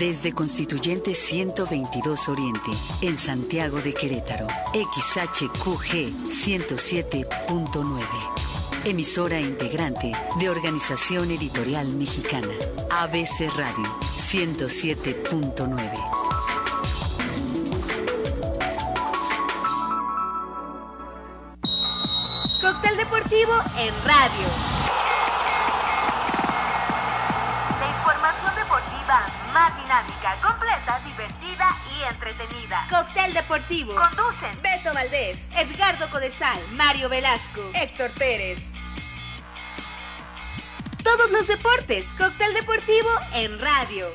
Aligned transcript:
Desde 0.00 0.32
Constituyente 0.32 1.14
122 1.14 2.30
Oriente, 2.30 2.70
en 3.02 3.18
Santiago 3.18 3.82
de 3.82 3.92
Querétaro, 3.92 4.46
XHQG 4.72 6.08
107.9. 6.24 8.00
Emisora 8.86 9.38
integrante 9.38 10.12
de 10.38 10.48
Organización 10.48 11.30
Editorial 11.30 11.88
Mexicana, 11.88 12.48
ABC 12.90 13.40
Radio 13.54 13.84
107.9. 14.16 15.76
Cóctel 22.62 22.96
deportivo 22.96 23.52
en 23.76 23.92
radio. 24.06 24.79
Entretenida. 32.30 32.86
Cóctel 32.90 33.32
deportivo. 33.34 33.94
Conducen 33.94 34.62
Beto 34.62 34.92
Valdés, 34.94 35.48
Edgardo 35.56 36.08
Codesal, 36.10 36.58
Mario 36.72 37.08
Velasco, 37.08 37.62
Héctor 37.74 38.10
Pérez. 38.12 38.70
Todos 41.02 41.30
los 41.30 41.46
deportes. 41.46 42.14
Cóctel 42.16 42.54
deportivo 42.54 43.08
en 43.32 43.58
radio. 43.58 44.12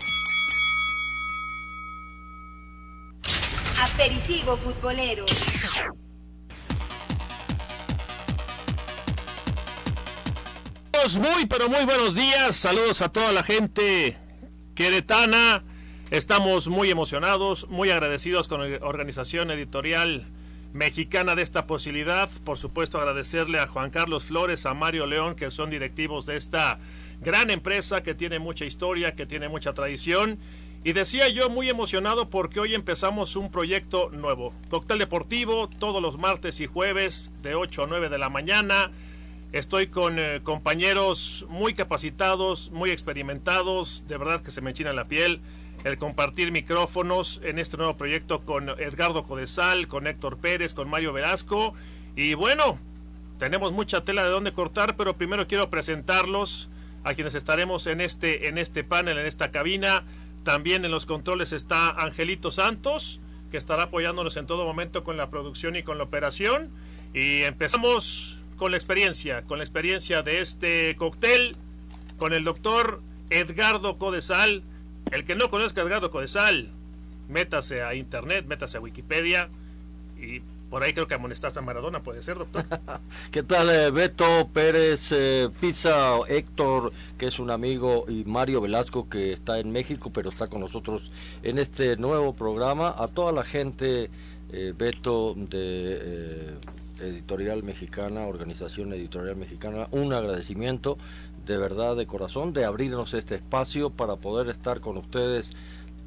Aperitivo 3.82 4.58
futbolero. 4.58 5.26
Muy, 11.20 11.46
pero 11.46 11.70
muy 11.70 11.86
buenos 11.86 12.16
días. 12.16 12.55
Saludos 12.55 13.02
a 13.02 13.10
toda 13.10 13.32
la 13.32 13.44
gente 13.44 14.18
queretana. 14.74 15.62
Estamos 16.16 16.70
muy 16.70 16.90
emocionados, 16.90 17.68
muy 17.68 17.90
agradecidos 17.90 18.48
con 18.48 18.71
la 18.71 18.77
organización 18.85 19.52
editorial 19.52 20.24
mexicana 20.71 21.35
de 21.35 21.41
esta 21.41 21.68
posibilidad. 21.68 22.30
Por 22.46 22.58
supuesto, 22.58 22.98
agradecerle 22.98 23.60
a 23.60 23.68
Juan 23.68 23.90
Carlos 23.90 24.24
Flores, 24.24 24.66
a 24.66 24.74
Mario 24.74 25.08
León, 25.08 25.36
que 25.36 25.52
son 25.52 25.70
directivos 25.71 26.26
de 26.26 26.38
esta 26.38 26.80
gran 27.20 27.49
empresa 27.49 28.02
que 28.02 28.16
tiene 28.16 28.40
mucha 28.40 28.63
historia, 28.63 29.13
que 29.13 29.26
tiene 29.26 29.49
mucha 29.49 29.74
tradición. 29.74 30.38
Y 30.86 30.93
decía 30.93 31.27
yo 31.27 31.49
muy 31.49 31.68
emocionado 31.70 32.30
porque 32.30 32.62
hoy 32.62 32.76
empezamos 32.76 33.36
un 33.36 33.52
proyecto 33.52 34.10
nuevo. 34.12 34.54
Cóctel 34.70 34.99
deportivo 34.99 35.68
todos 35.68 36.02
los 36.02 36.18
martes 36.18 36.62
y 36.62 36.66
jueves 36.66 37.30
de 37.43 37.55
8 37.55 37.84
a 37.84 37.88
9 37.88 38.08
de 38.08 38.18
la 38.18 38.30
mañana. 38.30 38.90
Estoy 39.52 39.88
con 39.88 40.18
eh, 40.18 40.40
compañeros 40.43 41.46
muy 41.49 41.74
capacitados, 41.74 42.71
muy 42.71 42.91
experimentados, 42.91 44.05
de 44.08 44.18
verdad 44.18 44.41
que 44.41 44.52
se 44.52 44.62
me 44.62 44.70
enchina 44.70 44.93
la 44.93 45.10
piel 45.10 45.41
el 45.86 46.00
compartir 46.00 46.52
micrófonos 46.52 47.40
en 47.44 47.60
este 47.60 47.78
nuevo 47.78 47.96
proyecto 47.96 48.41
con 48.41 48.70
Edgardo 48.70 49.22
Codesal, 49.24 49.88
con 49.88 50.08
Héctor 50.08 50.38
Pérez, 50.38 50.74
con 50.74 50.90
Mario 50.90 51.14
Velasco. 51.14 51.76
Y 52.16 52.34
bueno, 52.34 52.80
tenemos 53.38 53.72
mucha 53.72 54.04
tela 54.04 54.24
de 54.24 54.32
dónde 54.32 54.52
cortar, 54.52 54.96
pero 54.96 55.16
primero 55.16 55.48
quiero 55.48 55.70
presentarlos 55.70 56.70
a 57.04 57.14
quienes 57.14 57.36
estaremos 57.36 57.86
en 57.86 58.02
este, 58.02 58.48
en 58.48 58.58
este 58.58 58.84
panel, 58.84 59.20
en 59.20 59.27
esta 59.27 59.52
cabina. 59.52 60.04
También 60.44 60.86
en 60.86 60.92
los 60.92 61.05
controles 61.05 61.54
está 61.54 61.92
Angelito 61.92 62.49
Santos, 62.49 63.20
que 63.52 63.58
estará 63.58 63.84
apoyándonos 63.84 64.38
en 64.38 64.47
todo 64.47 64.66
momento 64.66 65.03
con 65.03 65.18
la 65.18 65.30
producción 65.30 65.75
y 65.75 65.84
con 65.84 66.00
la 66.00 66.06
operación. 66.06 66.72
Y 67.14 67.44
empezamos 67.44 68.40
con 68.58 68.72
la 68.72 68.78
experiencia, 68.78 69.44
con 69.44 69.59
la 69.59 69.64
experiencia 69.64 70.24
de 70.24 70.42
este 70.42 70.96
cóctel, 70.96 71.56
con 72.18 72.34
el 72.34 72.44
doctor 72.44 73.02
Edgardo 73.30 74.00
Codesal. 74.00 74.64
El 75.12 75.24
que 75.24 75.36
no 75.36 75.50
conozca 75.50 75.81
a 75.81 75.86
Edgardo 75.86 76.12
Codesal, 76.12 76.70
métase 77.30 77.84
a 77.84 77.96
internet, 77.96 78.46
métase 78.48 78.78
a 78.78 78.81
Wikipedia 78.81 79.50
y 80.18 80.42
por 80.70 80.84
ahí 80.84 80.94
creo 80.94 81.08
que 81.08 81.14
amonestaste 81.14 81.60
a 81.60 81.62
Maradona, 81.62 82.02
puede 82.02 82.24
ser, 82.24 82.38
doctor. 82.38 82.66
¿Qué 83.32 83.44
tal, 83.44 83.70
eh, 83.70 83.92
Beto 83.92 84.50
Pérez 84.52 85.12
eh, 85.12 85.50
Héctor, 86.28 86.92
que 87.18 87.28
es 87.28 87.40
un 87.40 87.52
amigo, 87.52 88.06
y 88.10 88.24
Mario 88.26 88.62
Velasco, 88.62 89.08
que 89.08 89.32
está 89.32 89.60
en 89.60 89.72
México, 89.72 90.12
pero 90.14 90.30
está 90.30 90.48
con 90.48 90.60
nosotros 90.60 91.12
en 91.44 91.60
este 91.60 91.98
nuevo 91.98 92.34
programa? 92.34 92.94
A 92.98 93.08
toda 93.08 93.32
la 93.32 93.44
gente, 93.44 94.10
eh, 94.52 94.74
Beto, 94.76 95.36
de 95.38 96.56
Editorial 97.00 97.64
Mexicana, 97.64 98.26
Organización 98.26 98.92
Editorial 98.94 99.36
Mexicana, 99.36 99.88
un 99.92 100.14
agradecimiento 100.14 100.98
de 101.46 101.58
verdad, 101.58 101.96
de 101.96 102.08
corazón, 102.08 102.54
de 102.54 102.66
abrirnos 102.66 103.14
este 103.14 103.36
espacio 103.36 103.90
para 103.90 104.16
poder 104.16 104.50
estar 104.50 104.82
con 104.82 104.98
ustedes 104.98 105.52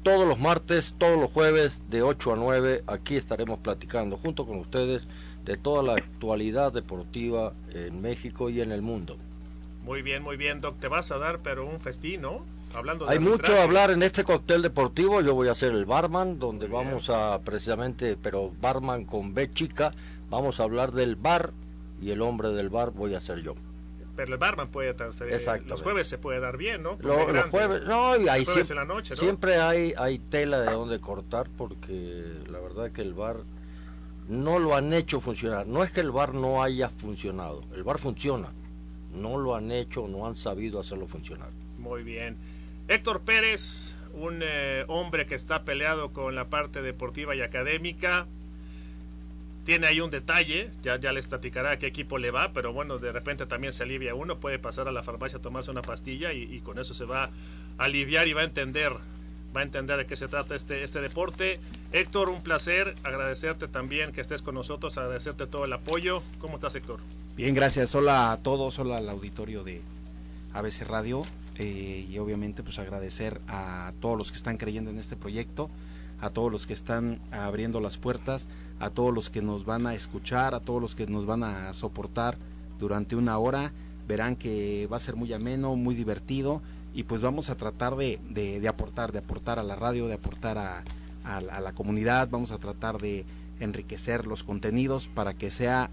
todos 0.03 0.27
los 0.27 0.39
martes, 0.39 0.95
todos 0.97 1.19
los 1.19 1.31
jueves, 1.31 1.81
de 1.89 2.01
8 2.01 2.33
a 2.33 2.35
9. 2.35 2.83
Aquí 2.87 3.15
estaremos 3.15 3.59
platicando 3.59 4.17
junto 4.17 4.45
con 4.45 4.57
ustedes 4.57 5.03
de 5.45 5.57
toda 5.57 5.83
la 5.83 5.93
actualidad 5.93 6.73
deportiva 6.73 7.53
en 7.73 8.01
México 8.01 8.49
y 8.49 8.61
en 8.61 8.71
el 8.71 8.81
mundo. 8.81 9.17
Muy 9.83 10.01
bien, 10.01 10.21
muy 10.23 10.37
bien, 10.37 10.61
Doc. 10.61 10.79
Te 10.79 10.87
vas 10.87 11.11
a 11.11 11.17
dar, 11.17 11.39
pero 11.39 11.65
un 11.65 11.79
festín, 11.79 12.21
¿no? 12.21 12.45
Hablando 12.73 13.05
de 13.05 13.11
Hay 13.11 13.19
mucho 13.19 13.55
a 13.55 13.63
hablar 13.63 13.89
en 13.89 14.03
este 14.03 14.23
cóctel 14.23 14.61
deportivo. 14.61 15.21
Yo 15.21 15.33
voy 15.33 15.47
a 15.47 15.55
ser 15.55 15.71
el 15.71 15.85
barman, 15.85 16.37
donde 16.37 16.67
vamos 16.67 17.09
a 17.09 17.39
precisamente, 17.39 18.15
pero 18.21 18.51
barman 18.61 19.05
con 19.05 19.33
B 19.33 19.51
chica, 19.51 19.93
vamos 20.29 20.59
a 20.59 20.63
hablar 20.63 20.91
del 20.91 21.15
bar 21.15 21.51
y 22.01 22.11
el 22.11 22.21
hombre 22.21 22.49
del 22.49 22.69
bar 22.69 22.91
voy 22.91 23.15
a 23.15 23.21
ser 23.21 23.41
yo 23.41 23.55
pero 24.19 24.33
el 24.33 24.37
barman 24.37 24.67
puede 24.67 24.93
los 25.69 25.81
jueves 25.81 26.05
se 26.05 26.17
puede 26.17 26.41
dar 26.41 26.57
bien, 26.57 26.83
¿no? 26.83 26.97
los 27.01 27.45
jueves, 27.45 27.83
no, 27.85 28.17
y 28.17 28.27
ahí 28.27 28.43
siempre, 28.43 28.75
la 28.75 28.83
noche, 28.83 29.15
siempre 29.15 29.55
hay, 29.55 29.93
hay 29.97 30.19
tela 30.19 30.59
de 30.59 30.71
donde 30.73 30.99
cortar 30.99 31.47
porque 31.57 32.25
la 32.51 32.59
verdad 32.59 32.91
que 32.91 33.01
el 33.01 33.13
bar 33.13 33.37
no 34.27 34.59
lo 34.59 34.75
han 34.75 34.91
hecho 34.91 35.21
funcionar. 35.21 35.67
No 35.67 35.85
es 35.85 35.91
que 35.91 36.01
el 36.01 36.11
bar 36.11 36.33
no 36.33 36.61
haya 36.61 36.89
funcionado, 36.89 37.63
el 37.73 37.83
bar 37.83 37.97
funciona, 37.97 38.49
no 39.15 39.37
lo 39.37 39.55
han 39.55 39.71
hecho, 39.71 40.05
no 40.09 40.27
han 40.27 40.35
sabido 40.35 40.81
hacerlo 40.81 41.07
funcionar. 41.07 41.51
Muy 41.77 42.03
bien. 42.03 42.35
Héctor 42.89 43.21
Pérez, 43.21 43.93
un 44.15 44.41
eh, 44.43 44.83
hombre 44.89 45.27
que 45.27 45.35
está 45.35 45.63
peleado 45.63 46.11
con 46.11 46.35
la 46.35 46.49
parte 46.49 46.81
deportiva 46.81 47.37
y 47.37 47.41
académica, 47.41 48.27
tiene 49.65 49.87
ahí 49.87 50.01
un 50.01 50.09
detalle, 50.09 50.71
ya, 50.81 50.99
ya 50.99 51.11
les 51.11 51.27
platicará 51.27 51.71
a 51.71 51.77
qué 51.77 51.87
equipo 51.87 52.17
le 52.17 52.31
va, 52.31 52.51
pero 52.53 52.73
bueno, 52.73 52.97
de 52.97 53.11
repente 53.11 53.45
también 53.45 53.73
se 53.73 53.83
alivia 53.83 54.15
uno, 54.15 54.37
puede 54.37 54.59
pasar 54.59 54.87
a 54.87 54.91
la 54.91 55.03
farmacia 55.03 55.37
a 55.37 55.41
tomarse 55.41 55.71
una 55.71 55.81
pastilla 55.81 56.33
y, 56.33 56.59
con 56.59 56.79
eso 56.79 56.93
se 56.93 57.05
va 57.05 57.25
a 57.77 57.83
aliviar 57.83 58.27
y 58.27 58.33
va 58.33 58.41
a 58.41 58.45
entender, 58.45 58.93
va 59.55 59.61
a 59.61 59.63
entender 59.63 59.97
de 59.97 60.05
qué 60.05 60.15
se 60.15 60.27
trata 60.27 60.55
este, 60.55 60.83
este 60.83 61.01
deporte. 61.01 61.59
Héctor, 61.91 62.29
un 62.29 62.41
placer, 62.41 62.95
agradecerte 63.03 63.67
también 63.67 64.11
que 64.11 64.21
estés 64.21 64.41
con 64.41 64.55
nosotros, 64.55 64.97
agradecerte 64.97 65.47
todo 65.47 65.65
el 65.65 65.73
apoyo. 65.73 66.23
¿Cómo 66.39 66.55
estás, 66.55 66.75
Héctor? 66.75 66.99
Bien, 67.35 67.53
gracias. 67.53 67.95
Hola 67.95 68.31
a 68.31 68.37
todos, 68.37 68.79
hola 68.79 68.97
al 68.97 69.09
auditorio 69.09 69.63
de 69.63 69.81
ABC 70.53 70.81
Radio 70.81 71.23
eh, 71.57 72.05
y 72.09 72.17
obviamente 72.17 72.63
pues 72.63 72.79
agradecer 72.79 73.39
a 73.47 73.91
todos 74.01 74.17
los 74.17 74.31
que 74.31 74.37
están 74.37 74.57
creyendo 74.57 74.91
en 74.91 74.97
este 74.97 75.15
proyecto 75.15 75.69
a 76.21 76.29
todos 76.29 76.51
los 76.51 76.67
que 76.67 76.73
están 76.73 77.19
abriendo 77.31 77.79
las 77.79 77.97
puertas, 77.97 78.47
a 78.79 78.89
todos 78.89 79.13
los 79.13 79.29
que 79.29 79.41
nos 79.41 79.65
van 79.65 79.87
a 79.87 79.95
escuchar, 79.95 80.55
a 80.55 80.59
todos 80.59 80.81
los 80.81 80.95
que 80.95 81.07
nos 81.07 81.25
van 81.25 81.43
a 81.43 81.73
soportar 81.73 82.37
durante 82.79 83.15
una 83.15 83.37
hora. 83.37 83.71
Verán 84.07 84.35
que 84.35 84.87
va 84.91 84.97
a 84.97 85.01
ser 85.01 85.15
muy 85.15 85.31
ameno, 85.33 85.75
muy 85.75 85.95
divertido 85.95 86.61
y 86.93 87.03
pues 87.03 87.21
vamos 87.21 87.49
a 87.49 87.55
tratar 87.55 87.95
de, 87.95 88.19
de, 88.29 88.67
aportar, 88.67 89.11
de 89.11 89.19
aportar 89.19 89.59
a 89.59 89.63
la 89.63 89.75
radio, 89.75 90.07
de 90.07 90.15
aportar 90.15 90.57
a, 90.57 90.83
a, 91.23 91.41
la 91.41 91.71
comunidad, 91.73 92.29
vamos 92.29 92.51
a 92.51 92.57
tratar 92.57 92.99
de 92.99 93.25
enriquecer 93.59 94.25
los 94.25 94.43
contenidos 94.43 95.07
para 95.07 95.33
que 95.33 95.51
sea 95.51 95.89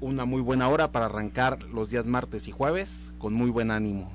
una 0.00 0.24
muy 0.24 0.40
buena 0.40 0.68
hora 0.68 0.92
para 0.92 1.06
arrancar 1.06 1.62
los 1.64 1.90
días 1.90 2.06
martes 2.06 2.48
y 2.48 2.52
jueves 2.52 3.12
con 3.18 3.34
muy 3.34 3.50
buen 3.50 3.70
ánimo. 3.70 4.10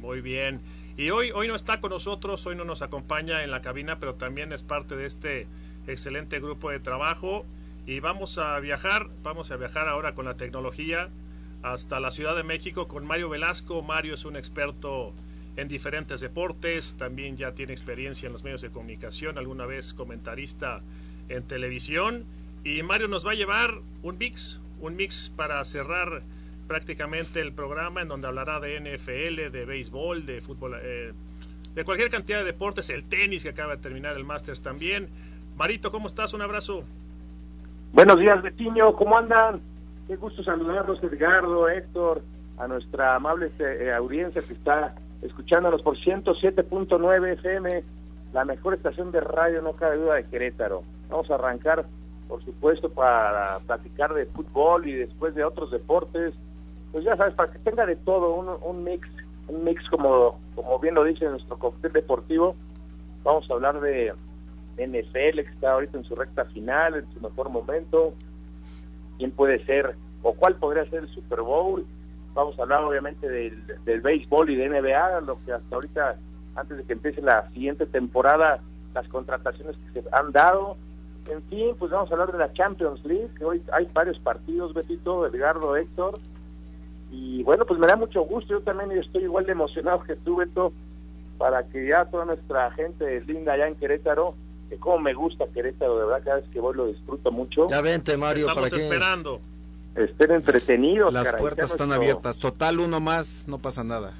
Muy 0.00 0.20
bien. 0.20 0.60
Y 0.98 1.10
hoy, 1.10 1.30
hoy 1.30 1.46
no 1.46 1.54
está 1.54 1.78
con 1.78 1.90
nosotros, 1.90 2.44
hoy 2.44 2.56
no 2.56 2.64
nos 2.64 2.82
acompaña 2.82 3.44
en 3.44 3.52
la 3.52 3.62
cabina, 3.62 4.00
pero 4.00 4.14
también 4.14 4.52
es 4.52 4.64
parte 4.64 4.96
de 4.96 5.06
este 5.06 5.46
excelente 5.86 6.40
grupo 6.40 6.70
de 6.70 6.80
trabajo. 6.80 7.46
Y 7.86 8.00
vamos 8.00 8.36
a 8.36 8.58
viajar, 8.58 9.06
vamos 9.22 9.52
a 9.52 9.56
viajar 9.56 9.86
ahora 9.86 10.16
con 10.16 10.24
la 10.24 10.34
tecnología 10.34 11.08
hasta 11.62 12.00
la 12.00 12.10
Ciudad 12.10 12.34
de 12.34 12.42
México 12.42 12.88
con 12.88 13.06
Mario 13.06 13.28
Velasco. 13.28 13.80
Mario 13.80 14.14
es 14.14 14.24
un 14.24 14.34
experto 14.34 15.12
en 15.56 15.68
diferentes 15.68 16.20
deportes, 16.20 16.96
también 16.98 17.36
ya 17.36 17.52
tiene 17.52 17.72
experiencia 17.72 18.26
en 18.26 18.32
los 18.32 18.42
medios 18.42 18.62
de 18.62 18.70
comunicación, 18.70 19.38
alguna 19.38 19.66
vez 19.66 19.94
comentarista 19.94 20.80
en 21.28 21.44
televisión. 21.44 22.24
Y 22.64 22.82
Mario 22.82 23.06
nos 23.06 23.24
va 23.24 23.30
a 23.30 23.36
llevar 23.36 23.72
un 24.02 24.18
mix, 24.18 24.58
un 24.80 24.96
mix 24.96 25.30
para 25.30 25.64
cerrar 25.64 26.22
prácticamente 26.68 27.40
el 27.40 27.52
programa 27.52 28.02
en 28.02 28.08
donde 28.08 28.28
hablará 28.28 28.60
de 28.60 28.78
NFL, 28.78 29.50
de 29.50 29.64
béisbol, 29.64 30.26
de 30.26 30.40
fútbol, 30.40 30.76
eh, 30.80 31.12
de 31.74 31.84
cualquier 31.84 32.10
cantidad 32.10 32.38
de 32.38 32.44
deportes, 32.44 32.90
el 32.90 33.04
tenis 33.04 33.42
que 33.42 33.48
acaba 33.48 33.74
de 33.74 33.82
terminar 33.82 34.16
el 34.16 34.24
Masters 34.24 34.60
también. 34.60 35.08
Marito, 35.56 35.90
¿cómo 35.90 36.06
estás? 36.06 36.32
Un 36.34 36.42
abrazo. 36.42 36.84
Buenos 37.92 38.20
días, 38.20 38.40
Betiño, 38.42 38.94
¿cómo 38.94 39.18
andan? 39.18 39.60
Qué 40.06 40.16
gusto 40.16 40.44
saludarlos, 40.44 41.02
Edgardo, 41.02 41.68
Héctor, 41.68 42.22
a 42.58 42.68
nuestra 42.68 43.16
amable 43.16 43.50
eh, 43.58 43.92
audiencia 43.92 44.42
que 44.42 44.52
está 44.52 44.94
escuchándonos 45.22 45.82
por 45.82 45.96
107.9 45.96 47.32
FM 47.32 47.82
la 48.32 48.44
mejor 48.44 48.74
estación 48.74 49.10
de 49.10 49.20
radio, 49.20 49.62
no 49.62 49.72
cabe 49.72 49.96
duda, 49.96 50.14
de 50.14 50.24
Querétaro. 50.24 50.82
Vamos 51.08 51.30
a 51.30 51.36
arrancar, 51.36 51.84
por 52.28 52.44
supuesto, 52.44 52.90
para 52.90 53.58
platicar 53.66 54.12
de 54.12 54.26
fútbol 54.26 54.86
y 54.86 54.92
después 54.92 55.34
de 55.34 55.44
otros 55.44 55.70
deportes. 55.70 56.34
Pues 56.92 57.04
ya 57.04 57.16
sabes, 57.16 57.34
para 57.34 57.52
que 57.52 57.58
tenga 57.58 57.86
de 57.86 57.96
todo, 57.96 58.34
un, 58.34 58.48
un 58.62 58.84
mix, 58.84 59.08
un 59.48 59.64
mix 59.64 59.88
como, 59.88 60.38
como 60.54 60.78
bien 60.78 60.94
lo 60.94 61.04
dice 61.04 61.26
nuestro 61.26 61.58
cóctel 61.58 61.92
deportivo. 61.92 62.54
Vamos 63.24 63.50
a 63.50 63.54
hablar 63.54 63.80
de 63.80 64.12
NFL, 64.76 65.40
que 65.40 65.50
está 65.52 65.72
ahorita 65.72 65.98
en 65.98 66.04
su 66.04 66.14
recta 66.14 66.44
final, 66.46 66.94
en 66.94 67.12
su 67.12 67.20
mejor 67.20 67.50
momento. 67.50 68.14
¿Quién 69.18 69.30
puede 69.32 69.64
ser 69.64 69.96
o 70.22 70.32
cuál 70.32 70.54
podría 70.54 70.88
ser 70.88 71.00
el 71.02 71.08
Super 71.08 71.42
Bowl? 71.42 71.84
Vamos 72.34 72.58
a 72.58 72.62
hablar 72.62 72.84
obviamente 72.84 73.28
del, 73.28 73.60
del 73.84 74.00
béisbol 74.00 74.50
y 74.50 74.56
de 74.56 74.68
NBA, 74.68 75.20
lo 75.22 75.38
que 75.44 75.52
hasta 75.52 75.74
ahorita 75.74 76.16
antes 76.58 76.76
de 76.76 76.84
que 76.84 76.92
empiece 76.92 77.22
la 77.22 77.48
siguiente 77.50 77.86
temporada, 77.86 78.60
las 78.94 79.08
contrataciones 79.08 79.76
que 79.92 80.02
se 80.02 80.08
han 80.12 80.32
dado. 80.32 80.76
En 81.30 81.42
fin, 81.42 81.74
pues 81.78 81.90
vamos 81.90 82.10
a 82.10 82.14
hablar 82.14 82.32
de 82.32 82.38
la 82.38 82.52
Champions 82.52 83.04
League, 83.04 83.28
que 83.36 83.44
hoy 83.44 83.62
hay 83.72 83.88
varios 83.92 84.18
partidos, 84.18 84.74
Betito, 84.74 85.26
Edgardo, 85.26 85.76
Héctor. 85.76 86.18
Y 87.10 87.42
bueno, 87.42 87.64
pues 87.64 87.78
me 87.80 87.86
da 87.86 87.96
mucho 87.96 88.22
gusto, 88.22 88.54
yo 88.54 88.60
también 88.60 88.92
estoy 88.92 89.24
igual 89.24 89.46
de 89.46 89.52
emocionado 89.52 90.02
que 90.02 90.14
tú, 90.16 90.36
Beto, 90.36 90.72
para 91.38 91.62
que 91.64 91.86
ya 91.86 92.04
toda 92.04 92.24
nuestra 92.24 92.70
gente 92.72 93.20
linda 93.22 93.52
allá 93.54 93.66
en 93.68 93.74
Querétaro, 93.76 94.34
que 94.68 94.76
como 94.76 94.98
me 94.98 95.14
gusta 95.14 95.46
Querétaro, 95.54 95.98
de 95.98 96.04
verdad, 96.06 96.22
cada 96.24 96.36
vez 96.40 96.44
que 96.52 96.60
voy 96.60 96.76
lo 96.76 96.86
disfruto 96.86 97.30
mucho. 97.32 97.68
Ya 97.70 97.80
vente, 97.80 98.16
Mario, 98.16 98.48
Estamos 98.48 98.68
para 98.70 98.78
que... 98.78 98.84
esperando. 98.84 99.40
Estén 99.94 100.30
entretenidos. 100.32 101.12
Las 101.12 101.24
caray, 101.24 101.40
puertas 101.40 101.70
están 101.70 101.88
nuestro- 101.88 102.02
abiertas. 102.04 102.38
Total, 102.38 102.78
uno 102.78 103.00
más, 103.00 103.44
no 103.48 103.58
pasa 103.58 103.82
nada. 103.82 104.12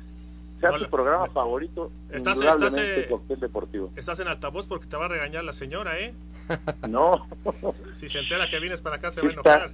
Sea 0.61 0.71
Hola. 0.71 0.87
tu 0.87 0.91
programa 0.91 1.27
favorito, 1.29 1.93
Estás- 2.11 2.35
indudablemente 2.35 2.91
estás, 2.91 3.05
eh, 3.05 3.09
Cóctel 3.11 3.39
Deportivo. 3.41 3.91
Estás 3.95 4.19
en 4.19 4.27
altavoz 4.29 4.67
porque 4.67 4.87
te 4.87 4.97
va 4.97 5.05
a 5.05 5.09
regañar 5.09 5.45
la 5.45 5.53
señora, 5.53 6.01
¿eh? 6.01 6.15
No, 6.89 7.27
Si 7.93 8.09
se 8.09 8.19
entera 8.19 8.49
que 8.49 8.59
vienes 8.59 8.81
para 8.81 8.97
acá 8.97 9.13
se 9.13 9.21
va 9.21 9.29
a 9.29 9.33
enojar. 9.33 9.67
está 9.67 9.73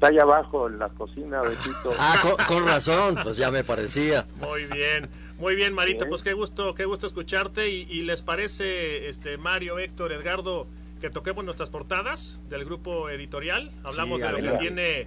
allá 0.00 0.22
abajo 0.22 0.68
en 0.68 0.78
la 0.78 0.88
cocina, 0.90 1.42
Betito. 1.42 1.92
Ah, 1.98 2.18
con, 2.22 2.36
con 2.46 2.66
razón, 2.66 3.18
pues 3.22 3.36
ya 3.36 3.50
me 3.50 3.64
parecía. 3.64 4.26
Muy 4.40 4.64
bien, 4.66 5.08
muy 5.38 5.54
bien, 5.54 5.72
Marito. 5.72 6.00
Bien. 6.00 6.10
Pues 6.10 6.22
qué 6.22 6.32
gusto, 6.32 6.74
qué 6.74 6.84
gusto 6.84 7.06
escucharte. 7.06 7.68
Y, 7.70 7.82
y 7.90 8.02
les 8.02 8.22
parece, 8.22 9.08
este 9.08 9.36
Mario, 9.38 9.78
Héctor, 9.78 10.12
Edgardo, 10.12 10.66
que 11.00 11.10
toquemos 11.10 11.44
nuestras 11.44 11.70
portadas 11.70 12.38
del 12.48 12.64
grupo 12.64 13.08
editorial. 13.10 13.70
Hablamos 13.84 14.20
Sí, 14.20 14.26
de 14.26 14.42
lo 14.42 14.52
que 14.52 14.58
tiene 14.58 15.00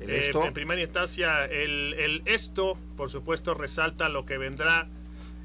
El 0.00 0.10
eh, 0.10 0.18
esto. 0.20 0.44
en 0.44 0.54
primera 0.54 0.80
instancia 0.80 1.44
el, 1.44 1.94
el 1.98 2.22
esto. 2.24 2.78
Por 2.96 3.10
supuesto, 3.10 3.52
resalta 3.54 4.08
lo 4.08 4.24
que 4.24 4.38
vendrá 4.38 4.86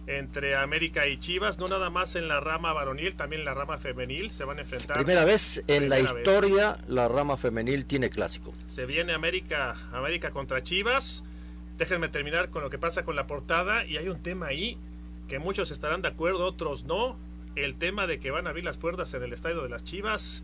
entre 0.07 0.55
América 0.55 1.05
y 1.07 1.19
Chivas, 1.19 1.59
no 1.59 1.67
nada 1.67 1.89
más 1.89 2.15
en 2.15 2.29
la 2.29 2.39
rama 2.39 2.71
varonil, 2.71 3.15
también 3.15 3.41
en 3.41 3.45
la 3.45 3.53
rama 3.53 3.77
femenil 3.77 4.31
se 4.31 4.45
van 4.45 4.57
a 4.57 4.61
enfrentar. 4.61 4.97
Primera 4.97 5.25
vez 5.25 5.63
en 5.67 5.89
la 5.89 5.97
vez. 5.97 6.05
historia 6.05 6.77
la 6.87 7.09
rama 7.09 7.35
femenil 7.35 7.85
tiene 7.85 8.09
clásico. 8.09 8.53
Se 8.67 8.85
viene 8.85 9.13
América, 9.13 9.75
América 9.91 10.31
contra 10.31 10.63
Chivas. 10.63 11.23
Déjenme 11.77 12.07
terminar 12.07 12.49
con 12.49 12.63
lo 12.63 12.69
que 12.69 12.79
pasa 12.79 13.03
con 13.03 13.15
la 13.15 13.27
portada. 13.27 13.85
Y 13.85 13.97
hay 13.97 14.07
un 14.07 14.23
tema 14.23 14.47
ahí 14.47 14.77
que 15.27 15.39
muchos 15.39 15.71
estarán 15.71 16.01
de 16.01 16.07
acuerdo, 16.07 16.45
otros 16.45 16.85
no. 16.85 17.17
El 17.55 17.75
tema 17.75 18.07
de 18.07 18.19
que 18.19 18.31
van 18.31 18.47
a 18.47 18.51
abrir 18.51 18.63
las 18.63 18.77
puertas 18.77 19.13
en 19.13 19.23
el 19.23 19.33
estadio 19.33 19.61
de 19.61 19.69
las 19.69 19.83
Chivas. 19.83 20.43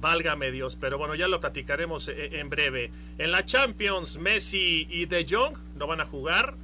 Válgame 0.00 0.50
Dios, 0.50 0.76
pero 0.76 0.98
bueno, 0.98 1.14
ya 1.14 1.28
lo 1.28 1.40
platicaremos 1.40 2.08
eh, 2.08 2.40
en 2.40 2.50
breve. 2.50 2.90
En 3.18 3.30
la 3.30 3.44
Champions, 3.44 4.18
Messi 4.18 4.86
y 4.90 5.06
De 5.06 5.24
Jong 5.28 5.56
no 5.76 5.86
van 5.86 6.00
a 6.00 6.04
jugar. 6.04 6.54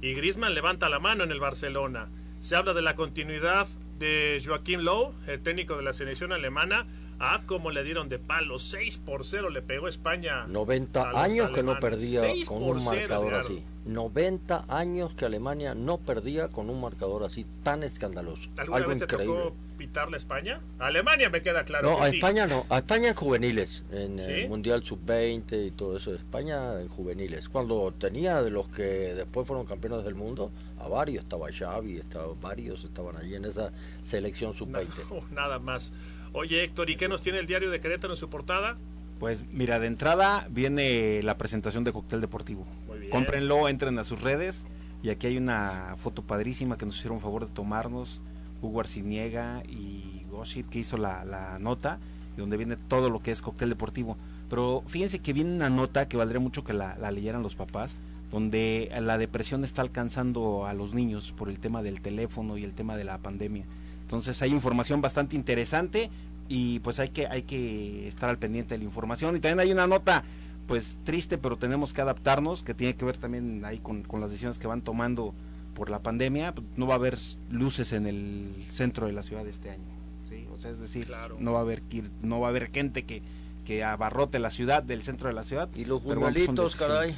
Y 0.00 0.14
Griezmann 0.14 0.54
levanta 0.54 0.88
la 0.88 0.98
mano 0.98 1.24
en 1.24 1.32
el 1.32 1.40
Barcelona. 1.40 2.08
Se 2.40 2.54
habla 2.54 2.74
de 2.74 2.82
la 2.82 2.94
continuidad 2.94 3.66
de 3.98 4.42
Joaquín 4.44 4.84
Lowe, 4.84 5.14
el 5.26 5.42
técnico 5.42 5.76
de 5.76 5.82
la 5.82 5.92
selección 5.92 6.32
alemana. 6.32 6.86
Ah, 7.18 7.40
como 7.46 7.70
le 7.70 7.82
dieron 7.82 8.08
de 8.08 8.18
palo. 8.18 8.58
6 8.58 8.98
por 8.98 9.24
0 9.24 9.50
le 9.50 9.62
pegó 9.62 9.88
España. 9.88 10.46
90 10.46 11.00
a 11.02 11.12
los 11.12 11.16
años 11.20 11.50
que 11.50 11.62
no 11.62 11.78
perdía 11.80 12.22
con 12.46 12.62
un 12.62 12.84
marcador 12.84 13.34
así. 13.34 13.62
90 13.86 14.64
años 14.68 15.12
que 15.14 15.24
Alemania 15.24 15.74
no 15.74 15.98
perdía 15.98 16.48
con 16.48 16.68
un 16.68 16.80
marcador 16.80 17.24
así 17.24 17.46
tan 17.62 17.82
escandaloso. 17.84 18.42
¿Alguna 18.56 18.76
Algo 18.78 18.88
vez 18.90 18.98
te 18.98 19.04
increíble. 19.04 19.36
tocó 19.36 19.54
pitarle 19.78 20.16
a 20.16 20.18
España? 20.18 20.60
A 20.78 20.86
Alemania 20.86 21.30
me 21.30 21.40
queda 21.40 21.64
claro. 21.64 21.90
no, 21.90 21.96
que 21.98 22.02
a 22.04 22.10
sí. 22.10 22.16
España 22.16 22.46
no, 22.46 22.66
a 22.68 22.78
España 22.78 23.08
en 23.08 23.14
juveniles, 23.14 23.84
en 23.92 24.18
¿Sí? 24.18 24.24
el 24.24 24.48
Mundial 24.48 24.82
Sub-20 24.82 25.68
y 25.68 25.70
todo 25.70 25.96
eso, 25.96 26.12
España 26.14 26.80
en 26.80 26.88
juveniles. 26.88 27.48
Cuando 27.48 27.92
tenía 27.98 28.42
de 28.42 28.50
los 28.50 28.68
que 28.68 28.82
después 29.14 29.46
fueron 29.46 29.66
campeones 29.66 30.04
del 30.04 30.16
mundo, 30.16 30.50
a 30.80 30.88
varios, 30.88 31.22
estaba 31.24 31.46
Xavi, 31.52 31.98
estaba, 31.98 32.32
varios 32.42 32.82
estaban 32.84 33.16
allí 33.16 33.36
en 33.36 33.44
esa 33.44 33.70
selección 34.02 34.52
Sub-20. 34.52 34.86
No, 35.10 35.22
nada 35.34 35.58
más. 35.60 35.92
Oye, 36.36 36.62
Héctor, 36.62 36.90
¿y 36.90 36.96
qué 36.96 37.08
nos 37.08 37.22
tiene 37.22 37.38
el 37.38 37.46
diario 37.46 37.70
de 37.70 37.80
Querétaro 37.80 38.12
en 38.12 38.18
su 38.20 38.28
portada? 38.28 38.76
Pues 39.18 39.44
mira, 39.52 39.80
de 39.80 39.86
entrada 39.86 40.46
viene 40.50 41.22
la 41.22 41.38
presentación 41.38 41.82
de 41.82 41.92
Cóctel 41.92 42.20
Deportivo. 42.20 42.66
Muy 42.86 42.98
bien. 42.98 43.10
Cómprenlo, 43.10 43.70
entren 43.70 43.98
a 43.98 44.04
sus 44.04 44.20
redes. 44.20 44.62
Y 45.02 45.08
aquí 45.08 45.28
hay 45.28 45.38
una 45.38 45.96
foto 46.02 46.20
padrísima 46.20 46.76
que 46.76 46.84
nos 46.84 46.98
hicieron 46.98 47.22
favor 47.22 47.48
de 47.48 47.54
tomarnos. 47.54 48.20
Hugo 48.60 48.80
Arciniega 48.80 49.62
y 49.66 50.24
Goshit 50.30 50.68
que 50.68 50.80
hizo 50.80 50.98
la, 50.98 51.24
la 51.24 51.58
nota, 51.58 51.98
y 52.36 52.40
donde 52.40 52.58
viene 52.58 52.76
todo 52.76 53.08
lo 53.08 53.22
que 53.22 53.30
es 53.30 53.40
Cóctel 53.40 53.70
Deportivo. 53.70 54.18
Pero 54.50 54.84
fíjense 54.88 55.20
que 55.20 55.32
viene 55.32 55.54
una 55.54 55.70
nota 55.70 56.06
que 56.06 56.18
valdría 56.18 56.40
mucho 56.40 56.64
que 56.64 56.74
la, 56.74 56.98
la 56.98 57.10
leyeran 57.12 57.42
los 57.42 57.54
papás, 57.54 57.96
donde 58.30 58.92
la 59.00 59.16
depresión 59.16 59.64
está 59.64 59.80
alcanzando 59.80 60.66
a 60.66 60.74
los 60.74 60.92
niños 60.92 61.32
por 61.32 61.48
el 61.48 61.58
tema 61.58 61.82
del 61.82 62.02
teléfono 62.02 62.58
y 62.58 62.64
el 62.64 62.74
tema 62.74 62.94
de 62.98 63.04
la 63.04 63.16
pandemia. 63.16 63.64
Entonces 64.06 64.40
hay 64.40 64.52
información 64.52 65.00
bastante 65.00 65.34
interesante 65.34 66.10
y 66.48 66.78
pues 66.78 67.00
hay 67.00 67.08
que 67.08 67.26
hay 67.26 67.42
que 67.42 68.06
estar 68.06 68.30
al 68.30 68.38
pendiente 68.38 68.74
de 68.74 68.78
la 68.78 68.84
información 68.84 69.34
y 69.34 69.40
también 69.40 69.58
hay 69.58 69.72
una 69.72 69.88
nota 69.88 70.22
pues 70.68 70.96
triste 71.02 71.38
pero 71.38 71.56
tenemos 71.56 71.92
que 71.92 72.02
adaptarnos 72.02 72.62
que 72.62 72.72
tiene 72.72 72.94
que 72.94 73.04
ver 73.04 73.18
también 73.18 73.64
ahí 73.64 73.78
con, 73.78 74.04
con 74.04 74.20
las 74.20 74.30
decisiones 74.30 74.60
que 74.60 74.68
van 74.68 74.80
tomando 74.82 75.34
por 75.74 75.90
la 75.90 75.98
pandemia 75.98 76.52
pues, 76.54 76.64
no 76.76 76.86
va 76.86 76.94
a 76.94 76.98
haber 76.98 77.18
luces 77.50 77.92
en 77.92 78.06
el 78.06 78.52
centro 78.70 79.06
de 79.08 79.12
la 79.12 79.24
ciudad 79.24 79.44
este 79.48 79.70
año 79.70 79.82
¿sí? 80.30 80.46
o 80.56 80.60
sea 80.60 80.70
es 80.70 80.78
decir 80.78 81.06
Claro. 81.06 81.36
no 81.40 81.52
va 81.52 81.58
a 81.58 81.62
haber 81.62 81.82
no 82.22 82.38
va 82.38 82.46
a 82.46 82.50
haber 82.50 82.70
gente 82.70 83.02
que 83.04 83.22
que 83.66 83.82
abarrote 83.82 84.38
la 84.38 84.50
ciudad 84.50 84.84
del 84.84 85.02
centro 85.02 85.26
de 85.26 85.34
la 85.34 85.42
ciudad 85.42 85.68
Y 85.74 85.84
los 85.84 86.00
buñuelitos, 86.00 86.76
caray. 86.76 87.12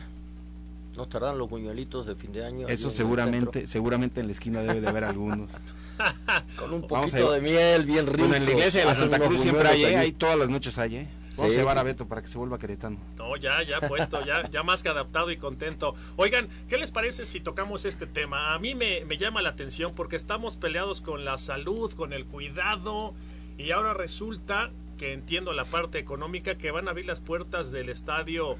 ¿No 0.96 1.02
estarán 1.02 1.36
los 1.36 1.50
buñuelitos 1.50 2.06
de 2.06 2.14
fin 2.14 2.32
de 2.32 2.46
año? 2.46 2.66
eso 2.68 2.90
seguramente 2.90 3.66
seguramente 3.66 4.20
en 4.20 4.26
la 4.26 4.32
esquina 4.32 4.62
debe 4.62 4.80
de 4.80 4.88
haber 4.88 5.04
algunos? 5.04 5.50
Con 6.56 6.72
un 6.72 6.86
poquito 6.86 7.32
de 7.32 7.40
miel 7.40 7.84
bien 7.84 8.06
rico. 8.06 8.18
bueno 8.18 8.36
en 8.36 8.44
la 8.46 8.50
iglesia 8.52 8.80
de 8.80 8.86
la 8.86 8.94
Santa 8.94 9.18
Cruz 9.18 9.40
siempre 9.40 9.68
hay 9.68 9.84
¿eh? 9.84 9.96
ahí 9.96 10.12
todas 10.12 10.38
las 10.38 10.48
noches 10.48 10.78
hay 10.78 10.96
¿eh? 10.96 11.08
vamos 11.36 11.52
Sí, 11.52 11.56
a 11.56 11.60
llevar 11.60 11.78
a 11.78 11.82
sí. 11.82 11.86
Beto 11.86 12.06
para 12.08 12.20
que 12.22 12.28
se 12.28 12.36
vuelva 12.38 12.58
queretano 12.58 12.98
No, 13.16 13.36
ya, 13.36 13.62
ya 13.62 13.80
puesto, 13.88 14.24
ya, 14.24 14.48
ya 14.50 14.62
más 14.62 14.82
que 14.82 14.88
adaptado 14.88 15.30
y 15.30 15.36
contento. 15.36 15.94
Oigan, 16.16 16.48
¿qué 16.68 16.78
les 16.78 16.90
parece 16.90 17.26
si 17.26 17.38
tocamos 17.40 17.84
este 17.84 18.06
tema? 18.06 18.54
A 18.54 18.58
mí 18.58 18.74
me, 18.74 19.04
me 19.04 19.18
llama 19.18 19.40
la 19.42 19.50
atención 19.50 19.92
porque 19.94 20.16
estamos 20.16 20.56
peleados 20.56 21.00
con 21.00 21.24
la 21.24 21.38
salud, 21.38 21.92
con 21.94 22.12
el 22.12 22.24
cuidado, 22.24 23.14
y 23.56 23.70
ahora 23.70 23.94
resulta 23.94 24.70
que 24.98 25.12
entiendo 25.12 25.52
la 25.52 25.64
parte 25.64 25.98
económica 26.00 26.56
que 26.56 26.72
van 26.72 26.88
a 26.88 26.90
abrir 26.90 27.06
las 27.06 27.20
puertas 27.20 27.70
del 27.70 27.88
estadio 27.88 28.56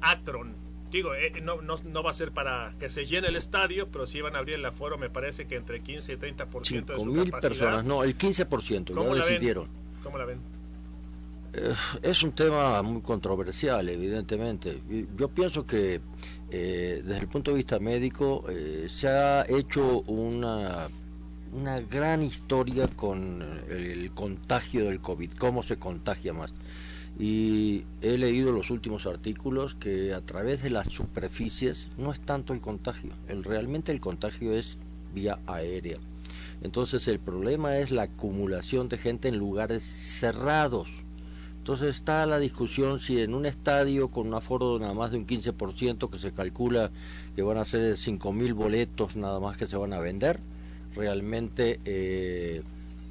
Akron. 0.00 0.54
Digo, 0.92 1.14
eh, 1.14 1.32
no, 1.42 1.62
no, 1.62 1.78
no 1.90 2.02
va 2.02 2.10
a 2.10 2.14
ser 2.14 2.32
para 2.32 2.72
que 2.78 2.90
se 2.90 3.06
llene 3.06 3.28
el 3.28 3.36
estadio, 3.36 3.88
pero 3.88 4.06
sí 4.06 4.20
van 4.20 4.36
a 4.36 4.40
abrir 4.40 4.56
el 4.56 4.64
aforo, 4.66 4.98
me 4.98 5.08
parece 5.10 5.46
que 5.46 5.56
entre 5.56 5.80
15 5.80 6.12
y 6.12 6.16
30% 6.16 6.84
de 6.84 6.94
5 6.94 6.94
su 6.94 7.06
mil 7.06 7.30
capacidad. 7.30 7.40
personas, 7.40 7.84
no, 7.84 8.04
el 8.04 8.16
15%, 8.18 8.92
¿Cómo 8.94 9.14
ya 9.14 9.20
la 9.20 9.24
ven? 9.24 9.32
decidieron. 9.34 9.68
¿Cómo 10.02 10.18
la 10.18 10.26
ven? 10.26 10.38
Eh, 11.54 11.74
es 12.02 12.22
un 12.22 12.32
tema 12.32 12.82
muy 12.82 13.00
controversial, 13.02 13.88
evidentemente. 13.88 14.82
Yo 15.16 15.28
pienso 15.28 15.66
que 15.66 16.00
eh, 16.50 17.02
desde 17.04 17.20
el 17.20 17.28
punto 17.28 17.50
de 17.52 17.56
vista 17.56 17.78
médico 17.78 18.44
se 18.88 19.08
ha 19.08 19.46
hecho 19.48 20.00
una, 20.02 20.88
una 21.52 21.80
gran 21.80 22.22
historia 22.22 22.86
con 22.88 23.42
el, 23.70 23.76
el 24.02 24.10
contagio 24.10 24.84
del 24.84 25.00
COVID, 25.00 25.32
cómo 25.38 25.62
se 25.62 25.78
contagia 25.78 26.34
más. 26.34 26.52
Y 27.18 27.84
he 28.00 28.16
leído 28.18 28.52
los 28.52 28.70
últimos 28.70 29.06
artículos 29.06 29.74
que 29.74 30.14
a 30.14 30.20
través 30.20 30.62
de 30.62 30.70
las 30.70 30.88
superficies 30.88 31.90
no 31.98 32.12
es 32.12 32.20
tanto 32.20 32.54
el 32.54 32.60
contagio, 32.60 33.10
el, 33.28 33.44
realmente 33.44 33.92
el 33.92 34.00
contagio 34.00 34.52
es 34.52 34.78
vía 35.14 35.38
aérea. 35.46 35.98
Entonces 36.62 37.06
el 37.08 37.18
problema 37.18 37.78
es 37.78 37.90
la 37.90 38.02
acumulación 38.02 38.88
de 38.88 38.98
gente 38.98 39.28
en 39.28 39.36
lugares 39.36 39.82
cerrados. 39.82 40.90
Entonces 41.58 41.96
está 41.96 42.26
la 42.26 42.38
discusión 42.38 42.98
si 42.98 43.20
en 43.20 43.34
un 43.34 43.46
estadio 43.46 44.08
con 44.08 44.28
un 44.28 44.34
aforo 44.34 44.74
de 44.74 44.80
nada 44.80 44.94
más 44.94 45.12
de 45.12 45.18
un 45.18 45.26
15% 45.26 46.10
que 46.10 46.18
se 46.18 46.32
calcula 46.32 46.90
que 47.36 47.42
van 47.42 47.56
a 47.56 47.64
ser 47.64 47.94
5.000 47.96 48.54
boletos 48.54 49.16
nada 49.16 49.38
más 49.38 49.56
que 49.56 49.66
se 49.66 49.76
van 49.76 49.92
a 49.92 50.00
vender, 50.00 50.40
realmente 50.94 51.80
eh, 51.84 52.62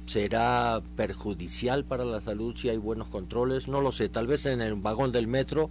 será 0.06 0.82
perjudicial 0.96 1.84
para 1.84 2.04
la 2.04 2.20
salud 2.20 2.56
si 2.56 2.68
hay 2.68 2.76
buenos 2.76 3.08
controles. 3.08 3.68
No 3.68 3.80
lo 3.80 3.92
sé, 3.92 4.08
tal 4.08 4.26
vez 4.26 4.46
en 4.46 4.60
el 4.60 4.74
vagón 4.74 5.12
del 5.12 5.26
metro, 5.26 5.70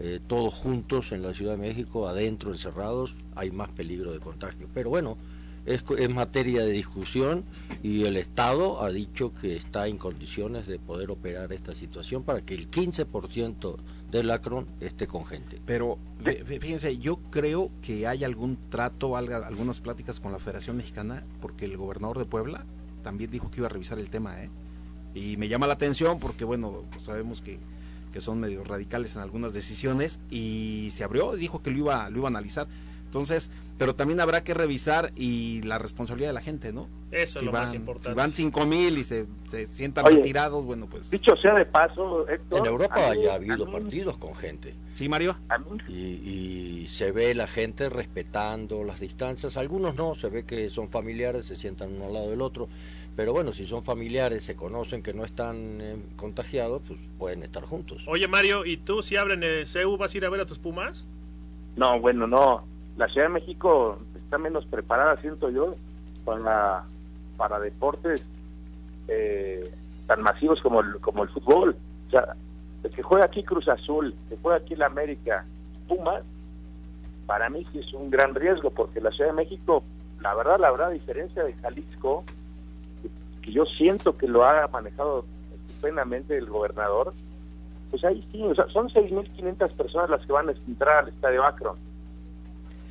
eh, 0.00 0.20
todos 0.26 0.54
juntos 0.54 1.12
en 1.12 1.22
la 1.22 1.34
Ciudad 1.34 1.52
de 1.52 1.58
México, 1.58 2.08
adentro, 2.08 2.52
encerrados, 2.52 3.14
hay 3.34 3.50
más 3.50 3.70
peligro 3.70 4.12
de 4.12 4.20
contagio. 4.20 4.68
Pero 4.74 4.90
bueno, 4.90 5.16
es, 5.64 5.82
es 5.98 6.10
materia 6.10 6.62
de 6.64 6.70
discusión 6.70 7.44
y 7.82 8.04
el 8.04 8.16
Estado 8.16 8.82
ha 8.82 8.90
dicho 8.90 9.32
que 9.40 9.56
está 9.56 9.88
en 9.88 9.98
condiciones 9.98 10.66
de 10.66 10.78
poder 10.78 11.10
operar 11.10 11.52
esta 11.52 11.74
situación 11.74 12.22
para 12.22 12.40
que 12.40 12.54
el 12.54 12.70
15% 12.70 13.76
del 14.10 14.30
Acron 14.30 14.66
esté 14.80 15.06
con 15.06 15.24
gente. 15.26 15.58
Pero 15.66 15.98
fíjense, 16.44 16.98
yo 16.98 17.16
creo 17.30 17.70
que 17.82 18.06
hay 18.06 18.24
algún 18.24 18.56
trato, 18.70 19.16
algunas 19.16 19.80
pláticas 19.80 20.20
con 20.20 20.32
la 20.32 20.38
Federación 20.38 20.76
Mexicana, 20.76 21.24
porque 21.40 21.64
el 21.64 21.76
gobernador 21.76 22.18
de 22.18 22.24
Puebla 22.24 22.64
también 23.06 23.30
dijo 23.30 23.52
que 23.52 23.60
iba 23.60 23.66
a 23.66 23.70
revisar 23.70 24.00
el 24.00 24.10
tema, 24.10 24.42
¿eh? 24.42 24.50
Y 25.14 25.36
me 25.36 25.46
llama 25.46 25.68
la 25.68 25.74
atención 25.74 26.18
porque, 26.18 26.44
bueno, 26.44 26.82
pues 26.90 27.04
sabemos 27.04 27.40
que, 27.40 27.56
que 28.12 28.20
son 28.20 28.40
medio 28.40 28.64
radicales 28.64 29.14
en 29.14 29.22
algunas 29.22 29.52
decisiones 29.52 30.18
y 30.28 30.88
se 30.92 31.04
abrió, 31.04 31.36
dijo 31.36 31.62
que 31.62 31.70
lo 31.70 31.78
iba, 31.78 32.10
lo 32.10 32.18
iba 32.18 32.26
a 32.26 32.30
analizar. 32.30 32.66
Entonces, 33.04 33.48
pero 33.78 33.94
también 33.94 34.18
habrá 34.18 34.42
que 34.42 34.54
revisar 34.54 35.12
y 35.14 35.62
la 35.62 35.78
responsabilidad 35.78 36.30
de 36.30 36.34
la 36.34 36.40
gente, 36.40 36.72
¿no? 36.72 36.88
Eso 37.12 37.38
es 37.38 37.44
lo 37.44 37.52
más 37.52 37.72
importante. 37.74 38.10
Si 38.10 38.14
van 38.16 38.32
cinco 38.32 38.66
mil 38.66 38.98
y 38.98 39.04
se, 39.04 39.26
se 39.48 39.66
sientan 39.66 40.04
retirados, 40.04 40.64
bueno, 40.64 40.86
pues... 40.86 41.10
Dicho 41.10 41.36
sea 41.36 41.54
de 41.54 41.64
paso, 41.64 42.28
Héctor... 42.28 42.58
En 42.58 42.66
Europa 42.66 43.14
ya 43.14 43.32
ha 43.32 43.34
habido 43.36 43.70
partidos 43.70 44.16
con 44.16 44.34
gente. 44.34 44.74
¿Sí, 44.94 45.08
Mario? 45.08 45.36
Y, 45.88 45.94
y, 45.94 46.88
se 46.88 47.12
ve 47.12 47.34
la 47.34 47.46
gente 47.46 47.88
respetando 47.88 48.82
las 48.82 48.98
distancias. 48.98 49.56
Algunos 49.56 49.94
no, 49.94 50.14
se 50.16 50.28
ve 50.28 50.44
que 50.44 50.70
son 50.70 50.88
familiares, 50.88 51.46
se 51.46 51.56
sientan 51.56 51.92
uno 51.92 52.06
al 52.06 52.12
lado 52.14 52.30
del 52.30 52.42
otro. 52.42 52.68
Pero 53.16 53.32
bueno, 53.32 53.52
si 53.52 53.64
son 53.64 53.82
familiares, 53.82 54.44
se 54.44 54.54
conocen 54.54 55.02
que 55.02 55.14
no 55.14 55.24
están 55.24 55.80
eh, 55.80 55.96
contagiados, 56.16 56.82
pues 56.86 57.00
pueden 57.18 57.42
estar 57.42 57.64
juntos. 57.64 58.04
Oye, 58.06 58.28
Mario, 58.28 58.66
¿y 58.66 58.76
tú 58.76 59.02
si 59.02 59.16
abren 59.16 59.42
el 59.42 59.66
CEU 59.66 59.96
vas 59.96 60.14
a 60.14 60.18
ir 60.18 60.26
a 60.26 60.28
ver 60.28 60.42
a 60.42 60.46
tus 60.46 60.58
Pumas? 60.58 61.04
No, 61.76 61.98
bueno, 61.98 62.26
no 62.26 62.62
la 62.96 63.08
Ciudad 63.08 63.26
de 63.28 63.34
México 63.34 63.98
está 64.14 64.38
menos 64.38 64.64
preparada, 64.66 65.20
siento 65.20 65.50
yo, 65.50 65.76
para, 66.24 66.84
para 67.36 67.60
deportes 67.60 68.24
eh, 69.08 69.72
tan 70.06 70.22
masivos 70.22 70.60
como 70.60 70.80
el, 70.80 70.98
como 71.00 71.22
el 71.22 71.28
fútbol. 71.28 71.76
O 72.06 72.10
sea, 72.10 72.34
el 72.82 72.90
que 72.90 73.02
juega 73.02 73.26
aquí 73.26 73.42
Cruz 73.42 73.68
Azul, 73.68 74.14
que 74.28 74.36
juega 74.40 74.58
aquí 74.58 74.74
la 74.74 74.86
América, 74.86 75.44
Pumas, 75.88 76.24
para 77.26 77.50
mí 77.50 77.66
sí 77.72 77.80
es 77.80 77.92
un 77.92 78.10
gran 78.10 78.34
riesgo, 78.34 78.70
porque 78.70 79.00
la 79.00 79.10
Ciudad 79.10 79.30
de 79.30 79.36
México, 79.36 79.82
la 80.20 80.34
verdad, 80.34 80.58
la 80.58 80.70
verdad, 80.70 80.88
a 80.88 80.92
diferencia 80.92 81.44
de 81.44 81.52
Jalisco, 81.54 82.24
que, 83.46 83.52
yo 83.52 83.64
siento 83.64 84.16
que 84.18 84.26
lo 84.26 84.44
ha 84.44 84.68
manejado 84.68 85.24
estupendamente 85.68 86.36
el 86.36 86.46
gobernador, 86.46 87.14
pues 87.90 88.04
ahí 88.04 88.26
sí, 88.32 88.42
o 88.42 88.54
sea, 88.54 88.66
son 88.68 88.88
6.500 88.88 89.70
personas 89.72 90.10
las 90.10 90.26
que 90.26 90.32
van 90.32 90.48
a 90.48 90.52
entrar 90.52 91.04
al 91.04 91.08
Estadio 91.08 91.44
Akron 91.44 91.76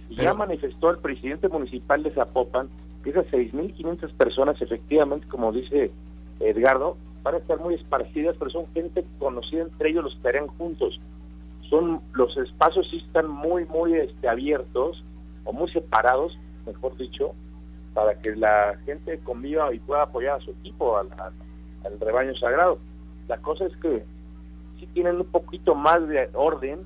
ya 0.09 0.33
manifestó 0.33 0.89
el 0.89 0.97
presidente 0.97 1.49
municipal 1.49 2.03
de 2.03 2.11
Zapopan 2.11 2.69
que 3.03 3.09
esas 3.11 3.25
6.500 3.27 4.11
personas, 4.13 4.61
efectivamente, 4.61 5.27
como 5.27 5.51
dice 5.51 5.91
Edgardo, 6.39 6.97
van 7.23 7.35
a 7.35 7.37
estar 7.37 7.59
muy 7.59 7.75
esparcidas, 7.75 8.35
pero 8.37 8.51
son 8.51 8.65
gente 8.73 9.03
conocida 9.19 9.61
entre 9.61 9.89
ellos, 9.89 10.03
los 10.03 10.15
estarían 10.15 10.47
juntos. 10.47 10.99
Son 11.69 11.99
Los 12.13 12.35
espacios 12.37 12.87
sí 12.89 12.97
están 12.97 13.29
muy, 13.29 13.65
muy 13.65 13.93
este, 13.93 14.27
abiertos 14.27 15.03
o 15.43 15.53
muy 15.53 15.69
separados, 15.71 16.37
mejor 16.65 16.97
dicho, 16.97 17.33
para 17.95 18.13
que 18.19 18.35
la 18.35 18.77
gente 18.85 19.17
conviva 19.23 19.73
y 19.73 19.79
pueda 19.79 20.03
apoyar 20.03 20.39
a 20.39 20.43
su 20.43 20.51
equipo, 20.51 20.97
al, 20.97 21.07
al 21.17 21.99
rebaño 21.99 22.35
sagrado. 22.35 22.77
La 23.27 23.37
cosa 23.37 23.65
es 23.65 23.75
que 23.77 24.03
sí 24.79 24.85
tienen 24.93 25.15
un 25.15 25.25
poquito 25.25 25.73
más 25.73 26.07
de 26.07 26.29
orden 26.33 26.79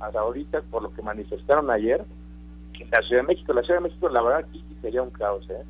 hasta 0.00 0.20
ahorita 0.20 0.62
por 0.70 0.82
lo 0.82 0.94
que 0.94 1.02
manifestaron 1.02 1.70
ayer, 1.70 2.02
la 2.90 3.02
Ciudad 3.02 3.22
de 3.22 3.26
México. 3.26 3.52
La 3.52 3.62
Ciudad 3.62 3.80
de 3.80 3.88
México, 3.88 4.08
la 4.08 4.22
verdad, 4.22 4.44
aquí 4.48 4.62
sería 4.80 5.02
un 5.02 5.10
caos, 5.10 5.44
¿eh? 5.50 5.64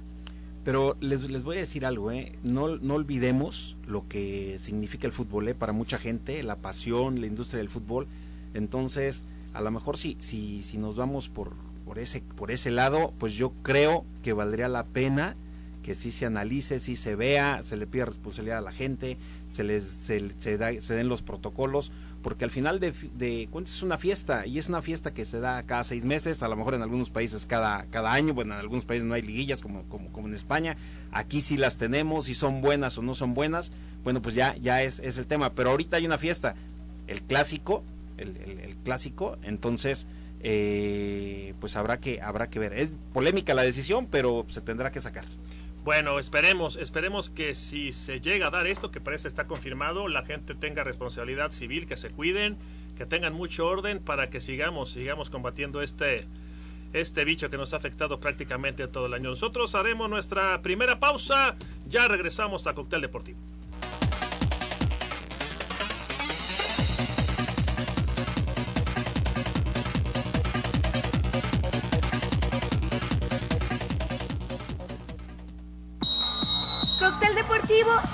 Pero 0.64 0.96
les, 1.00 1.30
les 1.30 1.42
voy 1.42 1.56
a 1.56 1.60
decir 1.60 1.86
algo, 1.86 2.10
¿eh? 2.10 2.32
No, 2.42 2.76
no 2.76 2.94
olvidemos 2.94 3.74
lo 3.86 4.06
que 4.06 4.58
significa 4.58 5.06
el 5.06 5.14
fútbol, 5.14 5.48
¿eh? 5.48 5.54
Para 5.54 5.72
mucha 5.72 5.96
gente, 5.96 6.42
la 6.42 6.56
pasión, 6.56 7.20
la 7.22 7.26
industria 7.26 7.58
del 7.58 7.70
fútbol. 7.70 8.06
Entonces, 8.52 9.24
a 9.54 9.62
lo 9.62 9.70
mejor 9.70 9.96
si, 9.96 10.18
si, 10.20 10.62
si 10.62 10.76
nos 10.76 10.96
vamos 10.96 11.30
por, 11.30 11.52
por, 11.88 11.98
ese, 11.98 12.20
por 12.36 12.50
ese 12.50 12.70
lado, 12.70 13.14
pues 13.18 13.32
yo 13.32 13.50
creo 13.62 14.04
que 14.22 14.34
valdría 14.34 14.68
la 14.68 14.84
pena 14.84 15.34
que 15.82 15.94
sí 15.94 16.10
se 16.10 16.26
analice, 16.26 16.80
sí 16.80 16.96
se 16.96 17.16
vea, 17.16 17.62
se 17.64 17.78
le 17.78 17.86
pida 17.86 18.04
responsabilidad 18.04 18.58
a 18.58 18.60
la 18.60 18.72
gente, 18.72 19.16
se 19.54 19.64
les 19.64 19.84
se, 19.84 20.20
se 20.38 20.94
den 20.94 21.08
los 21.08 21.22
protocolos, 21.22 21.90
porque 22.22 22.44
al 22.44 22.50
final 22.50 22.78
de, 22.78 23.48
cuentas 23.50 23.76
es 23.76 23.82
una 23.82 23.96
fiesta 23.96 24.44
y 24.44 24.58
es 24.58 24.68
una 24.68 24.82
fiesta 24.82 25.14
que 25.14 25.24
se 25.24 25.40
da 25.40 25.62
cada 25.62 25.82
seis 25.82 26.04
meses, 26.04 26.42
a 26.42 26.48
lo 26.48 26.56
mejor 26.56 26.74
en 26.74 26.82
algunos 26.82 27.08
países 27.08 27.46
cada, 27.46 27.86
cada 27.90 28.12
año, 28.12 28.34
bueno, 28.34 28.52
en 28.52 28.60
algunos 28.60 28.84
países 28.84 29.06
no 29.06 29.14
hay 29.14 29.22
liguillas 29.22 29.62
como, 29.62 29.82
como, 29.84 30.08
como 30.10 30.28
en 30.28 30.34
España, 30.34 30.76
aquí 31.10 31.40
sí 31.40 31.56
las 31.56 31.78
tenemos, 31.78 32.26
si 32.26 32.34
son 32.34 32.60
buenas 32.60 32.98
o 32.98 33.02
no 33.02 33.14
son 33.14 33.32
buenas, 33.32 33.72
bueno, 34.04 34.20
pues 34.20 34.34
ya, 34.34 34.54
ya 34.58 34.82
es, 34.82 35.00
el 35.00 35.26
tema, 35.26 35.54
pero 35.54 35.70
ahorita 35.70 35.96
hay 35.96 36.04
una 36.04 36.18
fiesta, 36.18 36.54
el 37.06 37.22
clásico, 37.22 37.82
el, 38.18 38.76
clásico, 38.84 39.38
entonces... 39.42 40.06
Eh, 40.42 41.54
pues 41.60 41.74
habrá 41.76 41.98
que 41.98 42.20
habrá 42.22 42.48
que 42.48 42.60
ver 42.60 42.72
es 42.72 42.92
polémica 43.12 43.54
la 43.54 43.62
decisión 43.62 44.06
pero 44.06 44.46
se 44.48 44.60
tendrá 44.60 44.92
que 44.92 45.00
sacar 45.00 45.24
bueno, 45.88 46.18
esperemos, 46.18 46.76
esperemos 46.76 47.30
que 47.30 47.54
si 47.54 47.94
se 47.94 48.20
llega 48.20 48.48
a 48.48 48.50
dar 48.50 48.66
esto, 48.66 48.90
que 48.90 49.00
parece 49.00 49.26
está 49.26 49.46
confirmado, 49.46 50.06
la 50.08 50.22
gente 50.22 50.54
tenga 50.54 50.84
responsabilidad 50.84 51.50
civil, 51.50 51.86
que 51.86 51.96
se 51.96 52.10
cuiden, 52.10 52.58
que 52.98 53.06
tengan 53.06 53.32
mucho 53.32 53.66
orden 53.66 53.98
para 53.98 54.28
que 54.28 54.42
sigamos, 54.42 54.90
sigamos 54.90 55.30
combatiendo 55.30 55.80
este, 55.80 56.26
este 56.92 57.24
bicho 57.24 57.48
que 57.48 57.56
nos 57.56 57.72
ha 57.72 57.78
afectado 57.78 58.20
prácticamente 58.20 58.86
todo 58.86 59.06
el 59.06 59.14
año. 59.14 59.30
Nosotros 59.30 59.74
haremos 59.74 60.10
nuestra 60.10 60.60
primera 60.60 61.00
pausa, 61.00 61.56
ya 61.86 62.06
regresamos 62.06 62.66
a 62.66 62.74
Cóctel 62.74 63.00
Deportivo. 63.00 63.38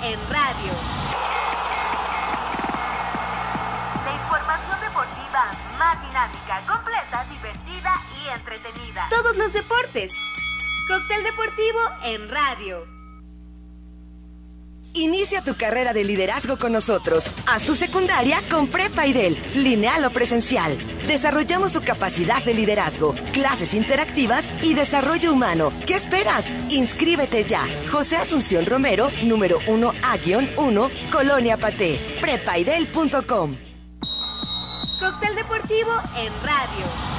En 0.05 0.19
radio. 0.29 0.71
La 4.05 4.13
información 4.13 4.79
deportiva 4.79 5.51
más 5.79 5.99
dinámica, 6.03 6.61
completa, 6.67 7.25
divertida 7.31 7.93
y 8.23 8.27
entretenida. 8.27 9.07
Todos 9.09 9.35
los 9.35 9.53
deportes. 9.53 10.15
Cóctel 10.87 11.23
deportivo 11.23 11.79
en 12.03 12.29
radio. 12.29 12.94
Inicia 14.95 15.41
tu 15.41 15.55
carrera 15.55 15.91
de 15.91 16.05
liderazgo 16.05 16.57
con 16.57 16.71
nosotros. 16.71 17.29
Haz 17.47 17.65
tu 17.65 17.75
secundaria 17.75 18.37
con 18.49 18.67
Prepa 18.67 19.05
IDEL, 19.05 19.37
lineal 19.55 20.05
o 20.05 20.09
presencial. 20.09 20.77
Desarrollamos 21.05 21.73
tu 21.73 21.81
capacidad 21.81 22.41
de 22.45 22.53
liderazgo, 22.53 23.13
clases 23.33 23.73
interactivas 23.73 24.47
y 24.63 24.73
desarrollo 24.73 25.33
humano. 25.33 25.73
¿Qué 25.85 25.95
esperas? 25.95 26.49
Inscríbete 26.69 27.43
ya. 27.43 27.67
José 27.91 28.15
Asunción 28.15 28.65
Romero, 28.65 29.11
número 29.25 29.59
1A-1, 29.67 30.89
Colonia 31.11 31.57
Paté. 31.57 31.99
Prepaidel.com. 32.21 33.53
Cóctel 35.01 35.35
deportivo 35.35 35.91
en 36.15 36.31
radio. 36.41 37.14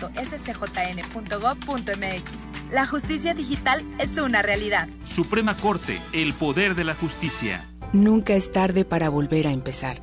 La 2.71 2.85
justicia 2.87 3.33
digital 3.33 3.83
es 3.99 4.19
una 4.19 4.43
realidad. 4.43 4.87
Suprema 5.07 5.57
Corte, 5.57 5.99
el 6.13 6.35
poder 6.35 6.75
de 6.75 6.85
la 6.85 6.95
justicia. 6.95 7.65
Nunca 7.95 8.35
es 8.35 8.53
tarde 8.53 8.85
para 8.85 9.09
volver 9.09 9.47
a 9.47 9.53
empezar. 9.53 9.97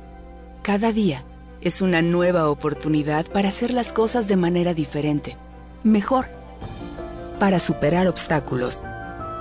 Cada 0.62 0.90
día 0.90 1.22
es 1.60 1.80
una 1.80 2.02
nueva 2.02 2.50
oportunidad 2.50 3.26
para 3.26 3.50
hacer 3.50 3.70
las 3.70 3.92
cosas 3.92 4.26
de 4.26 4.34
manera 4.34 4.74
diferente, 4.74 5.36
mejor, 5.84 6.26
para 7.38 7.60
superar 7.60 8.08
obstáculos, 8.08 8.82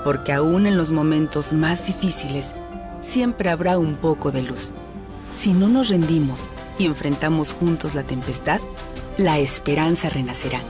porque 0.04 0.32
aún 0.32 0.68
en 0.68 0.78
los 0.78 0.92
momentos 0.92 1.54
más 1.54 1.88
difíciles, 1.88 2.54
siempre 3.02 3.50
habrá 3.50 3.78
un 3.78 3.96
poco 3.96 4.32
de 4.32 4.42
luz. 4.42 4.72
Si 5.36 5.54
no 5.54 5.68
nos 5.68 5.90
rendimos 5.90 6.48
y 6.78 6.86
enfrentamos 6.86 7.54
juntos 7.54 7.96
la 7.96 8.04
tempestad, 8.04 8.60
la 9.18 9.40
esperanza 9.40 10.10
renacerá. 10.10 10.62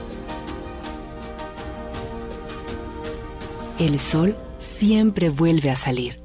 El 3.78 3.98
sol 3.98 4.36
siempre 4.58 5.30
vuelve 5.30 5.70
a 5.70 5.76
salir. 5.76 6.20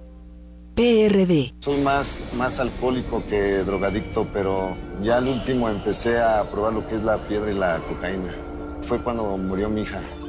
PRD. 0.75 1.53
Soy 1.59 1.79
más, 1.81 2.25
más 2.35 2.59
alcohólico 2.59 3.23
que 3.29 3.59
drogadicto, 3.59 4.27
pero 4.33 4.75
ya 5.01 5.17
al 5.17 5.27
último 5.29 5.69
empecé 5.69 6.19
a 6.19 6.43
probar 6.43 6.73
lo 6.73 6.85
que 6.85 6.95
es 6.95 7.03
la 7.03 7.17
piedra 7.17 7.49
y 7.49 7.55
la 7.55 7.77
cocaína. 7.87 8.35
Fue 8.81 9.01
cuando 9.01 9.37
murió 9.37 9.69
mi 9.69 9.81
hija. 9.83 10.01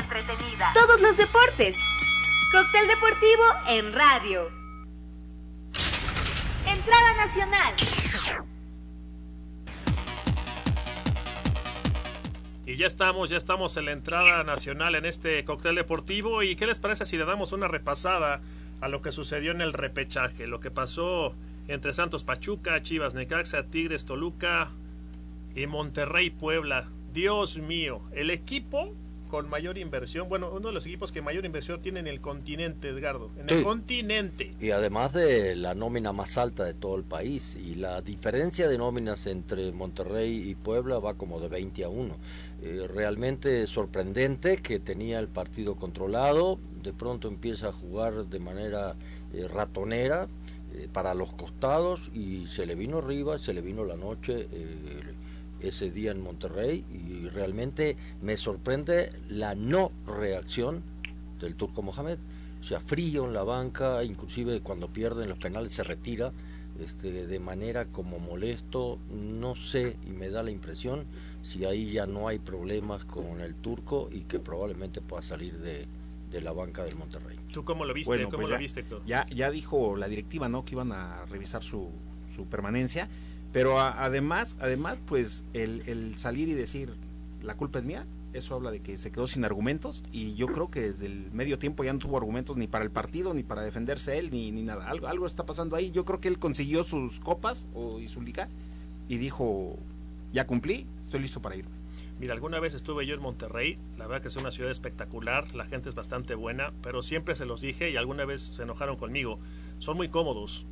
Entretenida. 0.00 0.72
Todos 0.74 1.00
los 1.00 1.16
deportes. 1.16 1.80
Cóctel 2.52 2.86
deportivo 2.88 3.42
en 3.68 3.92
radio. 3.92 4.50
Entrada 6.66 7.16
nacional. 7.16 7.74
Y 12.66 12.76
ya 12.76 12.88
estamos, 12.88 13.30
ya 13.30 13.36
estamos 13.36 13.76
en 13.76 13.84
la 13.84 13.92
entrada 13.92 14.42
nacional 14.42 14.96
en 14.96 15.06
este 15.06 15.44
cóctel 15.44 15.76
deportivo. 15.76 16.42
¿Y 16.42 16.56
qué 16.56 16.66
les 16.66 16.80
parece 16.80 17.06
si 17.06 17.16
le 17.16 17.24
damos 17.24 17.52
una 17.52 17.68
repasada 17.68 18.40
a 18.80 18.88
lo 18.88 19.02
que 19.02 19.12
sucedió 19.12 19.52
en 19.52 19.60
el 19.60 19.72
repechaje? 19.72 20.48
Lo 20.48 20.58
que 20.58 20.72
pasó 20.72 21.32
entre 21.68 21.94
Santos 21.94 22.24
Pachuca, 22.24 22.82
Chivas 22.82 23.14
Necaxa, 23.14 23.62
Tigres 23.64 24.04
Toluca 24.04 24.70
y 25.54 25.66
Monterrey 25.68 26.30
Puebla. 26.30 26.88
Dios 27.12 27.56
mío, 27.58 28.00
el 28.12 28.30
equipo 28.30 28.92
con 29.26 29.48
mayor 29.48 29.78
inversión, 29.78 30.28
bueno, 30.28 30.50
uno 30.50 30.68
de 30.68 30.74
los 30.74 30.86
equipos 30.86 31.12
que 31.12 31.22
mayor 31.22 31.44
inversión 31.44 31.80
tiene 31.82 32.00
en 32.00 32.06
el 32.06 32.20
continente, 32.20 32.88
Edgardo, 32.88 33.30
en 33.38 33.50
el 33.50 33.62
continente. 33.62 34.54
Y 34.60 34.70
además 34.70 35.12
de 35.12 35.56
la 35.56 35.74
nómina 35.74 36.12
más 36.12 36.38
alta 36.38 36.64
de 36.64 36.74
todo 36.74 36.96
el 36.96 37.04
país. 37.04 37.56
Y 37.56 37.74
la 37.76 38.02
diferencia 38.02 38.68
de 38.68 38.78
nóminas 38.78 39.26
entre 39.26 39.72
Monterrey 39.72 40.50
y 40.50 40.54
Puebla 40.54 40.98
va 40.98 41.14
como 41.14 41.40
de 41.40 41.48
20 41.48 41.84
a 41.84 41.88
1. 41.88 42.16
Eh, 42.62 42.88
realmente 42.92 43.66
sorprendente 43.66 44.56
que 44.58 44.78
tenía 44.78 45.18
el 45.18 45.28
partido 45.28 45.74
controlado. 45.74 46.58
De 46.82 46.92
pronto 46.92 47.28
empieza 47.28 47.68
a 47.68 47.72
jugar 47.72 48.26
de 48.26 48.38
manera 48.38 48.94
eh, 49.34 49.46
ratonera 49.48 50.26
eh, 50.74 50.88
para 50.92 51.14
los 51.14 51.32
costados 51.32 52.00
y 52.14 52.46
se 52.46 52.66
le 52.66 52.74
vino 52.74 52.98
arriba, 52.98 53.38
se 53.38 53.52
le 53.52 53.60
vino 53.60 53.84
la 53.84 53.96
noche. 53.96 54.48
eh, 54.52 55.02
ese 55.60 55.90
día 55.90 56.10
en 56.10 56.20
Monterrey 56.22 56.84
y 56.92 57.28
realmente 57.28 57.96
me 58.22 58.36
sorprende 58.36 59.10
la 59.28 59.54
no 59.54 59.90
reacción 60.06 60.82
del 61.40 61.54
turco 61.54 61.82
Mohamed. 61.82 62.18
O 62.60 62.64
sea, 62.64 62.80
frío 62.80 63.26
en 63.26 63.34
la 63.34 63.44
banca, 63.44 64.02
inclusive 64.04 64.60
cuando 64.60 64.88
pierden 64.88 65.28
los 65.28 65.38
penales 65.38 65.72
se 65.72 65.84
retira 65.84 66.32
este, 66.84 67.26
de 67.26 67.38
manera 67.38 67.84
como 67.86 68.18
molesto. 68.18 68.98
No 69.12 69.54
sé 69.54 69.96
y 70.06 70.10
me 70.10 70.28
da 70.30 70.42
la 70.42 70.50
impresión 70.50 71.04
si 71.42 71.64
ahí 71.64 71.92
ya 71.92 72.06
no 72.06 72.26
hay 72.28 72.38
problemas 72.38 73.04
con 73.04 73.40
el 73.40 73.54
turco 73.54 74.08
y 74.12 74.20
que 74.22 74.40
probablemente 74.40 75.00
pueda 75.00 75.22
salir 75.22 75.54
de, 75.58 75.86
de 76.32 76.40
la 76.40 76.52
banca 76.52 76.82
del 76.84 76.96
Monterrey. 76.96 77.38
¿Tú 77.52 77.64
cómo 77.64 77.84
lo 77.84 77.94
viste? 77.94 78.08
Bueno, 78.10 78.24
¿Cómo 78.24 78.38
pues 78.38 78.48
lo 78.48 78.54
ya- 78.56 78.58
viste, 78.58 78.80
Héctor? 78.80 79.02
Ya, 79.06 79.26
ya 79.26 79.50
dijo 79.50 79.96
la 79.96 80.08
directiva, 80.08 80.48
¿no? 80.48 80.64
Que 80.64 80.72
iban 80.74 80.90
a 80.92 81.24
revisar 81.26 81.62
su, 81.62 81.88
su 82.34 82.46
permanencia. 82.46 83.08
Pero 83.52 83.80
además, 83.80 84.56
además, 84.60 84.98
pues 85.06 85.44
el, 85.54 85.82
el 85.86 86.16
salir 86.18 86.48
y 86.48 86.54
decir 86.54 86.90
la 87.42 87.54
culpa 87.54 87.78
es 87.78 87.84
mía, 87.84 88.04
eso 88.36 88.54
habla 88.54 88.70
de 88.70 88.80
que 88.80 88.98
se 88.98 89.10
quedó 89.10 89.26
sin 89.26 89.44
argumentos. 89.44 90.02
Y 90.12 90.34
yo 90.34 90.48
creo 90.48 90.70
que 90.70 90.80
desde 90.80 91.06
el 91.06 91.30
medio 91.32 91.58
tiempo 91.58 91.84
ya 91.84 91.92
no 91.92 91.98
tuvo 91.98 92.16
argumentos 92.16 92.56
ni 92.56 92.66
para 92.66 92.84
el 92.84 92.90
partido, 92.90 93.34
ni 93.34 93.42
para 93.42 93.62
defenderse 93.62 94.18
él, 94.18 94.30
ni, 94.30 94.50
ni 94.52 94.62
nada. 94.62 94.88
Algo, 94.88 95.08
algo 95.08 95.26
está 95.26 95.44
pasando 95.46 95.76
ahí. 95.76 95.90
Yo 95.90 96.04
creo 96.04 96.20
que 96.20 96.28
él 96.28 96.38
consiguió 96.38 96.84
sus 96.84 97.18
copas 97.20 97.66
o, 97.74 97.98
y 97.98 98.08
su 98.08 98.20
liga 98.20 98.48
y 99.08 99.16
dijo, 99.18 99.76
ya 100.32 100.46
cumplí, 100.46 100.86
estoy 101.02 101.20
listo 101.20 101.40
para 101.40 101.56
irme. 101.56 101.70
Mira, 102.18 102.32
alguna 102.32 102.60
vez 102.60 102.74
estuve 102.74 103.06
yo 103.06 103.14
en 103.14 103.20
Monterrey, 103.20 103.76
la 103.98 104.06
verdad 104.06 104.22
que 104.22 104.28
es 104.28 104.36
una 104.36 104.50
ciudad 104.50 104.70
espectacular, 104.70 105.54
la 105.54 105.66
gente 105.66 105.90
es 105.90 105.94
bastante 105.94 106.34
buena, 106.34 106.72
pero 106.82 107.02
siempre 107.02 107.34
se 107.34 107.44
los 107.44 107.60
dije 107.60 107.90
y 107.90 107.96
alguna 107.96 108.24
vez 108.24 108.40
se 108.40 108.62
enojaron 108.62 108.96
conmigo, 108.96 109.38
son 109.80 109.98
muy 109.98 110.08
cómodos, 110.08 110.64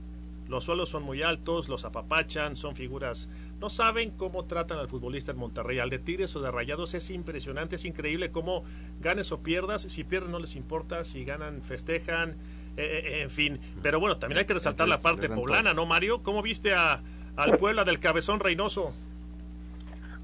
los 0.55 0.63
suelos 0.63 0.89
son 0.89 1.03
muy 1.03 1.21
altos, 1.21 1.69
los 1.69 1.85
apapachan, 1.85 2.57
son 2.57 2.77
figuras, 2.77 3.29
no 3.61 3.69
saben 3.69 4.13
cómo 4.13 4.45
tratan 4.45 4.79
al 4.79 4.87
futbolista 4.87 5.33
en 5.33 5.39
Monterrey, 5.39 5.81
al 5.81 5.91
de 5.91 5.99
Tigres 5.99 6.37
o 6.37 6.41
de 6.41 6.53
Rayados 6.53 6.95
es 6.95 7.11
impresionante, 7.11 7.75
es 7.75 7.85
increíble 7.85 8.31
cómo 8.31 8.63
ganes 9.01 9.33
o 9.33 9.41
pierdas, 9.41 9.83
si 9.83 10.05
pierden 10.05 10.31
no 10.31 10.39
les 10.39 10.55
importa, 10.55 11.03
si 11.03 11.25
ganan 11.25 11.61
festejan, 11.61 12.37
eh, 12.77 13.03
eh, 13.05 13.23
en 13.23 13.31
fin, 13.31 13.59
pero 13.83 13.99
bueno, 13.99 14.17
también 14.17 14.39
hay 14.39 14.45
que 14.45 14.55
resaltar 14.55 14.87
la 14.87 14.99
parte 15.01 15.29
poblana. 15.29 15.75
¿no, 15.75 15.87
Mario? 15.87 16.23
¿Cómo 16.23 16.41
viste 16.41 16.73
a, 16.73 17.01
al 17.35 17.57
Puebla 17.57 17.83
del 17.83 17.99
Cabezón 17.99 18.39
Reynoso? 18.39 18.95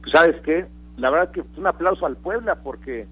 Pues, 0.02 0.12
¿Sabes 0.12 0.40
qué? 0.42 0.66
La 0.96 1.10
verdad 1.10 1.32
que 1.32 1.42
un 1.56 1.66
aplauso 1.66 2.06
al 2.06 2.16
Puebla 2.16 2.54
porque 2.54 3.08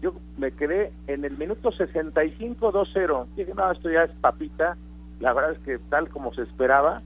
yo 0.00 0.14
me 0.38 0.50
quedé 0.50 0.92
en 1.08 1.26
el 1.26 1.36
minuto 1.36 1.72
65-2-0. 1.72 3.26
Dije, 3.36 3.52
no, 3.54 3.70
esto 3.70 3.90
ya 3.90 4.04
es 4.04 4.10
papita. 4.12 4.78
La 5.20 5.32
verdad 5.32 5.52
es 5.52 5.58
que 5.58 5.78
tal 5.78 6.08
como 6.08 6.34
se 6.34 6.42
esperaba. 6.42 7.02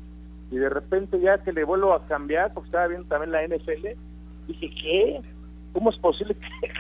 Y 0.51 0.57
de 0.57 0.71
repente 0.71 1.21
ya 1.21 1.39
que 1.39 1.53
le 1.53 1.65
vuelvo 1.65 1.93
a 1.93 2.07
cambiar, 2.07 2.53
porque 2.55 2.69
estaba 2.69 2.87
viendo 2.87 3.07
también 3.09 3.33
la 3.33 3.47
NFL, 3.47 3.89
Dije, 4.47 4.71
¿qué? 4.81 5.21
¿Cómo 5.75 5.91
es 5.91 5.99
posible 5.99 6.35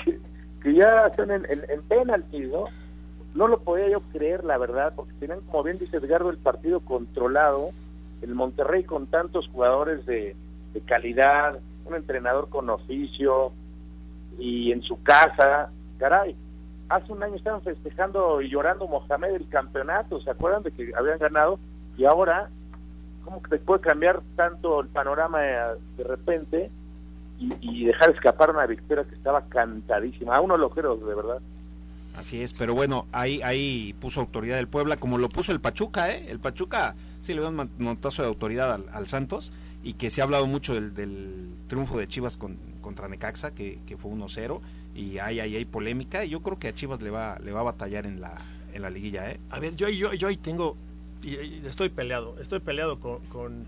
que, 0.63 0.75
ya 0.75 1.07
están 1.07 1.31
en, 1.31 1.45
en, 1.51 1.63
en 1.69 1.83
penalti, 1.83 2.41
no? 2.41 2.65
No 3.35 3.47
lo 3.47 3.61
podía 3.61 3.91
yo 3.91 4.01
creer, 4.11 4.43
la 4.43 4.57
verdad, 4.57 4.95
porque 4.97 5.13
tenían, 5.21 5.41
como 5.43 5.63
bien 5.63 5.79
dice 5.79 5.99
Edgardo, 5.99 6.31
el 6.31 6.39
partido 6.39 6.81
controlado, 6.81 7.71
el 8.23 8.35
Monterrey 8.35 8.85
con 8.85 9.07
tantos 9.07 9.49
jugadores 9.49 10.07
de 10.07 10.35
calidad, 10.87 11.59
un 11.85 11.95
entrenador 11.95 12.49
con 12.49 12.71
oficio, 12.71 13.53
y 14.39 14.73
en 14.73 14.83
su 14.83 15.03
casa, 15.03 15.71
caray, 15.99 16.35
hace 16.89 17.13
un 17.13 17.23
año 17.23 17.37
estaban 17.37 17.63
festejando 17.63 18.41
y 18.41 18.49
llorando 18.49 18.87
Mohamed 18.87 19.35
el 19.35 19.49
campeonato, 19.49 20.21
¿se 20.21 20.31
acuerdan 20.31 20.63
de 20.63 20.71
que 20.71 20.93
habían 20.97 21.19
ganado? 21.19 21.59
Y 21.97 22.05
ahora, 22.05 22.49
¿cómo 23.25 23.43
que 23.43 23.57
puede 23.59 23.81
cambiar 23.81 24.21
tanto 24.37 24.81
el 24.81 24.89
panorama 24.89 25.41
de 25.41 26.05
repente 26.05 26.71
y, 27.39 27.85
dejar 27.85 28.11
escapar 28.11 28.51
una 28.51 28.67
victoria 28.67 29.05
que 29.05 29.15
estaba 29.15 29.43
cantadísima? 29.43 30.37
A 30.37 30.41
uno 30.41 30.57
lo 30.57 30.71
creo, 30.71 30.97
de 30.97 31.15
verdad. 31.15 31.41
Así 32.17 32.43
es, 32.43 32.53
pero 32.53 32.75
bueno, 32.75 33.07
ahí, 33.13 33.41
ahí 33.43 33.95
puso 34.01 34.21
autoridad 34.21 34.57
del 34.57 34.67
Puebla, 34.67 34.97
como 34.97 35.19
lo 35.19 35.29
puso 35.29 35.53
el 35.53 35.61
Pachuca, 35.61 36.11
¿eh? 36.11 36.27
El 36.29 36.41
Pachuca 36.41 36.95
sí 37.21 37.35
le 37.35 37.41
dio 37.41 37.51
un 37.51 37.71
montazo 37.79 38.23
de 38.23 38.29
autoridad 38.29 38.81
al, 38.93 39.07
Santos 39.07 39.53
y 39.85 39.93
que 39.93 40.11
se 40.11 40.21
ha 40.21 40.25
hablado 40.25 40.47
mucho 40.47 40.75
del, 40.75 40.95
del 40.95 41.49
triunfo 41.69 41.97
de 41.97 42.09
Chivas 42.09 42.37
con, 42.37 42.57
contra 42.81 43.07
Necaxa, 43.07 43.53
que, 43.53 43.79
que 43.87 43.97
fue 43.97 44.11
1-0, 44.11 44.61
y 44.99 45.19
hay, 45.19 45.39
hay, 45.39 45.55
hay 45.55 45.65
polémica, 45.65 46.25
yo 46.25 46.41
creo 46.43 46.59
que 46.59 46.67
a 46.67 46.75
Chivas 46.75 47.01
le 47.01 47.11
va, 47.11 47.39
le 47.45 47.53
va 47.53 47.61
a 47.61 47.63
batallar 47.63 48.05
en 48.05 48.21
la, 48.21 48.35
en 48.75 48.83
la 48.83 48.91
liguilla, 48.91 49.31
¿eh? 49.31 49.39
A 49.51 49.61
ver, 49.61 49.77
yo, 49.77 49.89
yo, 49.89 50.13
yo 50.13 50.27
ahí 50.27 50.37
tengo, 50.37 50.77
estoy 51.23 51.89
peleado, 51.89 52.37
estoy 52.41 52.59
peleado 52.59 52.99
con, 52.99 53.65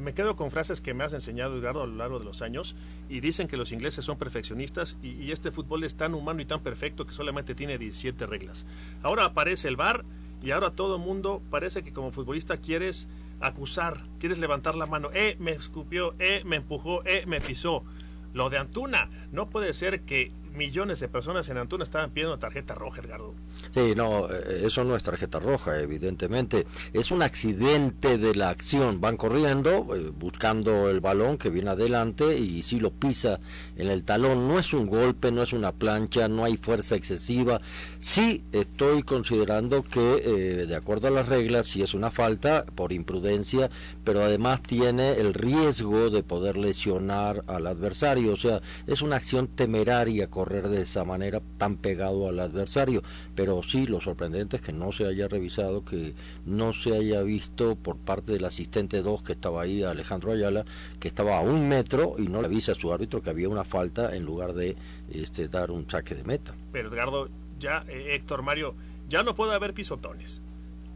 me 0.00 0.14
quedo 0.14 0.36
con 0.36 0.50
frases 0.50 0.80
que 0.80 0.94
me 0.94 1.04
has 1.04 1.12
enseñado, 1.12 1.58
Edgardo, 1.58 1.82
a 1.82 1.86
lo 1.86 1.96
largo 1.96 2.18
de 2.18 2.24
los 2.24 2.40
años, 2.40 2.74
y 3.10 3.20
dicen 3.20 3.46
que 3.46 3.58
los 3.58 3.72
ingleses 3.72 4.06
son 4.06 4.16
perfeccionistas 4.16 4.96
y, 5.02 5.08
y, 5.08 5.32
este 5.32 5.50
fútbol 5.50 5.84
es 5.84 5.96
tan 5.96 6.14
humano 6.14 6.40
y 6.40 6.46
tan 6.46 6.60
perfecto 6.60 7.06
que 7.06 7.12
solamente 7.12 7.54
tiene 7.54 7.76
17 7.76 8.24
reglas. 8.24 8.64
Ahora 9.02 9.26
aparece 9.26 9.68
el 9.68 9.76
VAR 9.76 10.02
y 10.42 10.52
ahora 10.52 10.70
todo 10.70 10.96
el 10.96 11.02
mundo 11.02 11.42
parece 11.50 11.82
que 11.82 11.92
como 11.92 12.10
futbolista 12.10 12.56
quieres 12.56 13.06
acusar, 13.40 13.98
quieres 14.18 14.38
levantar 14.38 14.76
la 14.76 14.86
mano, 14.86 15.10
eh, 15.12 15.36
me 15.38 15.52
escupió, 15.52 16.14
eh, 16.18 16.42
me 16.46 16.56
empujó, 16.56 17.04
eh, 17.04 17.24
me 17.26 17.42
pisó. 17.42 17.84
Lo 18.32 18.48
de 18.48 18.58
Antuna, 18.58 19.08
no 19.32 19.46
puede 19.46 19.74
ser 19.74 20.02
que 20.02 20.30
millones 20.54 21.00
de 21.00 21.08
personas 21.08 21.48
en 21.48 21.58
Antuna 21.58 21.84
estaban 21.84 22.10
pidiendo 22.10 22.38
tarjeta 22.38 22.74
roja, 22.74 23.00
Edgardo. 23.02 23.34
Sí, 23.72 23.94
no, 23.96 24.28
eso 24.28 24.84
no 24.84 24.96
es 24.96 25.02
tarjeta 25.02 25.38
roja, 25.38 25.78
evidentemente. 25.78 26.66
Es 26.92 27.10
un 27.10 27.22
accidente 27.22 28.18
de 28.18 28.34
la 28.34 28.50
acción. 28.50 29.00
Van 29.00 29.16
corriendo, 29.16 29.86
eh, 29.94 30.10
buscando 30.16 30.90
el 30.90 31.00
balón 31.00 31.38
que 31.38 31.50
viene 31.50 31.70
adelante 31.70 32.38
y 32.38 32.62
si 32.62 32.80
lo 32.80 32.90
pisa 32.90 33.40
en 33.76 33.88
el 33.88 34.04
talón. 34.04 34.48
No 34.48 34.58
es 34.58 34.72
un 34.72 34.86
golpe, 34.86 35.30
no 35.30 35.42
es 35.42 35.52
una 35.52 35.72
plancha, 35.72 36.28
no 36.28 36.44
hay 36.44 36.56
fuerza 36.56 36.94
excesiva. 36.94 37.60
Sí 37.98 38.42
estoy 38.52 39.02
considerando 39.02 39.82
que, 39.82 40.22
eh, 40.24 40.66
de 40.66 40.76
acuerdo 40.76 41.08
a 41.08 41.10
las 41.10 41.28
reglas, 41.28 41.66
sí 41.66 41.82
es 41.82 41.94
una 41.94 42.10
falta 42.10 42.64
por 42.74 42.92
imprudencia, 42.92 43.70
pero 44.04 44.22
además 44.22 44.62
tiene 44.62 45.12
el 45.12 45.34
riesgo 45.34 46.10
de 46.10 46.22
poder 46.22 46.56
lesionar 46.56 47.44
al 47.46 47.66
adversario. 47.66 48.32
O 48.32 48.36
sea, 48.36 48.60
es 48.86 49.02
una 49.02 49.16
acción 49.16 49.46
temeraria 49.46 50.26
correr 50.40 50.70
de 50.70 50.80
esa 50.80 51.04
manera 51.04 51.42
tan 51.58 51.76
pegado 51.76 52.26
al 52.26 52.40
adversario. 52.40 53.02
Pero 53.34 53.62
sí, 53.62 53.84
lo 53.84 54.00
sorprendente 54.00 54.56
es 54.56 54.62
que 54.62 54.72
no 54.72 54.90
se 54.90 55.06
haya 55.06 55.28
revisado, 55.28 55.84
que 55.84 56.14
no 56.46 56.72
se 56.72 56.96
haya 56.96 57.20
visto 57.20 57.76
por 57.76 57.98
parte 57.98 58.32
del 58.32 58.46
asistente 58.46 59.02
2 59.02 59.22
que 59.22 59.32
estaba 59.32 59.60
ahí, 59.60 59.82
Alejandro 59.82 60.32
Ayala, 60.32 60.64
que 60.98 61.08
estaba 61.08 61.36
a 61.36 61.42
un 61.42 61.68
metro 61.68 62.14
y 62.16 62.22
no 62.28 62.40
le 62.40 62.46
avisa 62.46 62.72
a 62.72 62.74
su 62.74 62.90
árbitro 62.90 63.20
que 63.20 63.28
había 63.28 63.50
una 63.50 63.64
falta 63.64 64.16
en 64.16 64.24
lugar 64.24 64.54
de 64.54 64.76
este, 65.12 65.48
dar 65.48 65.70
un 65.70 65.88
saque 65.90 66.14
de 66.14 66.24
meta. 66.24 66.54
Pero 66.72 66.88
Edgardo, 66.88 67.28
ya, 67.58 67.84
eh, 67.88 68.12
Héctor 68.14 68.40
Mario, 68.40 68.74
ya 69.10 69.22
no 69.22 69.34
puede 69.34 69.54
haber 69.54 69.74
pisotones, 69.74 70.40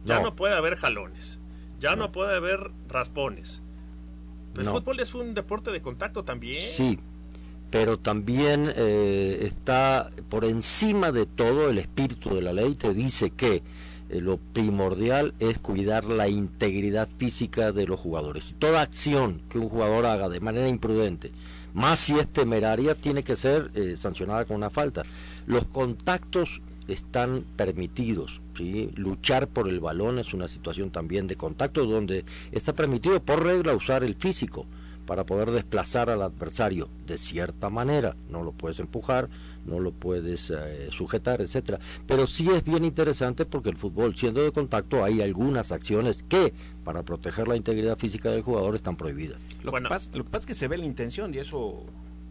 ya 0.05 0.17
no, 0.17 0.23
no 0.23 0.35
puede 0.35 0.55
haber 0.55 0.75
jalones, 0.75 1.37
ya 1.79 1.91
no, 1.91 2.05
no 2.05 2.11
puede 2.11 2.35
haber 2.35 2.71
raspones. 2.89 3.61
El 4.57 4.69
fútbol 4.69 4.99
es 5.01 5.13
un 5.13 5.35
deporte 5.35 5.69
de 5.69 5.81
contacto 5.81 6.23
también. 6.23 6.63
Sí, 6.67 6.97
pero 7.71 7.97
también 7.97 8.71
eh, 8.75 9.39
está 9.41 10.09
por 10.29 10.45
encima 10.45 11.11
de 11.11 11.25
todo 11.25 11.69
el 11.69 11.77
espíritu 11.77 12.33
de 12.33 12.41
la 12.41 12.53
ley, 12.53 12.75
te 12.75 12.93
dice 12.93 13.31
que 13.31 13.63
eh, 14.09 14.21
lo 14.21 14.37
primordial 14.37 15.33
es 15.39 15.57
cuidar 15.57 16.05
la 16.05 16.27
integridad 16.27 17.09
física 17.17 17.71
de 17.71 17.87
los 17.87 17.99
jugadores. 17.99 18.55
Toda 18.59 18.81
acción 18.81 19.41
que 19.49 19.57
un 19.57 19.69
jugador 19.69 20.05
haga 20.05 20.29
de 20.29 20.39
manera 20.39 20.67
imprudente, 20.67 21.31
más 21.73 21.99
si 21.99 22.17
es 22.17 22.27
temeraria, 22.27 22.95
tiene 22.95 23.23
que 23.23 23.35
ser 23.35 23.71
eh, 23.75 23.95
sancionada 23.97 24.45
con 24.45 24.57
una 24.57 24.69
falta. 24.69 25.03
Los 25.47 25.65
contactos 25.65 26.61
están 26.87 27.43
permitidos. 27.57 28.39
¿sí? 28.55 28.91
Luchar 28.95 29.47
por 29.47 29.67
el 29.67 29.79
balón 29.79 30.19
es 30.19 30.33
una 30.33 30.47
situación 30.47 30.91
también 30.91 31.27
de 31.27 31.35
contacto 31.35 31.85
donde 31.85 32.23
está 32.51 32.73
permitido 32.73 33.19
por 33.19 33.43
regla 33.43 33.75
usar 33.75 34.03
el 34.03 34.15
físico 34.15 34.65
para 35.05 35.25
poder 35.25 35.51
desplazar 35.51 36.09
al 36.09 36.21
adversario 36.21 36.87
de 37.07 37.17
cierta 37.17 37.69
manera. 37.69 38.15
No 38.29 38.43
lo 38.43 38.51
puedes 38.51 38.79
empujar, 38.79 39.29
no 39.65 39.79
lo 39.79 39.91
puedes 39.91 40.51
eh, 40.51 40.89
sujetar, 40.91 41.41
etcétera. 41.41 41.79
Pero 42.07 42.27
sí 42.27 42.49
es 42.49 42.63
bien 42.63 42.85
interesante 42.85 43.45
porque 43.45 43.69
el 43.69 43.77
fútbol, 43.77 44.15
siendo 44.15 44.43
de 44.43 44.51
contacto, 44.51 45.03
hay 45.03 45.21
algunas 45.21 45.71
acciones 45.71 46.23
que, 46.23 46.53
para 46.83 47.03
proteger 47.03 47.47
la 47.47 47.55
integridad 47.55 47.97
física 47.97 48.31
del 48.31 48.41
jugador, 48.41 48.75
están 48.75 48.95
prohibidas. 48.95 49.41
Lo, 49.63 49.71
bueno. 49.71 49.89
que, 49.89 49.95
pasa, 49.95 50.11
lo 50.13 50.23
que 50.23 50.29
pasa 50.29 50.41
es 50.41 50.45
que 50.45 50.53
se 50.53 50.67
ve 50.67 50.77
la 50.77 50.85
intención 50.85 51.33
y 51.33 51.39
eso 51.39 51.83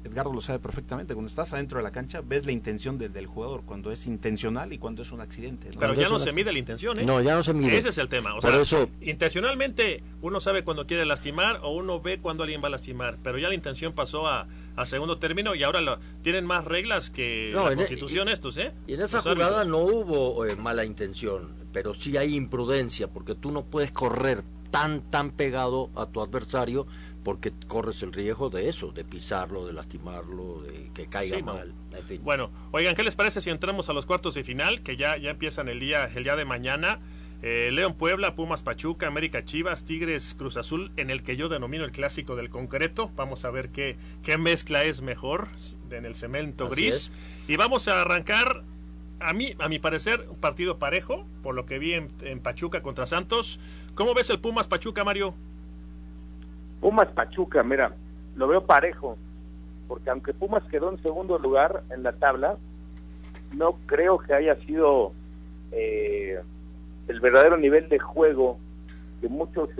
Edgardo 0.05 0.33
lo 0.33 0.41
sabe 0.41 0.59
perfectamente. 0.59 1.15
Cuando 1.15 1.29
estás 1.29 1.53
adentro 1.55 1.79
de 1.79 1.85
la 1.85 1.91
cancha, 1.91 2.21
ves 2.23 2.45
la 2.47 2.53
intención 2.53 2.99
de, 2.99 3.09
del 3.09 3.27
jugador, 3.27 3.63
cuando 3.65 3.91
es 3.91 4.07
intencional 4.07 4.73
y 4.73 4.79
cuando 4.79 5.03
es 5.03 5.13
un 5.13 5.21
accidente. 5.21 5.71
¿no? 5.73 5.81
Pero 5.81 5.95
ya 5.95 6.09
no 6.09 6.19
se 6.19 6.33
mide 6.33 6.53
la 6.53 6.59
intención, 6.59 7.01
¿eh? 7.01 7.05
No, 7.05 7.21
ya 7.23 7.35
no 7.35 7.43
se 7.43 7.55
mide. 7.55 7.77
Ese 7.77 7.89
es 7.89 7.99
el 7.99 8.09
tema. 8.09 8.35
O 8.35 8.41
Por 8.41 8.51
sea, 8.51 8.61
eso... 8.61 8.89
intencionalmente 9.01 10.03
uno 10.23 10.41
sabe 10.41 10.63
cuando 10.63 10.87
quiere 10.87 11.05
lastimar 11.07 11.61
o 11.63 11.71
uno 11.75 12.01
ve 12.01 12.19
cuando 12.19 12.43
alguien 12.43 12.63
va 12.63 12.69
a 12.69 12.71
lastimar, 12.71 13.17
pero 13.23 13.39
ya 13.39 13.49
la 13.49 13.55
intención 13.55 13.93
pasó 13.95 14.27
a, 14.27 14.47
a 14.77 14.87
segundo 14.87 15.19
término 15.19 15.55
y 15.55 15.63
ahora 15.63 15.81
lo, 15.81 15.99
tienen 16.23 16.45
más 16.45 16.65
reglas 16.65 17.11
que 17.11 17.51
no, 17.55 17.67
la 17.67 17.73
en 17.73 17.79
constitución 17.79 18.29
e, 18.29 18.33
estos, 18.33 18.57
¿eh? 18.59 18.73
Y 18.87 18.95
en 18.95 19.01
esa 19.01 19.19
Los 19.19 19.25
jugada 19.25 19.61
árbitros. 19.61 19.67
no 19.69 19.79
hubo 19.79 20.45
eh, 20.47 20.57
mala 20.57 20.85
intención, 20.85 21.49
pero 21.73 21.95
sí 21.95 22.17
hay 22.17 22.35
imprudencia, 22.35 23.09
porque 23.09 23.35
tú 23.35 23.51
no 23.51 23.63
puedes 23.63 23.91
correr 23.91 24.43
tan, 24.71 25.01
tan 25.03 25.31
pegado 25.31 25.89
a 25.95 26.07
tu 26.07 26.21
adversario 26.21 26.87
porque 27.25 27.53
corres 27.67 28.03
el 28.03 28.13
riesgo 28.13 28.51
de 28.51 28.69
eso, 28.69 28.93
de 28.93 29.03
pisarlo, 29.03 29.67
de 29.67 29.73
lastimarlo, 29.73 30.61
de 30.61 30.91
que 30.95 31.07
caiga 31.07 31.39
sí, 31.39 31.43
mal. 31.43 31.73
No. 31.91 31.97
En 31.97 32.05
fin. 32.05 32.21
Bueno, 32.23 32.51
oigan, 32.71 32.95
¿qué 32.95 33.03
les 33.03 33.17
parece 33.17 33.41
si 33.41 33.51
entramos 33.51 33.89
a 33.89 33.95
los 33.95 34.05
cuartos 34.07 34.35
de 34.35 34.45
final, 34.45 34.83
que 34.83 34.97
ya, 34.97 35.17
ya 35.17 35.31
empiezan 35.31 35.69
el 35.69 35.81
día, 35.81 36.05
el 36.15 36.23
día 36.23 36.37
de 36.37 36.45
mañana? 36.45 37.01
Eh, 37.43 37.71
León 37.73 37.95
Puebla, 37.95 38.35
Pumas 38.35 38.63
Pachuca, 38.63 39.07
América 39.07 39.45
Chivas, 39.45 39.85
Tigres 39.85 40.35
Cruz 40.37 40.57
Azul, 40.57 40.93
en 40.97 41.11
el 41.11 41.23
que 41.23 41.37
yo 41.37 41.49
denomino 41.49 41.85
el 41.85 41.93
clásico 41.93 42.37
del 42.37 42.49
concreto. 42.49 43.11
Vamos 43.17 43.45
a 43.45 43.51
ver 43.51 43.71
qué, 43.71 43.97
qué 44.23 44.39
mezcla 44.39 44.85
es 44.85 45.03
mejor 45.03 45.49
en 45.91 46.05
el 46.05 46.15
cemento 46.15 46.67
Así 46.67 46.75
gris. 46.75 46.95
Es. 46.95 47.11
Y 47.49 47.57
vamos 47.57 47.89
a 47.89 48.01
arrancar, 48.01 48.63
a 49.21 49.33
mí, 49.33 49.55
a 49.59 49.69
mi 49.69 49.79
parecer, 49.79 50.27
un 50.31 50.39
partido 50.39 50.79
parejo, 50.79 51.27
por 51.43 51.55
lo 51.55 51.67
que 51.67 51.79
vi 51.79 51.95
en, 51.95 52.11
en 52.23 52.41
Pachuca 52.41 52.83
contra 52.83 53.07
Santos. 53.07 53.61
¿Cómo 53.95 54.15
ves 54.15 54.31
el 54.31 54.39
Pumas 54.39 54.69
Pachuca, 54.69 55.05
Mario? 55.05 55.35
Pumas 56.85 57.09
Pachuca, 57.09 57.63
mira, 57.63 57.93
lo 58.37 58.47
veo 58.47 58.61
parejo, 58.61 59.17
porque 59.89 60.11
aunque 60.11 60.35
Pumas 60.35 60.63
quedó 60.65 60.91
en 60.91 61.01
segundo 61.01 61.39
lugar 61.39 61.83
en 61.89 62.03
la 62.03 62.13
tabla, 62.13 62.59
no 63.57 63.79
creo 63.87 64.19
que 64.19 64.35
haya 64.35 64.55
sido 64.57 65.13
eh, 65.73 66.39
el 67.09 67.21
verdadero 67.21 67.57
nivel 67.57 67.89
de 67.89 67.99
juego 67.99 68.59
de 69.23 69.31
muchos. 69.31 69.71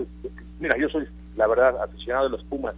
Mira, 0.59 0.79
yo 0.79 0.89
soy, 0.89 1.07
la 1.37 1.45
verdad, 1.45 1.79
aficionado 1.83 2.25
de 2.25 2.31
los 2.31 2.43
Pumas 2.43 2.73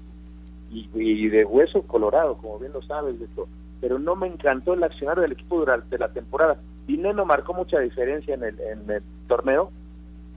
y, 0.70 0.90
y 0.94 1.30
de 1.30 1.46
hueso 1.46 1.84
colorado, 1.84 2.36
como 2.36 2.60
bien 2.60 2.74
lo 2.74 2.82
sabes, 2.82 3.22
esto, 3.22 3.48
pero 3.80 3.98
no 3.98 4.18
me 4.18 4.28
encantó 4.28 4.74
el 4.74 4.84
accionario 4.84 5.22
del 5.22 5.32
equipo 5.32 5.60
durante 5.60 5.98
la 5.98 6.10
temporada. 6.10 6.58
Dineno 6.86 7.24
marcó 7.24 7.54
mucha 7.54 7.80
diferencia 7.80 8.34
en 8.34 8.44
el, 8.44 8.60
en 8.60 8.92
el 8.92 9.04
torneo, 9.30 9.72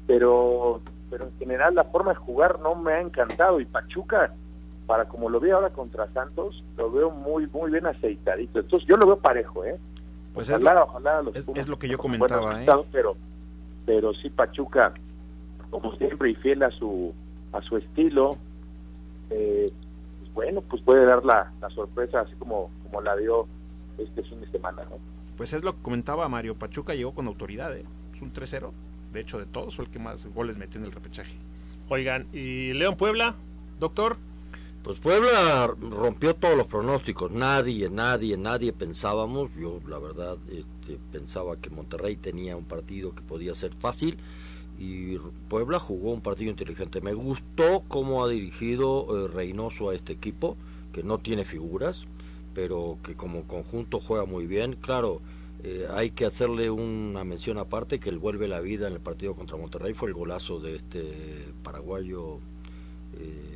pero 0.06 0.80
pero 1.10 1.24
en 1.24 1.36
general 1.38 1.74
la 1.74 1.84
forma 1.84 2.12
de 2.12 2.16
jugar 2.16 2.60
no 2.60 2.74
me 2.74 2.92
ha 2.92 3.00
encantado. 3.00 3.60
Y 3.60 3.64
Pachuca 3.64 4.32
para 4.86 5.04
como 5.04 5.28
lo 5.28 5.38
vi 5.38 5.50
ahora 5.50 5.70
contra 5.70 6.08
Santos 6.08 6.64
lo 6.76 6.90
veo 6.90 7.10
muy 7.10 7.46
muy 7.48 7.70
bien 7.70 7.86
aceitadito. 7.86 8.60
Entonces 8.60 8.88
yo 8.88 8.96
lo 8.96 9.06
veo 9.06 9.16
parejo 9.18 9.64
eh 9.64 9.76
pues 10.34 10.48
ojalá, 10.48 10.70
es, 10.70 10.76
lo, 10.76 10.82
ojalá 10.84 11.22
los 11.22 11.36
es, 11.36 11.44
es, 11.54 11.68
lo 11.68 11.78
que 11.78 11.88
yo 11.88 11.98
comentaba 11.98 12.62
¿eh? 12.62 12.66
pero 12.92 13.16
pero 13.86 14.14
sí 14.14 14.30
Pachuca 14.30 14.94
como 15.70 15.94
siempre 15.96 16.30
y 16.30 16.34
fiel 16.34 16.62
a 16.62 16.70
su 16.70 17.12
a 17.52 17.60
su 17.62 17.76
estilo 17.76 18.36
eh, 19.30 19.72
pues 20.20 20.34
bueno 20.34 20.60
pues 20.62 20.82
puede 20.82 21.04
dar 21.04 21.24
la, 21.24 21.52
la 21.60 21.70
sorpresa 21.70 22.20
así 22.20 22.34
como 22.36 22.70
como 22.84 23.00
la 23.00 23.16
dio 23.16 23.46
este 23.98 24.22
fin 24.22 24.40
de 24.40 24.46
semana 24.48 24.82
no 24.88 24.96
pues 25.36 25.52
es 25.52 25.64
lo 25.64 25.74
que 25.74 25.82
comentaba 25.82 26.28
Mario 26.28 26.54
Pachuca 26.54 26.94
llegó 26.94 27.12
con 27.12 27.26
autoridad 27.26 27.76
¿eh? 27.76 27.84
es 28.12 28.22
un 28.22 28.32
3-0 28.32 28.70
de 29.12 29.20
hecho 29.20 29.38
de 29.38 29.46
todos 29.46 29.76
fue 29.76 29.84
el 29.84 29.90
que 29.90 29.98
más 29.98 30.26
goles 30.26 30.56
metió 30.56 30.80
en 30.80 30.86
el 30.86 30.92
repechaje. 30.92 31.34
Oigan, 31.88 32.26
¿y 32.32 32.72
León 32.72 32.96
Puebla, 32.96 33.34
doctor? 33.78 34.16
Pues 34.82 34.98
Puebla 34.98 35.66
rompió 35.66 36.34
todos 36.34 36.56
los 36.56 36.66
pronósticos. 36.66 37.30
Nadie, 37.30 37.90
nadie, 37.90 38.38
nadie 38.38 38.72
pensábamos. 38.72 39.50
Yo, 39.54 39.80
la 39.86 39.98
verdad, 39.98 40.38
este, 40.50 40.98
pensaba 41.12 41.56
que 41.56 41.68
Monterrey 41.68 42.16
tenía 42.16 42.56
un 42.56 42.64
partido 42.64 43.14
que 43.14 43.20
podía 43.20 43.54
ser 43.54 43.74
fácil 43.74 44.16
y 44.78 45.18
Puebla 45.50 45.78
jugó 45.78 46.12
un 46.12 46.22
partido 46.22 46.50
inteligente. 46.50 47.02
Me 47.02 47.12
gustó 47.12 47.84
cómo 47.88 48.24
ha 48.24 48.28
dirigido 48.28 49.26
eh, 49.26 49.28
Reynoso 49.28 49.90
a 49.90 49.94
este 49.94 50.14
equipo, 50.14 50.56
que 50.94 51.02
no 51.02 51.18
tiene 51.18 51.44
figuras, 51.44 52.06
pero 52.54 52.96
que 53.04 53.14
como 53.14 53.42
conjunto 53.42 54.00
juega 54.00 54.24
muy 54.24 54.46
bien. 54.46 54.76
Claro, 54.80 55.20
eh, 55.62 55.86
hay 55.94 56.10
que 56.10 56.24
hacerle 56.24 56.70
una 56.70 57.24
mención 57.24 57.58
aparte 57.58 58.00
que 58.00 58.08
él 58.08 58.18
vuelve 58.18 58.48
la 58.48 58.60
vida 58.60 58.86
en 58.86 58.94
el 58.94 59.00
partido 59.00 59.34
contra 59.34 59.56
Monterrey. 59.56 59.92
Fue 59.92 60.08
el 60.08 60.14
golazo 60.14 60.60
de 60.60 60.76
este 60.76 61.04
paraguayo. 61.62 62.38
Eh, 63.18 63.49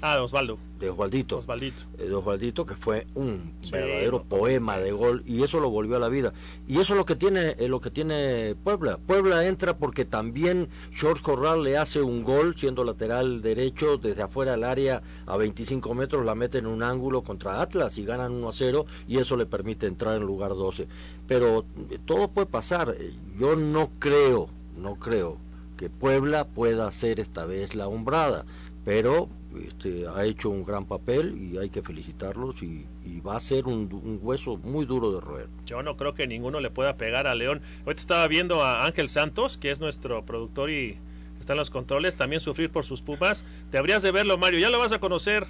Ah, 0.00 0.14
de 0.14 0.20
Osvaldo. 0.20 0.58
De 0.78 0.90
Osvaldito. 0.90 1.38
Osvaldito. 1.38 1.82
Eh, 1.98 2.04
de 2.04 2.14
Osvaldito, 2.14 2.64
que 2.64 2.74
fue 2.74 3.08
un 3.16 3.52
verdadero 3.68 4.22
poema 4.22 4.78
de 4.78 4.92
gol 4.92 5.24
y 5.26 5.42
eso 5.42 5.58
lo 5.58 5.70
volvió 5.70 5.96
a 5.96 5.98
la 5.98 6.08
vida. 6.08 6.32
Y 6.68 6.78
eso 6.78 6.92
es 6.92 6.98
lo 6.98 7.04
que 7.04 7.16
tiene 7.16 7.56
eh, 7.58 7.66
lo 7.66 7.80
que 7.80 7.90
tiene 7.90 8.54
Puebla. 8.62 8.96
Puebla 8.96 9.44
entra 9.46 9.76
porque 9.76 10.04
también 10.04 10.68
George 10.92 11.20
Corral 11.20 11.64
le 11.64 11.76
hace 11.76 12.00
un 12.00 12.22
gol 12.22 12.54
siendo 12.56 12.84
lateral 12.84 13.42
derecho 13.42 13.98
desde 13.98 14.22
afuera 14.22 14.52
del 14.52 14.62
área 14.62 15.02
a 15.26 15.36
25 15.36 15.92
metros, 15.94 16.24
la 16.24 16.36
mete 16.36 16.58
en 16.58 16.68
un 16.68 16.84
ángulo 16.84 17.22
contra 17.22 17.60
Atlas 17.60 17.98
y 17.98 18.04
ganan 18.04 18.30
1 18.30 18.48
a 18.48 18.52
0 18.52 18.86
y 19.08 19.18
eso 19.18 19.36
le 19.36 19.46
permite 19.46 19.86
entrar 19.86 20.14
en 20.14 20.22
lugar 20.22 20.50
12. 20.50 20.86
Pero 21.26 21.64
eh, 21.90 21.98
todo 22.06 22.28
puede 22.28 22.46
pasar. 22.46 22.94
Yo 23.36 23.56
no 23.56 23.90
creo, 23.98 24.48
no 24.76 24.94
creo 24.94 25.38
que 25.76 25.90
Puebla 25.90 26.44
pueda 26.44 26.86
hacer 26.86 27.18
esta 27.18 27.46
vez 27.46 27.74
la 27.74 27.88
hombrada, 27.88 28.44
pero 28.84 29.28
este, 29.66 30.06
ha 30.06 30.24
hecho 30.24 30.50
un 30.50 30.64
gran 30.64 30.84
papel 30.84 31.36
y 31.36 31.58
hay 31.58 31.70
que 31.70 31.82
felicitarlos 31.82 32.62
y, 32.62 32.86
va 33.26 33.36
a 33.36 33.40
ser 33.40 33.66
un, 33.66 34.20
hueso 34.22 34.56
muy 34.58 34.86
duro 34.86 35.12
de 35.12 35.20
roer. 35.20 35.48
Yo 35.66 35.82
no 35.82 35.96
creo 35.96 36.14
que 36.14 36.26
ninguno 36.26 36.60
le 36.60 36.70
pueda 36.70 36.96
pegar 36.96 37.26
a 37.26 37.34
León. 37.34 37.60
Ahorita 37.84 38.00
estaba 38.00 38.26
viendo 38.28 38.62
a 38.62 38.86
Ángel 38.86 39.08
Santos, 39.08 39.58
que 39.58 39.70
es 39.70 39.80
nuestro 39.80 40.24
productor 40.24 40.70
y 40.70 40.96
está 41.40 41.54
en 41.54 41.58
los 41.58 41.70
controles, 41.70 42.16
también 42.16 42.40
sufrir 42.40 42.70
por 42.70 42.84
sus 42.84 43.02
pumas. 43.02 43.44
Te 43.70 43.78
habrías 43.78 44.02
de 44.02 44.12
verlo, 44.12 44.38
Mario, 44.38 44.60
ya 44.60 44.70
lo 44.70 44.78
vas 44.78 44.92
a 44.92 45.00
conocer. 45.00 45.46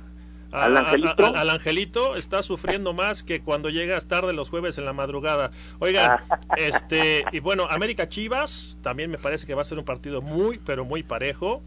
¿Al, 0.51 0.77
angelito? 0.79 1.37
al 1.37 1.51
angelito 1.51 2.17
está 2.17 2.43
sufriendo 2.43 2.95
más 2.95 3.23
que 3.23 3.43
cuando 3.43 3.69
llegas 3.69 4.07
tarde 4.07 4.33
los 4.33 4.49
jueves 4.49 4.79
en 4.79 4.87
la 4.87 4.95
madrugada. 4.95 5.51
Oigan, 5.79 6.21
este, 6.57 7.25
y 7.33 7.41
bueno, 7.41 7.67
América 7.71 8.09
Chivas 8.09 8.79
también 8.83 9.11
me 9.11 9.19
parece 9.19 9.47
que 9.47 9.55
va 9.55 9.63
a 9.63 9.67
ser 9.67 9.79
un 9.79 9.85
partido 9.85 10.23
muy, 10.23 10.59
pero 10.59 10.85
muy 10.85 11.03
parejo. 11.03 11.63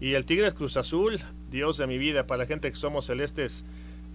Y 0.00 0.14
el 0.14 0.24
Tigres 0.24 0.54
Cruz 0.54 0.76
Azul, 0.76 1.20
Dios 1.52 1.76
de 1.76 1.86
mi 1.86 1.98
vida, 1.98 2.26
para 2.26 2.38
la 2.38 2.46
gente 2.46 2.68
que 2.70 2.76
somos 2.76 3.06
celestes, 3.06 3.64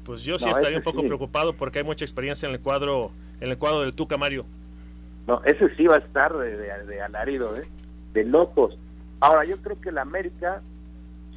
pues 0.06 0.24
yo 0.24 0.38
sí 0.40 0.50
estaría 0.50 0.78
un 0.78 0.84
poco 0.84 1.04
preocupado 1.04 1.54
porque 1.54 1.80
hay 1.80 1.86
mucha 1.86 2.04
experiencia 2.04 2.50
en 2.50 2.56
el 2.56 2.60
cuadro, 2.60 3.12
en 3.40 3.50
el 3.52 3.58
cuadro 3.58 3.82
del 3.82 3.96
Tuca 3.96 4.18
Mario. 4.18 4.46
No, 5.28 5.42
ese 5.46 5.74
sí 5.76 5.86
va 5.86 5.96
a 5.96 6.00
estar 6.00 6.36
de, 6.38 6.58
de, 6.58 7.02
alarido, 7.02 7.56
¿eh? 7.58 7.66
de 8.14 8.24
locos. 8.24 8.78
Ahora, 9.20 9.46
yo 9.46 9.58
creo 9.58 9.80
que 9.80 9.90
el 9.90 9.98
América 9.98 10.62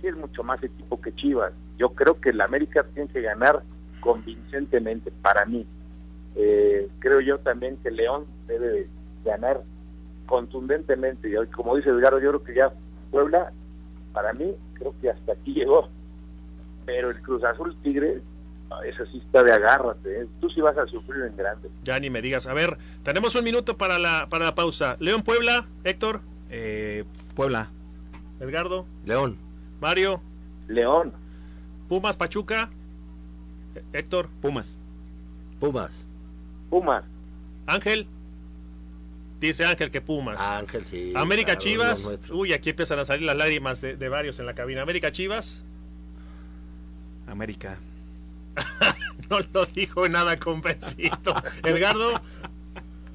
sí 0.01 0.07
es 0.07 0.17
mucho 0.17 0.43
más 0.43 0.63
equipo 0.63 1.01
que 1.01 1.15
Chivas. 1.15 1.53
Yo 1.79 1.91
creo 1.91 2.21
que 2.21 2.31
el 2.31 2.41
América 2.41 2.85
tiene 2.95 3.11
que 3.11 3.21
ganar 3.21 3.63
convincentemente 4.01 5.11
para 5.23 5.45
mí. 5.45 5.67
Eh, 6.37 6.89
creo 7.01 7.21
yo 7.21 7.39
también 7.39 7.77
que 7.83 7.91
León 7.91 8.25
debe 8.47 8.87
ganar 9.25 9.61
contundentemente. 10.27 11.29
Y 11.29 11.47
como 11.49 11.77
dice 11.77 11.91
Edgardo, 11.91 12.21
yo 12.21 12.31
creo 12.31 12.45
que 12.45 12.55
ya 12.55 12.73
Puebla 13.11 13.53
para 14.13 14.33
mí 14.33 14.55
creo 14.81 14.95
que 15.01 15.11
hasta 15.11 15.33
aquí 15.33 15.53
llegó. 15.53 15.89
Pero 16.85 17.11
el 17.11 17.21
Cruz 17.21 17.45
Azul 17.45 17.77
Tigre, 17.83 18.21
eso 18.85 19.07
sí 19.07 19.23
está 19.25 19.45
de 19.45 19.53
agárrate, 19.53 20.23
¿eh? 20.23 20.27
tú 20.41 20.51
sí 20.51 20.61
vas 20.61 20.77
a 20.77 20.87
sufrir 20.87 21.25
en 21.25 21.37
grande. 21.37 21.69
Ya 21.85 22.01
ni 22.01 22.11
me 22.11 22.23
digas. 22.23 22.47
A 22.47 22.55
ver, 22.55 22.77
tenemos 23.05 23.35
un 23.37 23.45
minuto 23.45 23.77
para 23.77 23.99
la, 23.99 24.27
para 24.29 24.47
la 24.47 24.55
pausa. 24.55 24.97
León 24.99 25.23
Puebla, 25.23 25.67
Héctor. 25.85 26.21
Eh, 26.51 27.05
Puebla. 27.37 27.69
Edgardo. 28.41 28.87
León. 29.05 29.37
Mario. 29.81 30.21
León. 30.67 31.13
Pumas 31.89 32.17
Pachuca. 32.17 32.71
Héctor. 33.93 34.29
Pumas. 34.41 34.79
Pumas. 35.61 35.93
Pumas. 36.71 37.05
Ángel. 37.67 38.07
Dice 39.41 39.65
Ángel 39.65 39.91
que 39.91 40.03
Pumas. 40.03 40.39
Ángel, 40.39 40.85
sí. 40.85 41.13
América 41.17 41.57
Chivas. 41.57 42.07
Uy, 42.31 42.53
aquí 42.53 42.71
empiezan 42.71 42.99
a 42.99 43.07
salir 43.07 43.25
las 43.25 43.37
lágrimas 43.37 43.81
de, 43.81 44.09
varios 44.09 44.39
en 44.39 44.47
la 44.47 44.55
cabina. 44.55 44.83
América 44.83 45.11
Chivas. 45.11 45.63
América. 47.27 47.79
no 49.31 49.39
lo 49.55 49.65
dijo 49.67 50.07
nada 50.09 50.39
convencido. 50.39 51.35
Edgardo. 51.65 52.21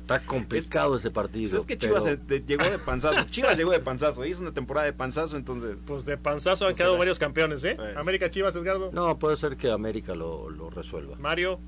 Está 0.02 0.20
complicado 0.20 0.98
ese 0.98 1.12
partido. 1.12 1.50
Pues 1.50 1.62
es 1.62 1.68
que 1.68 1.78
Chivas 1.78 2.04
llegó 2.48 2.64
de 2.64 2.80
panzazo. 2.80 3.24
Chivas 3.26 3.58
llegó 3.58 3.72
de 3.72 3.80
panzazo. 3.80 4.26
Hizo 4.26 4.42
una 4.42 4.52
temporada 4.52 4.86
de 4.86 4.94
panzazo, 4.94 5.38
entonces. 5.38 5.80
Pues 5.88 6.06
de 6.06 6.18
panzazo 6.18 6.66
han 6.66 6.72
pues 6.72 6.78
quedado 6.78 6.98
varios 6.98 7.20
campeones, 7.20 7.64
¿eh? 7.64 7.78
América 7.96 8.32
Chivas, 8.32 8.56
Edgardo. 8.56 8.90
No, 8.94 9.18
puede 9.20 9.38
ser 9.38 9.58
que 9.58 9.70
América 9.70 10.16
lo, 10.16 10.50
lo 10.50 10.72
resuelva. 10.72 11.18
Mario. 11.20 11.60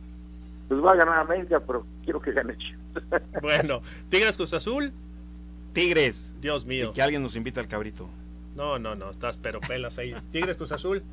Pues 0.68 0.84
va 0.84 0.94
a 0.94 0.96
ganar 0.96 1.20
América, 1.20 1.62
pero 1.66 1.86
quiero 2.04 2.22
que 2.22 2.32
gane 2.32 2.58
Chivas. 2.58 3.22
bueno, 3.42 3.82
Tigres 4.10 4.36
Cruz 4.36 4.54
Azul. 4.54 4.92
Tigres. 5.74 6.34
Dios 6.42 6.66
mío. 6.66 6.90
Y 6.92 6.94
que 6.94 7.02
alguien 7.02 7.22
nos 7.22 7.36
invita 7.36 7.60
al 7.60 7.68
cabrito. 7.68 8.10
No, 8.56 8.80
no, 8.80 8.96
no, 8.96 9.12
estás 9.12 9.38
pero 9.38 9.62
pelas 9.62 9.98
ahí. 10.00 10.16
Tigres 10.32 10.58
Cruz 10.58 10.72
Azul. 10.72 11.04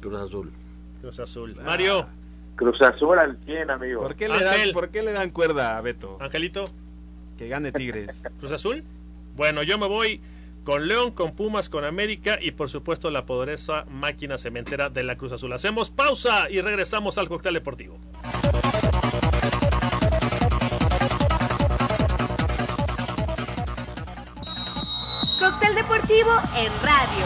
Cruz 0.00 0.20
Azul. 0.20 0.52
Cruz 1.00 1.20
Azul. 1.20 1.56
Mario. 1.64 2.00
Ah. 2.00 2.08
Cruz 2.56 2.80
Azul 2.82 3.18
al 3.18 3.36
100, 3.44 3.70
amigo. 3.70 4.02
¿Por 4.02 4.14
qué, 4.14 4.28
le 4.28 4.42
dan, 4.42 4.70
¿Por 4.72 4.88
qué 4.90 5.02
le 5.02 5.12
dan 5.12 5.30
cuerda 5.30 5.76
a 5.76 5.80
Beto? 5.80 6.18
Angelito. 6.20 6.64
Que 7.38 7.48
gane 7.48 7.72
Tigres. 7.72 8.22
Cruz 8.40 8.52
Azul. 8.52 8.84
Bueno, 9.36 9.62
yo 9.62 9.78
me 9.78 9.88
voy 9.88 10.20
con 10.64 10.88
León, 10.88 11.10
con 11.10 11.34
Pumas, 11.34 11.68
con 11.68 11.84
América 11.84 12.38
y 12.40 12.52
por 12.52 12.70
supuesto 12.70 13.10
la 13.10 13.26
poderosa 13.26 13.84
máquina 13.90 14.38
cementera 14.38 14.88
de 14.88 15.04
la 15.04 15.16
Cruz 15.16 15.32
Azul. 15.32 15.52
Hacemos 15.52 15.90
pausa 15.90 16.48
y 16.50 16.60
regresamos 16.60 17.18
al 17.18 17.28
cóctel 17.28 17.54
deportivo. 17.54 17.98
Cóctel 25.44 25.74
deportivo 25.74 26.30
en 26.56 26.72
radio. 26.80 27.24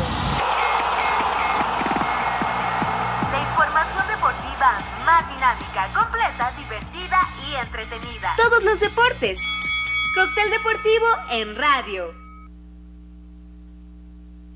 La 3.30 3.40
información 3.42 4.08
deportiva 4.08 4.78
más 5.06 5.28
dinámica, 5.28 5.88
completa, 5.94 6.52
divertida 6.58 7.20
y 7.48 7.54
entretenida. 7.54 8.34
Todos 8.36 8.64
los 8.64 8.80
deportes. 8.80 9.40
Cóctel 10.16 10.50
deportivo 10.50 11.06
en 11.30 11.54
radio. 11.54 12.27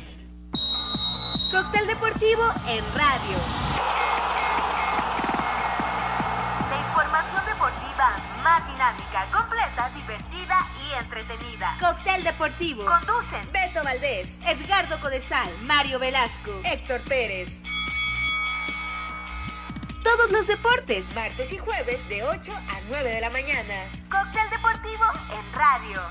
Cóctel 1.52 1.88
deportivo 1.88 2.44
en 2.68 2.86
radio. 2.94 3.38
La 6.70 6.78
información 6.88 7.42
deportiva 7.48 8.16
más 8.44 8.68
dinámica, 8.68 9.26
divertida 9.32 9.53
y 10.94 11.00
entretenida. 11.00 11.78
Cóctel 11.80 12.24
deportivo. 12.24 12.86
Conducen 12.86 13.52
Beto 13.52 13.84
Valdés, 13.84 14.38
Edgardo 14.46 15.00
Codesal, 15.00 15.50
Mario 15.64 16.00
Velasco, 16.00 16.52
Héctor 16.64 17.02
Pérez. 17.02 17.62
Todos 20.04 20.32
los 20.32 20.48
deportes, 20.48 21.16
martes 21.16 21.54
y 21.54 21.58
jueves 21.58 22.08
de 22.10 22.24
8 22.24 22.54
a 22.54 22.80
9 22.90 23.10
de 23.10 23.22
la 23.22 23.30
mañana. 23.30 23.90
Cóctel 24.10 24.50
deportivo 24.50 25.04
en 25.32 25.54
radio. 25.54 26.02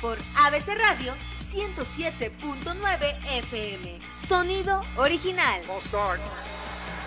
Por 0.00 0.18
ABC 0.36 0.76
Radio 0.76 1.14
107.9 1.40 3.16
FM. 3.38 4.00
Sonido 4.26 4.82
original. 4.96 5.62
start. 5.80 6.20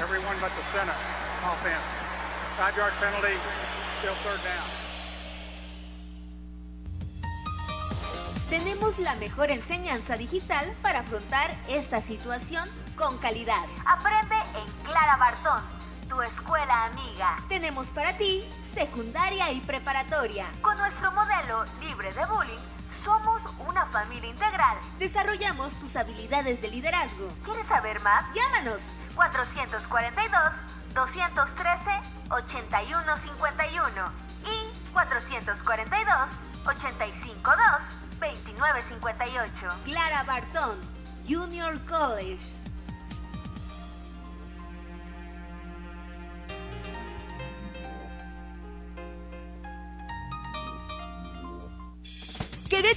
Everyone 0.02 0.38
but 0.40 0.52
the 0.56 0.64
center. 0.64 0.96
Offense. 1.44 2.10
Five 2.58 2.76
yard 2.78 2.94
penalty. 3.00 3.36
Tenemos 8.50 8.98
la 8.98 9.14
mejor 9.16 9.52
enseñanza 9.52 10.18
digital 10.18 10.74
para 10.82 11.02
afrontar 11.02 11.56
esta 11.68 12.02
situación 12.02 12.68
con 12.98 13.16
calidad. 13.20 13.64
Aprende 13.86 14.36
en 14.56 14.84
Clara 14.84 15.18
Bartón, 15.18 15.62
tu 16.10 16.20
escuela 16.24 16.86
amiga. 16.86 17.38
Tenemos 17.48 17.90
para 17.90 18.18
ti 18.18 18.44
secundaria 18.60 19.52
y 19.52 19.62
preparatoria. 19.62 20.48
Con 20.64 20.76
nuestro 20.80 21.12
modelo 21.12 21.64
libre 21.80 22.12
de 22.14 22.26
bullying, 22.26 22.58
Somos 23.04 23.42
una 23.68 23.86
familia 23.86 24.30
integral. 24.30 24.78
Desarrollamos 24.98 25.72
tus 25.80 25.96
habilidades 25.96 26.62
de 26.62 26.70
liderazgo. 26.70 27.32
¿Quieres 27.46 27.68
saber 27.68 28.02
más? 28.02 28.26
Llámanos 28.34 28.82
442 29.16 30.56
213 30.96 31.92
8151 32.30 34.12
y 34.44 34.92
442 34.92 36.32
852 36.66 38.09
2958. 38.20 39.68
Clara 39.86 40.24
Bartón, 40.24 40.78
Junior 41.28 41.80
College. 41.86 42.59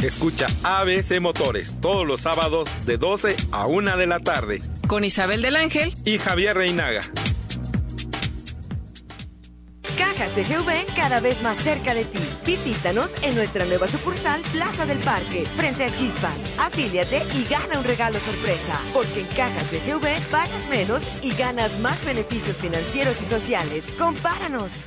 Escucha 0.02 0.48
ABC 0.64 1.20
Motores 1.20 1.82
todos 1.82 2.08
los 2.08 2.22
sábados 2.22 2.70
de 2.86 2.98
12 2.98 3.36
a 3.52 3.68
1 3.68 3.98
de 3.98 4.08
la 4.08 4.20
tarde. 4.20 4.60
Con 4.88 5.04
Isabel 5.04 5.42
del 5.42 5.58
Ángel 5.58 5.94
y 6.06 6.18
Javier 6.18 6.56
Reinaga. 6.56 7.02
Caja 10.00 10.28
CGV 10.28 10.96
cada 10.96 11.20
vez 11.20 11.44
más 11.44 11.58
cerca 11.58 11.94
de 11.94 12.06
ti. 12.06 12.22
Visítanos 12.46 13.16
en 13.22 13.36
nuestra 13.36 13.66
nueva 13.66 13.90
sucursal 13.90 14.42
Plaza 14.54 14.86
del 14.86 14.98
Parque, 15.00 15.46
frente 15.58 15.84
a 15.84 15.94
Chispas. 15.94 16.40
Afíliate 16.58 17.28
y 17.36 17.44
gana 17.44 17.78
un 17.78 17.84
regalo 17.84 18.18
sorpresa. 18.22 18.80
Porque 18.94 19.20
en 19.20 19.28
Caja 19.28 19.60
CGV 19.60 20.22
pagas 20.32 20.70
menos 20.70 21.04
y 21.22 21.34
ganas 21.34 21.80
más 21.80 22.06
beneficios 22.06 22.60
financieros 22.60 23.22
y 23.22 23.26
sociales. 23.26 23.94
Compáranos. 24.00 24.86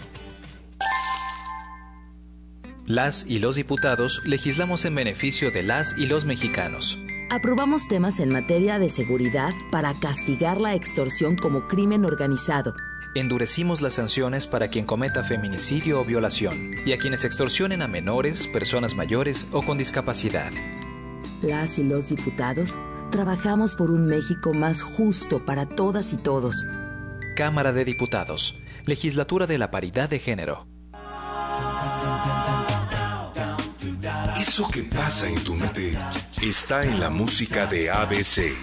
Las 2.87 3.27
y 3.27 3.39
los 3.39 3.57
diputados 3.57 4.23
legislamos 4.25 4.87
en 4.87 4.95
beneficio 4.95 5.51
de 5.51 5.63
las 5.63 5.95
y 5.99 6.07
los 6.07 6.25
mexicanos. 6.25 6.99
Aprobamos 7.29 7.87
temas 7.87 8.19
en 8.19 8.33
materia 8.33 8.79
de 8.79 8.89
seguridad 8.89 9.53
para 9.71 9.93
castigar 9.93 10.59
la 10.59 10.75
extorsión 10.75 11.37
como 11.37 11.69
crimen 11.69 12.07
organizado. 12.07 12.75
Endurecimos 13.15 13.83
las 13.83 13.95
sanciones 13.95 14.47
para 14.47 14.69
quien 14.69 14.87
cometa 14.87 15.23
feminicidio 15.23 16.01
o 16.01 16.05
violación 16.05 16.75
y 16.87 16.93
a 16.93 16.99
quienes 16.99 17.27
extorsionen 17.27 17.83
a 17.83 17.89
menores, 17.89 18.47
personas 18.47 18.95
mayores 18.95 19.49
o 19.53 19.61
con 19.61 19.77
discapacidad. 19.77 20.51
Las 21.43 21.79
y 21.79 21.85
los 21.85 22.09
diputados 22.09 22.75
trabajamos 23.11 23.75
por 23.75 23.91
un 23.91 24.07
México 24.07 24.55
más 24.55 24.83
justo 24.83 25.45
para 25.45 25.67
todas 25.67 26.15
y 26.15 26.17
todos. 26.17 26.65
Cámara 27.37 27.75
de 27.75 27.85
Diputados, 27.85 28.59
Legislatura 28.87 29.47
de 29.47 29.59
la 29.59 29.71
Paridad 29.71 30.09
de 30.09 30.19
Género. 30.19 30.67
Eso 34.41 34.71
que 34.71 34.85
pasa 34.85 35.29
en 35.29 35.45
tu 35.45 35.55
mente 35.55 35.99
está 36.41 36.85
en 36.85 36.99
la 36.99 37.11
música 37.11 37.67
de 37.67 37.91
ABC. 37.91 38.55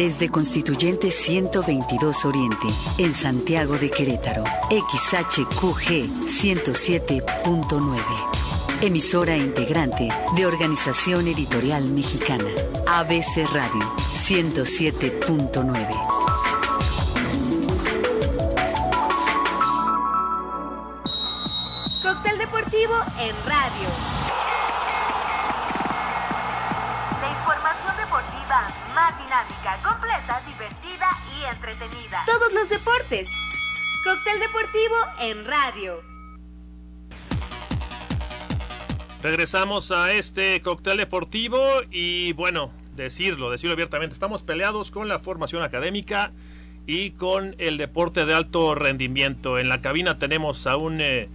Desde 0.00 0.30
Constituyente 0.30 1.10
122 1.10 2.24
Oriente, 2.24 2.68
en 2.96 3.12
Santiago 3.12 3.76
de 3.76 3.90
Querétaro, 3.90 4.44
XHQG 4.70 6.08
107.9. 6.24 8.00
Emisora 8.80 9.36
integrante 9.36 10.08
de 10.34 10.46
Organización 10.46 11.28
Editorial 11.28 11.90
Mexicana, 11.90 12.48
ABC 12.86 13.46
Radio 13.52 13.94
107.9. 14.14 15.60
Cóctel 22.02 22.38
deportivo 22.38 22.94
en 23.18 23.36
radio. 23.44 24.19
Entretenida. 31.70 32.24
Todos 32.26 32.52
los 32.52 32.68
deportes. 32.68 33.32
Cóctel 34.04 34.40
deportivo 34.40 34.96
en 35.20 35.44
radio. 35.44 36.02
Regresamos 39.22 39.90
a 39.90 40.12
este 40.12 40.62
cóctel 40.62 40.96
deportivo 40.96 41.60
y 41.90 42.32
bueno, 42.32 42.72
decirlo, 42.96 43.50
decirlo 43.50 43.74
abiertamente, 43.74 44.14
estamos 44.14 44.42
peleados 44.42 44.90
con 44.90 45.08
la 45.08 45.18
formación 45.18 45.62
académica 45.62 46.32
y 46.86 47.10
con 47.10 47.54
el 47.58 47.76
deporte 47.76 48.24
de 48.24 48.34
alto 48.34 48.74
rendimiento. 48.74 49.58
En 49.58 49.68
la 49.68 49.82
cabina 49.82 50.18
tenemos 50.18 50.66
a 50.66 50.76
un 50.76 51.00
eh, 51.00 51.28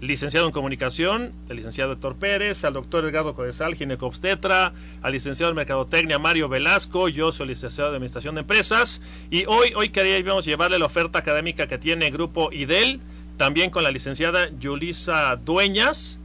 licenciado 0.00 0.46
en 0.46 0.52
comunicación, 0.52 1.32
el 1.48 1.56
licenciado 1.56 1.92
Héctor 1.92 2.16
Pérez, 2.16 2.64
al 2.64 2.72
doctor 2.72 3.04
Edgardo 3.04 3.34
Codesal, 3.34 3.74
ginecobstetra, 3.74 4.72
al 5.02 5.12
licenciado 5.12 5.50
en 5.50 5.56
mercadotecnia 5.56 6.18
Mario 6.18 6.48
Velasco, 6.48 7.08
yo 7.08 7.32
soy 7.32 7.48
licenciado 7.48 7.90
de 7.90 7.96
administración 7.96 8.34
de 8.34 8.40
empresas 8.40 9.02
y 9.30 9.44
hoy, 9.46 9.72
hoy 9.76 9.90
queríamos 9.90 10.46
llevarle 10.46 10.78
la 10.78 10.86
oferta 10.86 11.18
académica 11.18 11.66
que 11.66 11.76
tiene 11.76 12.06
el 12.06 12.12
grupo 12.12 12.50
IDEL, 12.50 13.00
también 13.36 13.70
con 13.70 13.82
la 13.82 13.90
licenciada 13.90 14.48
Yulisa 14.58 15.36
Dueñas. 15.36 16.18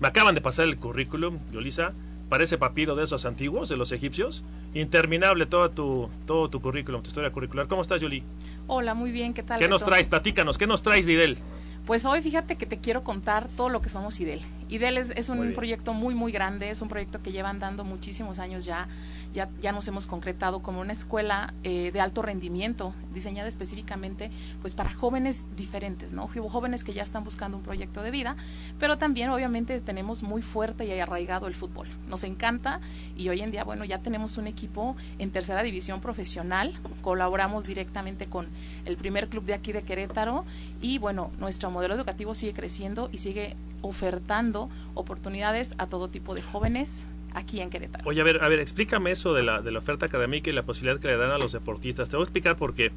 Me 0.00 0.08
acaban 0.08 0.34
de 0.34 0.40
pasar 0.40 0.66
el 0.66 0.76
currículum, 0.76 1.38
Yulisa. 1.52 1.92
Parece 2.28 2.58
papiro 2.58 2.94
de 2.96 3.04
esos 3.04 3.26
antiguos, 3.26 3.68
de 3.68 3.76
los 3.76 3.92
egipcios. 3.92 4.42
Interminable 4.72 5.46
todo 5.46 5.70
tu, 5.70 6.10
todo 6.26 6.48
tu 6.48 6.60
currículum, 6.60 7.02
tu 7.02 7.08
historia 7.08 7.30
curricular. 7.30 7.68
¿Cómo 7.68 7.82
estás, 7.82 8.00
Yuli? 8.00 8.22
Hola, 8.66 8.94
muy 8.94 9.12
bien, 9.12 9.34
¿qué 9.34 9.42
tal? 9.42 9.60
¿Qué 9.60 9.68
nos 9.68 9.84
traes? 9.84 10.08
Platícanos, 10.08 10.56
¿qué 10.56 10.66
nos 10.66 10.82
traes 10.82 11.04
de 11.04 11.12
IDEL? 11.12 11.38
Pues 11.86 12.06
hoy 12.06 12.22
fíjate 12.22 12.56
que 12.56 12.64
te 12.64 12.78
quiero 12.78 13.04
contar 13.04 13.46
todo 13.46 13.68
lo 13.68 13.82
que 13.82 13.90
somos 13.90 14.18
IDEL. 14.18 14.40
IDEL 14.74 14.98
es, 14.98 15.28
Muy 15.28 15.48
un 15.48 15.54
proyecto 15.54 15.94
muy, 15.94 16.14
muy 16.14 16.32
grande, 16.32 16.70
es 16.70 16.82
un 16.82 16.88
proyecto 16.88 17.22
que 17.22 17.32
llevan 17.32 17.58
dando 17.58 17.84
muchísimos 17.84 18.38
años 18.38 18.64
ya. 18.64 18.88
Ya, 19.32 19.48
ya 19.60 19.72
nos 19.72 19.88
hemos 19.88 20.06
concretado 20.06 20.62
como 20.62 20.80
una 20.80 20.92
escuela 20.92 21.52
eh, 21.64 21.90
de 21.92 22.00
alto 22.00 22.22
rendimiento, 22.22 22.94
diseñada 23.12 23.48
específicamente 23.48 24.30
pues 24.60 24.76
para 24.76 24.94
jóvenes 24.94 25.46
diferentes, 25.56 26.12
¿no? 26.12 26.28
Jóvenes 26.28 26.84
que 26.84 26.92
ya 26.92 27.02
están 27.02 27.24
buscando 27.24 27.56
un 27.56 27.64
proyecto 27.64 28.00
de 28.02 28.12
vida, 28.12 28.36
pero 28.78 28.96
también 28.96 29.30
obviamente 29.30 29.80
tenemos 29.80 30.22
muy 30.22 30.40
fuerte 30.40 30.86
y 30.86 31.00
arraigado 31.00 31.48
el 31.48 31.56
fútbol. 31.56 31.88
Nos 32.08 32.22
encanta 32.22 32.78
y 33.16 33.28
hoy 33.28 33.40
en 33.40 33.50
día, 33.50 33.64
bueno, 33.64 33.84
ya 33.84 33.98
tenemos 33.98 34.38
un 34.38 34.46
equipo 34.46 34.94
en 35.18 35.32
tercera 35.32 35.64
división 35.64 36.00
profesional, 36.00 36.72
colaboramos 37.02 37.66
directamente 37.66 38.26
con 38.26 38.46
el 38.84 38.96
primer 38.96 39.28
club 39.28 39.44
de 39.46 39.54
aquí 39.54 39.72
de 39.72 39.82
Querétaro 39.82 40.44
y 40.80 40.98
bueno, 40.98 41.32
nuestro 41.40 41.72
modelo 41.72 41.94
educativo 41.94 42.36
sigue 42.36 42.52
creciendo 42.52 43.08
y 43.10 43.18
sigue 43.18 43.56
ofertando 43.84 44.68
oportunidades 44.94 45.74
a 45.78 45.86
todo 45.86 46.08
tipo 46.08 46.34
de 46.34 46.42
jóvenes 46.42 47.06
aquí 47.34 47.60
en 47.60 47.70
Querétaro. 47.70 48.04
Oye, 48.08 48.20
a 48.20 48.24
ver, 48.24 48.42
a 48.42 48.48
ver, 48.48 48.60
explícame 48.60 49.10
eso 49.10 49.34
de 49.34 49.42
la, 49.42 49.60
de 49.60 49.70
la 49.72 49.80
oferta 49.80 50.06
académica 50.06 50.50
y 50.50 50.52
la 50.52 50.62
posibilidad 50.62 51.00
que 51.00 51.08
le 51.08 51.16
dan 51.16 51.30
a 51.30 51.38
los 51.38 51.52
deportistas. 51.52 52.08
Te 52.08 52.16
voy 52.16 52.22
a 52.22 52.26
explicar 52.26 52.56
por 52.56 52.74
qué. 52.74 52.92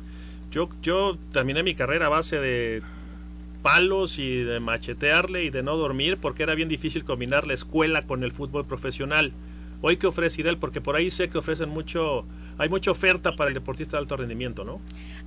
Yo, 0.52 0.70
yo 0.82 1.18
terminé 1.34 1.64
mi 1.64 1.76
carrera 1.76 2.06
a 2.06 2.10
base 2.10 2.40
de 2.40 2.82
palos 3.62 4.18
y 4.20 4.44
de 4.44 4.60
machetearle 4.60 5.44
y 5.44 5.50
de 5.50 5.64
no 5.64 5.76
dormir 5.76 6.18
porque 6.18 6.44
era 6.44 6.56
bien 6.56 6.70
difícil 6.70 7.04
combinar 7.04 7.48
la 7.48 7.54
escuela 7.54 8.02
con 8.02 8.24
el 8.24 8.32
fútbol 8.32 8.66
profesional. 8.66 9.34
Hoy 9.82 9.98
que 9.98 10.08
ofrece 10.08 10.42
IDEL, 10.42 10.58
porque 10.58 10.82
por 10.82 10.96
ahí 10.96 11.12
sé 11.12 11.30
que 11.30 11.38
ofrecen 11.38 11.70
mucho, 11.70 12.26
hay 12.58 12.70
mucha 12.70 12.92
oferta 12.92 13.36
para 13.36 13.50
el 13.50 13.54
deportista 13.54 13.98
de 13.98 14.02
alto 14.02 14.18
rendimiento, 14.18 14.64
¿no? 14.64 14.80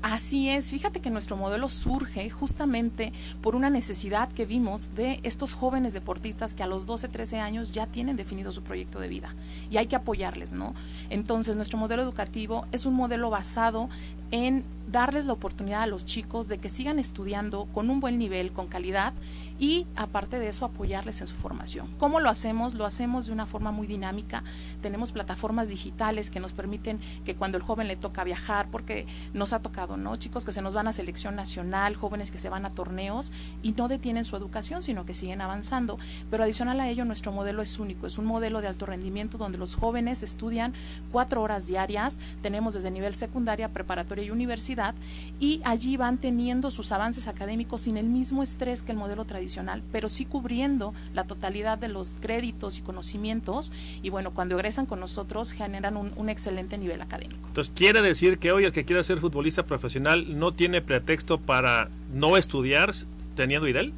Así 0.03 0.49
es, 0.49 0.71
fíjate 0.71 1.01
que 1.01 1.11
nuestro 1.11 1.37
modelo 1.37 1.69
surge 1.69 2.31
justamente 2.31 3.13
por 3.43 3.55
una 3.55 3.69
necesidad 3.69 4.31
que 4.33 4.47
vimos 4.47 4.95
de 4.95 5.21
estos 5.25 5.53
jóvenes 5.53 5.93
deportistas 5.93 6.55
que 6.55 6.63
a 6.63 6.67
los 6.67 6.87
12, 6.87 7.09
13 7.09 7.41
años 7.41 7.71
ya 7.71 7.87
tienen 7.87 8.17
definido 8.17 8.51
su 8.51 8.63
proyecto 8.63 8.99
de 8.99 9.09
vida 9.09 9.35
y 9.71 9.77
hay 9.77 9.89
que 9.89 9.97
apoyarles, 9.97 10.53
¿no? 10.53 10.75
Entonces, 11.11 11.55
nuestro 11.55 11.77
modelo 11.77 12.01
educativo 12.01 12.67
es 12.73 12.87
un 12.87 12.95
modelo 12.95 13.29
basado 13.29 13.91
en 14.31 14.65
darles 14.91 15.27
la 15.27 15.35
oportunidad 15.35 15.83
a 15.83 15.87
los 15.87 16.07
chicos 16.07 16.49
de 16.49 16.57
que 16.57 16.71
sigan 16.71 16.99
estudiando 16.99 17.67
con 17.75 17.91
un 17.91 18.01
buen 18.01 18.19
nivel, 18.19 18.53
con 18.53 18.69
calidad 18.69 19.13
y 19.61 19.87
aparte 19.95 20.39
de 20.39 20.49
eso 20.49 20.65
apoyarles 20.65 21.21
en 21.21 21.29
su 21.29 21.37
formación. 21.37 21.87
¿Cómo 21.99 22.19
lo 22.19 22.31
hacemos? 22.31 22.73
Lo 22.75 22.87
hacemos 22.87 23.27
de 23.27 23.33
una 23.33 23.45
forma 23.45 23.71
muy 23.71 23.87
dinámica. 23.87 24.43
Tenemos 24.81 25.13
plataformas 25.13 25.69
digitales 25.69 26.31
que 26.31 26.41
nos 26.41 26.53
permiten 26.53 26.99
que 27.27 27.37
cuando 27.37 27.59
el 27.59 27.63
joven 27.63 27.87
le 27.87 27.97
toca 27.97 28.25
viajar, 28.25 28.69
porque 28.73 29.07
nos 29.35 29.53
ha 29.53 29.61
tocado, 29.61 29.99
¿no? 29.99 30.17
Chicos 30.17 30.47
que 30.47 30.53
se 30.53 30.63
nos 30.63 30.75
van 30.75 30.89
a 30.89 30.95
selección 30.95 31.37
nacional, 31.37 31.95
jóvenes 31.95 32.31
que 32.31 32.39
se 32.39 32.49
van 32.49 32.65
a 32.65 32.71
torneos 32.71 33.33
y 33.63 33.73
no 33.73 33.89
detienen 33.89 34.25
su 34.25 34.35
educación, 34.35 34.83
sino 34.83 35.05
que 35.05 35.13
siguen 35.13 35.43
avanzando. 35.43 35.99
Pero 36.31 36.45
adicional 36.45 36.81
a 36.81 36.89
ello, 36.89 37.05
nuestro 37.05 37.31
modelo 37.31 37.61
es 37.61 37.79
único, 37.79 38.07
es 38.07 38.17
un 38.17 38.25
modelo 38.25 38.63
de 38.63 38.69
alto 38.69 38.87
rendimiento 38.87 39.37
donde 39.37 39.59
los 39.59 39.75
jóvenes 39.75 40.23
estudian 40.23 40.73
cuatro 41.13 41.43
horas 41.43 41.67
diarias, 41.67 42.19
tenemos 42.41 42.73
desde 42.73 42.91
nivel 42.91 43.15
secundaria, 43.15 43.69
preparatoria 43.69 44.25
y 44.25 44.31
universidad, 44.31 44.95
y 45.39 45.61
allí 45.65 45.99
van 45.99 46.17
teniendo 46.17 46.71
sus 46.71 46.93
avances 46.93 47.29
académicos 47.29 47.83
sin 47.83 47.99
el 47.99 48.07
mismo 48.07 48.43
estrés 48.43 48.83
que 48.83 48.93
el 48.93 48.99
modelo 48.99 49.27
tradicional, 49.27 49.50
pero 49.93 50.09
sí 50.09 50.25
cubriendo 50.25 50.95
la 51.15 51.25
totalidad 51.25 51.79
de 51.79 51.89
los 51.89 52.19
créditos 52.21 52.79
y 52.79 52.83
conocimientos, 52.83 53.73
y 54.03 54.11
bueno, 54.11 54.33
cuando 54.33 54.57
egresan 54.57 54.87
con 54.87 55.01
nosotros 55.01 55.53
generan 55.53 55.97
un, 55.97 56.13
un 56.17 56.29
excelente 56.29 56.79
nivel 56.79 57.01
académico. 57.01 57.47
Entonces, 57.49 57.73
quiere 57.75 58.03
decir 58.03 58.39
que 58.39 58.53
hoy 58.53 58.65
el 58.65 58.73
que 58.73 58.85
quiera 58.85 59.03
ser 59.03 59.19
futbolista 59.19 59.65
profesional 59.65 60.39
no 60.39 60.53
tiene 60.53 60.83
pretexto 60.83 61.39
para 61.39 61.89
no 62.13 62.37
estudiar 62.37 62.93
teniendo 63.37 63.69
IDEL? 63.69 63.93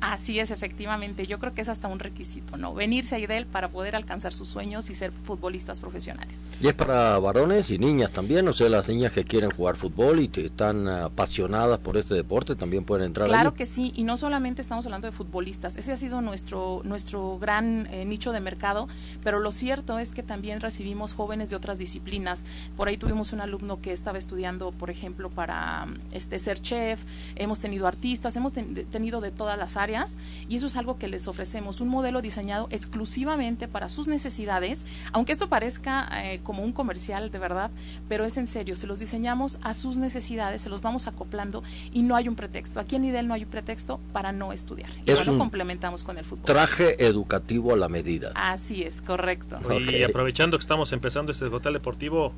Así 0.00 0.38
es, 0.38 0.50
efectivamente. 0.50 1.26
Yo 1.26 1.38
creo 1.38 1.54
que 1.54 1.62
es 1.62 1.68
hasta 1.68 1.88
un 1.88 1.98
requisito, 1.98 2.56
¿no? 2.56 2.74
Venirse 2.74 3.14
a 3.16 3.18
IDEL 3.18 3.46
para 3.46 3.68
poder 3.68 3.96
alcanzar 3.96 4.34
sus 4.34 4.48
sueños 4.48 4.90
y 4.90 4.94
ser 4.94 5.12
futbolistas 5.12 5.80
profesionales. 5.80 6.46
Y 6.60 6.68
es 6.68 6.74
para 6.74 7.18
varones 7.18 7.70
y 7.70 7.78
niñas 7.78 8.10
también, 8.10 8.46
o 8.48 8.52
sea, 8.52 8.68
las 8.68 8.88
niñas 8.88 9.12
que 9.12 9.24
quieren 9.24 9.50
jugar 9.50 9.76
fútbol 9.76 10.20
y 10.20 10.28
que 10.28 10.46
están 10.46 10.88
apasionadas 10.88 11.78
por 11.80 11.96
este 11.96 12.14
deporte 12.14 12.56
también 12.56 12.84
pueden 12.84 13.06
entrar 13.06 13.28
Claro 13.28 13.54
que 13.54 13.66
sí, 13.66 13.92
y 13.96 14.04
no 14.04 14.16
solamente 14.16 14.62
estamos 14.62 14.84
hablando 14.86 15.06
de 15.06 15.12
futbolistas, 15.12 15.76
ese 15.76 15.92
ha 15.92 15.96
sido 15.96 16.20
nuestro, 16.20 16.82
nuestro 16.84 17.38
gran 17.38 17.86
eh, 17.90 18.04
nicho 18.04 18.32
de 18.32 18.40
mercado, 18.40 18.88
pero 19.22 19.38
lo 19.38 19.52
cierto 19.52 19.98
es 19.98 20.12
que 20.12 20.22
también 20.22 20.60
recibimos 20.60 21.14
jóvenes 21.14 21.50
de 21.50 21.56
otras 21.56 21.78
disciplinas. 21.78 22.42
Por 22.76 22.88
ahí 22.88 22.96
tuvimos 22.96 23.32
un 23.32 23.40
alumno 23.40 23.80
que 23.80 23.92
estaba 23.92 24.18
estudiando, 24.18 24.72
por 24.72 24.90
ejemplo, 24.90 25.30
para 25.30 25.86
este 26.12 26.38
ser 26.38 26.60
chef, 26.60 27.00
hemos 27.36 27.60
tenido 27.60 27.86
artistas, 27.86 28.36
hemos 28.36 28.52
ten, 28.52 28.74
tenido 28.86 29.20
de 29.20 29.30
todas 29.30 29.58
las 29.58 29.76
áreas 29.76 29.83
y 30.48 30.56
eso 30.56 30.66
es 30.66 30.76
algo 30.76 30.98
que 30.98 31.08
les 31.08 31.28
ofrecemos, 31.28 31.80
un 31.80 31.88
modelo 31.88 32.22
diseñado 32.22 32.68
exclusivamente 32.70 33.68
para 33.68 33.88
sus 33.88 34.08
necesidades, 34.08 34.86
aunque 35.12 35.32
esto 35.32 35.48
parezca 35.48 36.08
eh, 36.24 36.40
como 36.42 36.62
un 36.62 36.72
comercial 36.72 37.30
de 37.30 37.38
verdad, 37.38 37.70
pero 38.08 38.24
es 38.24 38.36
en 38.36 38.46
serio, 38.46 38.76
se 38.76 38.86
los 38.86 38.98
diseñamos 38.98 39.58
a 39.62 39.74
sus 39.74 39.98
necesidades, 39.98 40.62
se 40.62 40.70
los 40.70 40.80
vamos 40.80 41.06
acoplando 41.06 41.62
y 41.92 42.02
no 42.02 42.16
hay 42.16 42.28
un 42.28 42.34
pretexto. 42.34 42.80
Aquí 42.80 42.96
en 42.96 43.04
IDEL 43.04 43.28
no 43.28 43.34
hay 43.34 43.44
un 43.44 43.50
pretexto 43.50 44.00
para 44.12 44.32
no 44.32 44.52
estudiar. 44.52 44.90
Y 45.04 45.10
Es 45.10 45.26
lo 45.26 45.32
un 45.32 45.38
complementamos 45.38 46.04
con 46.04 46.18
el 46.18 46.24
fútbol. 46.24 46.44
Traje 46.44 47.04
educativo 47.04 47.72
a 47.72 47.76
la 47.76 47.88
medida. 47.88 48.32
Así 48.34 48.82
es, 48.82 49.00
correcto. 49.02 49.58
Y 49.80 50.02
aprovechando 50.02 50.56
que 50.56 50.62
estamos 50.62 50.92
empezando 50.92 51.32
este 51.32 51.46
hotel 51.46 51.74
deportivo, 51.74 52.32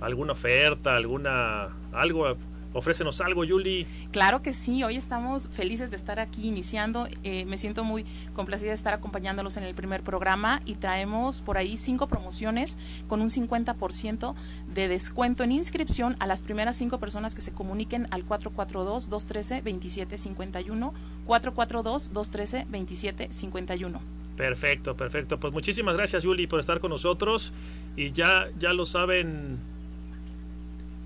¿alguna 0.00 0.32
oferta, 0.32 0.96
alguna 0.96 1.68
algo? 1.92 2.36
Ofrécenos 2.72 3.20
algo, 3.20 3.44
Yuli. 3.44 3.84
Claro 4.12 4.42
que 4.42 4.52
sí, 4.52 4.84
hoy 4.84 4.94
estamos 4.94 5.48
felices 5.48 5.90
de 5.90 5.96
estar 5.96 6.20
aquí 6.20 6.46
iniciando. 6.46 7.08
Eh, 7.24 7.44
me 7.46 7.56
siento 7.56 7.82
muy 7.82 8.06
complacida 8.32 8.68
de 8.68 8.76
estar 8.76 8.94
acompañándolos 8.94 9.56
en 9.56 9.64
el 9.64 9.74
primer 9.74 10.02
programa 10.02 10.62
y 10.64 10.76
traemos 10.76 11.40
por 11.40 11.58
ahí 11.58 11.76
cinco 11.76 12.06
promociones 12.06 12.78
con 13.08 13.22
un 13.22 13.28
50% 13.28 14.36
de 14.72 14.86
descuento 14.86 15.42
en 15.42 15.50
inscripción 15.50 16.14
a 16.20 16.28
las 16.28 16.42
primeras 16.42 16.76
cinco 16.76 17.00
personas 17.00 17.34
que 17.34 17.42
se 17.42 17.50
comuniquen 17.50 18.06
al 18.12 18.24
442-213-2751. 18.26 20.92
442-213-2751. 21.26 23.98
Perfecto, 24.36 24.96
perfecto. 24.96 25.40
Pues 25.40 25.52
muchísimas 25.52 25.96
gracias, 25.96 26.22
Yuli, 26.22 26.46
por 26.46 26.60
estar 26.60 26.78
con 26.78 26.90
nosotros. 26.90 27.52
Y 27.96 28.12
ya, 28.12 28.46
ya 28.58 28.72
lo 28.72 28.86
saben, 28.86 29.58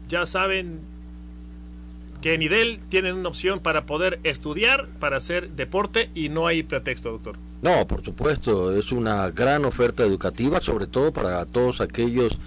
ya 0.09 0.27
saben 0.27 0.93
que 2.25 2.33
en 2.33 2.41
IDEL 2.41 2.81
tienen 2.89 3.17
una 3.17 3.29
opción 3.29 3.61
para 3.61 3.85
poder 3.85 4.19
estudiar, 4.25 4.89
para 4.99 5.19
hacer 5.19 5.51
deporte 5.51 6.09
y 6.15 6.31
no 6.31 6.47
hay 6.47 6.63
pretexto, 6.63 7.11
doctor. 7.11 7.37
No, 7.61 7.87
por 7.87 8.03
supuesto, 8.03 8.75
es 8.75 8.93
una 8.93 9.31
gran 9.31 9.67
oferta 9.67 10.05
educativa, 10.05 10.59
sobre 10.63 10.87
todo 10.87 11.13
para 11.13 11.45
todos 11.45 11.83
aquellos 11.83 12.39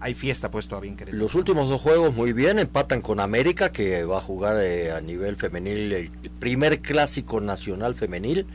hay 0.00 0.14
fiesta 0.14 0.50
pues 0.50 0.68
todavía 0.68 0.90
en 0.90 0.96
Querétaro. 0.96 1.22
Los 1.22 1.34
últimos 1.34 1.68
dos 1.68 1.80
juegos 1.80 2.14
muy 2.14 2.32
bien, 2.32 2.58
empatan 2.58 3.00
con 3.00 3.20
América 3.20 3.72
que 3.72 4.04
va 4.04 4.18
a 4.18 4.20
jugar 4.20 4.62
eh, 4.62 4.92
a 4.92 5.00
nivel 5.00 5.36
femenil 5.36 5.92
el 5.92 6.10
primer 6.38 6.80
clásico 6.80 7.40
nacional 7.40 7.94
femenil 7.94 8.46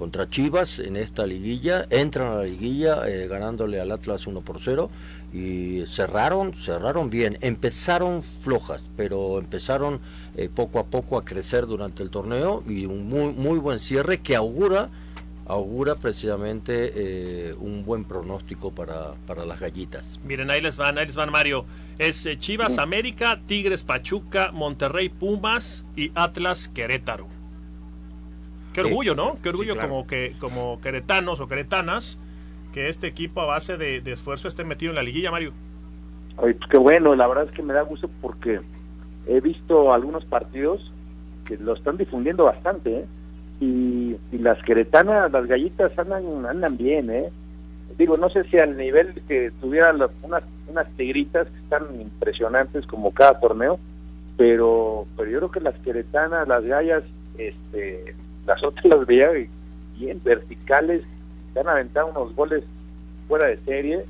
contra 0.00 0.30
Chivas 0.30 0.78
en 0.78 0.96
esta 0.96 1.26
liguilla, 1.26 1.86
entran 1.90 2.28
a 2.28 2.36
la 2.36 2.44
liguilla 2.44 3.06
eh, 3.06 3.28
ganándole 3.28 3.78
al 3.82 3.92
Atlas 3.92 4.26
1 4.26 4.40
por 4.40 4.58
0 4.58 4.90
y 5.34 5.84
cerraron, 5.86 6.54
cerraron 6.54 7.10
bien, 7.10 7.36
empezaron 7.42 8.22
flojas, 8.22 8.82
pero 8.96 9.38
empezaron 9.38 10.00
eh, 10.38 10.48
poco 10.52 10.78
a 10.78 10.86
poco 10.86 11.18
a 11.18 11.24
crecer 11.26 11.66
durante 11.66 12.02
el 12.02 12.08
torneo 12.08 12.64
y 12.66 12.86
un 12.86 13.10
muy, 13.10 13.34
muy 13.34 13.58
buen 13.58 13.78
cierre 13.78 14.20
que 14.20 14.34
augura 14.36 14.88
augura 15.46 15.96
precisamente 15.96 16.92
eh, 16.94 17.54
un 17.58 17.84
buen 17.84 18.04
pronóstico 18.04 18.70
para, 18.70 19.12
para 19.26 19.44
las 19.44 19.60
gallitas. 19.60 20.18
Miren, 20.24 20.48
ahí 20.50 20.60
les 20.60 20.76
van, 20.76 20.96
ahí 20.96 21.06
les 21.06 21.16
van, 21.16 21.30
Mario. 21.30 21.66
Es 21.98 22.24
eh, 22.24 22.38
Chivas 22.38 22.78
América, 22.78 23.38
Tigres 23.46 23.82
Pachuca, 23.82 24.50
Monterrey 24.52 25.08
Pumas 25.08 25.84
y 25.96 26.10
Atlas 26.14 26.68
Querétaro. 26.68 27.39
Qué 28.74 28.80
orgullo, 28.82 29.14
¿no? 29.14 29.36
Qué 29.42 29.48
orgullo 29.48 29.72
Sí, 29.72 29.78
claro. 29.78 29.88
como 29.88 30.06
que 30.06 30.34
como 30.38 30.80
queretanos 30.80 31.40
o 31.40 31.48
queretanas 31.48 32.18
que 32.72 32.88
este 32.88 33.06
equipo 33.08 33.40
a 33.40 33.46
base 33.46 33.76
de, 33.76 34.00
de 34.00 34.12
esfuerzo 34.12 34.46
esté 34.48 34.64
metido 34.64 34.90
en 34.90 34.96
la 34.96 35.02
liguilla, 35.02 35.30
Mario. 35.30 35.52
Oye, 36.36 36.54
pues 36.54 36.70
qué 36.70 36.78
bueno, 36.78 37.14
la 37.16 37.26
verdad 37.26 37.44
es 37.44 37.50
que 37.50 37.62
me 37.62 37.74
da 37.74 37.82
gusto 37.82 38.08
porque 38.22 38.60
he 39.26 39.40
visto 39.40 39.92
algunos 39.92 40.24
partidos 40.24 40.92
que 41.44 41.56
lo 41.58 41.74
están 41.74 41.96
difundiendo 41.96 42.44
bastante, 42.44 43.00
¿eh? 43.00 43.04
y, 43.60 44.16
y 44.32 44.38
las 44.38 44.62
queretanas, 44.62 45.30
las 45.32 45.46
gallitas 45.46 45.98
andan, 45.98 46.46
andan 46.46 46.76
bien, 46.76 47.10
¿eh? 47.10 47.28
Digo, 47.98 48.16
no 48.16 48.30
sé 48.30 48.44
si 48.44 48.58
al 48.58 48.76
nivel 48.76 49.12
que 49.28 49.50
tuvieran 49.60 49.98
las- 49.98 50.12
unas, 50.22 50.44
unas 50.68 50.88
tigritas 50.96 51.48
que 51.48 51.58
están 51.58 52.00
impresionantes 52.00 52.86
como 52.86 53.12
cada 53.12 53.38
torneo, 53.40 53.78
pero, 54.36 55.06
pero 55.16 55.28
yo 55.30 55.38
creo 55.38 55.50
que 55.50 55.60
las 55.60 55.74
queretanas, 55.80 56.46
las 56.48 56.64
gallas, 56.64 57.02
este, 57.36 58.14
las 58.50 58.62
otras 58.64 58.84
las 58.84 59.06
veía 59.06 59.30
bien 59.96 60.20
verticales, 60.24 61.02
se 61.52 61.60
han 61.60 61.68
aventado 61.68 62.08
unos 62.08 62.34
goles 62.34 62.64
fuera 63.28 63.46
de 63.46 63.58
serie 63.58 64.04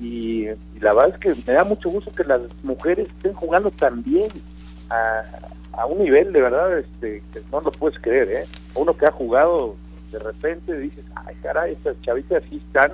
y, 0.00 0.46
y 0.48 0.80
la 0.80 0.94
verdad 0.94 1.14
es 1.14 1.20
que 1.20 1.34
me 1.46 1.52
da 1.52 1.64
mucho 1.64 1.90
gusto 1.90 2.10
que 2.10 2.24
las 2.24 2.40
mujeres 2.62 3.06
estén 3.08 3.34
jugando 3.34 3.70
tan 3.70 4.02
bien 4.02 4.28
a, 4.88 5.22
a 5.72 5.86
un 5.86 6.02
nivel 6.02 6.32
de 6.32 6.40
verdad 6.40 6.78
este, 6.78 7.22
que 7.32 7.40
no 7.52 7.60
lo 7.60 7.70
puedes 7.70 7.98
creer, 8.00 8.28
¿eh? 8.30 8.44
Uno 8.74 8.96
que 8.96 9.04
ha 9.04 9.10
jugado 9.10 9.76
de 10.10 10.20
repente 10.20 10.78
dices, 10.78 11.04
ay 11.14 11.34
caray, 11.42 11.74
estas 11.74 12.00
chavitas 12.00 12.42
sí 12.48 12.62
están, 12.66 12.92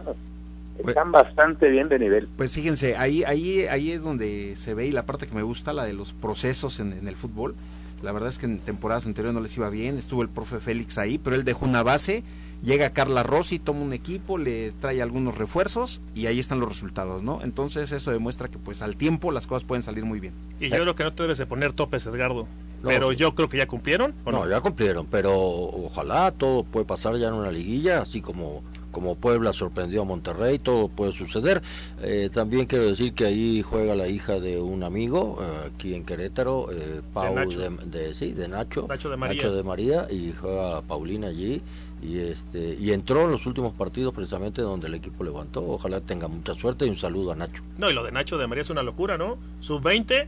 están 0.85 1.13
bastante 1.13 1.69
bien 1.69 1.89
de 1.89 1.99
nivel. 2.01 2.29
Pues 2.37 2.55
fíjense, 2.55 2.97
ahí, 2.97 3.23
ahí, 3.25 3.67
ahí 3.67 3.93
es 3.93 4.03
donde 4.03 4.57
se 4.57 4.75
ve 4.75 4.87
y 4.87 4.91
la 4.91 5.07
parte 5.07 5.29
que 5.29 5.35
me 5.35 5.45
gusta, 5.45 5.73
la 5.73 5.85
de 5.85 5.93
los 5.93 6.13
procesos 6.13 6.81
en, 6.81 6.93
en 6.93 7.07
el 7.07 7.15
fútbol. 7.15 7.55
La 8.03 8.13
verdad 8.13 8.29
es 8.29 8.39
que 8.39 8.47
en 8.47 8.59
temporadas 8.59 9.07
anteriores 9.07 9.35
no 9.35 9.41
les 9.41 9.57
iba 9.57 9.71
bien, 9.71 9.99
estuvo 9.99 10.23
el 10.23 10.29
profe 10.29 10.59
Félix 10.59 10.99
ahí, 10.99 11.19
pero 11.19 11.37
él 11.37 11.45
dejó 11.45 11.65
una 11.65 11.83
base, 11.83 12.23
llega 12.63 12.91
Carla 12.91 13.23
Rossi, 13.23 13.59
toma 13.59 13.81
un 13.81 13.93
equipo, 13.93 14.39
le 14.39 14.73
trae 14.73 15.01
algunos 15.03 15.39
refuerzos 15.39 16.01
y 16.15 16.27
ahí 16.27 16.39
están 16.39 16.61
los 16.61 16.69
resultados, 16.69 17.23
¿no? 17.23 17.41
Entonces 17.43 17.93
eso 17.93 18.11
demuestra 18.11 18.49
que 18.49 18.59
pues 18.59 18.83
al 18.83 18.97
tiempo 18.97 19.31
las 19.31 19.47
cosas 19.47 19.65
pueden 19.65 19.83
salir 19.83 20.05
muy 20.05 20.21
bien. 20.21 20.35
Y 20.61 20.69
yo 20.69 20.79
creo 20.79 20.95
que 20.95 21.05
no 21.05 21.13
te 21.13 21.23
debes 21.23 21.39
de 21.39 21.47
poner 21.47 21.73
topes, 21.73 22.07
Edgardo. 22.07 22.47
No, 22.83 22.89
pero 22.89 23.13
yo 23.13 23.35
creo 23.37 23.49
que 23.49 23.59
ya 23.59 23.67
cumplieron. 23.69 24.13
¿o 24.25 24.33
No, 24.33 24.49
ya 24.49 24.61
cumplieron, 24.61 25.07
pero 25.07 25.39
ojalá 25.39 26.33
todo 26.33 26.65
puede 26.65 26.85
pasar 26.85 27.17
ya 27.17 27.29
en 27.29 27.35
una 27.35 27.53
liguilla, 27.53 28.03
así 28.03 28.21
como 28.21 28.65
como 28.93 29.17
Puebla 29.17 29.53
sorprendió 29.53 30.03
a 30.03 30.05
Monterrey, 30.05 30.61
todo 30.61 30.87
puede 30.87 31.11
suceder. 31.11 31.61
Eh, 32.03 32.31
también 32.33 32.67
quiero 32.67 32.85
decir 32.87 33.13
que 33.15 33.25
ahí 33.25 33.63
juega 33.63 33.97
la 33.97 34.07
hija 34.07 34.39
de 34.39 34.61
un 34.61 34.85
amigo 34.85 35.39
eh, 35.43 35.71
aquí 35.75 35.95
en 35.95 36.05
Querétaro, 36.05 36.69
eh, 36.71 37.01
Pau 37.13 37.35
Nacho. 37.35 37.59
de, 37.59 37.71
de- 37.87 38.15
sí, 38.15 38.33
de 38.33 38.47
Nacho, 38.47 38.87
Nacho 38.89 39.11
de 39.11 39.17
María. 39.17 39.43
Nacho 39.43 39.57
de 39.57 39.63
María, 39.65 40.07
y 40.09 40.33
juega 40.41 40.81
Paulina 40.83 41.27
allí 41.27 41.61
y 42.03 42.19
este 42.19 42.77
y 42.81 42.91
entró 42.93 43.23
en 43.25 43.31
los 43.31 43.47
últimos 43.47 43.75
partidos 43.75 44.13
precisamente 44.13 44.61
donde 44.61 44.89
el 44.89 44.95
equipo 44.95 45.25
levantó. 45.25 45.63
Ojalá 45.67 46.01
tenga 46.01 46.29
mucha 46.29 46.55
suerte 46.55 46.85
y 46.87 46.89
un 46.91 46.97
saludo 46.97 47.33
a 47.33 47.37
Nacho. 47.37 47.63
No, 47.79 47.91
y 47.91 47.95
lo 47.95 48.05
de 48.05 48.13
Nacho 48.13 48.39
de 48.39 48.47
María 48.47 48.63
es 48.63 48.71
una 48.71 48.83
locura, 48.83 49.17
¿no? 49.19 49.39
Sub-20. 49.61 50.27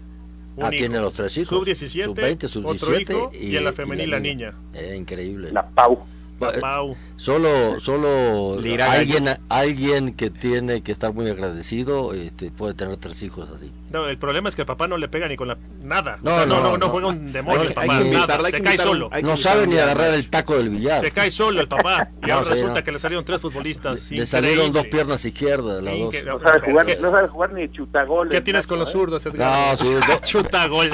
un 0.56 0.62
Ah, 0.62 0.68
hijo. 0.72 0.78
tiene 0.78 1.00
los 1.00 1.12
tres 1.14 1.36
hijos. 1.36 1.58
Sub-17. 1.58 2.04
Sub-20, 2.04 2.46
sub-17 2.48 2.66
otro 2.82 3.00
hijo, 3.00 3.30
y, 3.34 3.48
y- 3.48 3.56
en 3.56 3.64
la 3.64 3.72
femenil 3.72 4.08
la 4.08 4.16
la 4.18 4.22
niña. 4.22 4.54
niña. 4.72 4.80
Eh, 4.92 4.96
increíble. 4.96 5.50
La 5.50 5.66
Pau. 5.66 5.98
Va, 6.40 6.50
eh, 6.54 6.60
Pau. 6.60 6.96
Solo, 7.16 7.78
solo 7.78 8.60
Le 8.60 8.82
alguien, 8.82 9.28
alguien 9.48 10.14
que 10.14 10.30
tiene 10.30 10.82
que 10.82 10.90
estar 10.92 11.12
muy 11.14 11.30
agradecido 11.30 12.12
este, 12.12 12.50
puede 12.50 12.74
tener 12.74 12.96
tres 12.96 13.22
hijos 13.22 13.48
así. 13.54 13.70
No, 13.92 14.08
el 14.08 14.18
problema 14.18 14.48
es 14.48 14.56
que 14.56 14.62
el 14.62 14.66
papá 14.66 14.88
no 14.88 14.98
le 14.98 15.08
pega 15.08 15.28
ni 15.28 15.36
con 15.36 15.46
la 15.46 15.56
nada. 15.82 16.18
No, 16.22 16.32
O 16.32 16.36
sea, 16.38 16.46
no, 16.46 16.56
no, 16.56 16.62
no, 16.62 16.70
no 16.72 16.78
no. 16.78 16.88
juega 16.88 17.06
un 17.06 17.32
demonio 17.32 17.60
Hay 17.60 17.66
el 17.68 17.72
que- 17.74 17.80
hay 17.80 17.86
papá. 17.88 18.02
que 18.02 18.10
nada, 18.10 18.38
hay 18.44 18.50
se 18.50 18.62
cae 18.62 18.78
solo. 18.78 19.08
Hay 19.12 19.22
No 19.22 19.36
sabe 19.36 19.66
ni 19.68 19.78
agarrar 19.78 20.12
el 20.12 20.28
taco 20.28 20.56
del 20.56 20.70
billar. 20.70 21.00
Se 21.02 21.12
cae 21.12 21.30
solo 21.30 21.60
el 21.60 21.68
papá. 21.68 22.08
Y 22.24 22.26
No, 22.26 22.34
ahora 22.34 22.46
sí, 22.48 22.52
resulta 22.54 22.80
no. 22.80 22.84
que 22.84 22.92
le 22.92 22.98
salieron 22.98 23.24
tres 23.24 23.40
futbolistas. 23.40 24.10
Le 24.10 24.26
salieron 24.26 24.66
Increíble. 24.66 24.80
dos 24.80 24.86
piernas 24.88 25.24
izquierdas, 25.24 25.82
las 25.82 25.96
dos. 25.98 26.14
No 26.24 26.40
sabe 26.40 26.60
jugar, 26.60 26.86
¿Qué- 26.86 26.96
no 26.96 27.10
sabe 27.12 27.28
jugar 27.28 27.52
ni 27.52 27.68
chutagoles. 27.70 28.32
¿Qué 28.34 28.40
tienes 28.40 28.66
con 28.66 28.78
los 28.80 28.88
¿eh? 28.88 28.92
zurdos, 28.92 29.24
Edgar? 29.26 29.76
No, 29.78 29.84
sí, 29.84 29.92
do- 30.08 30.20
Chuta 30.24 30.66
gol. 30.66 30.90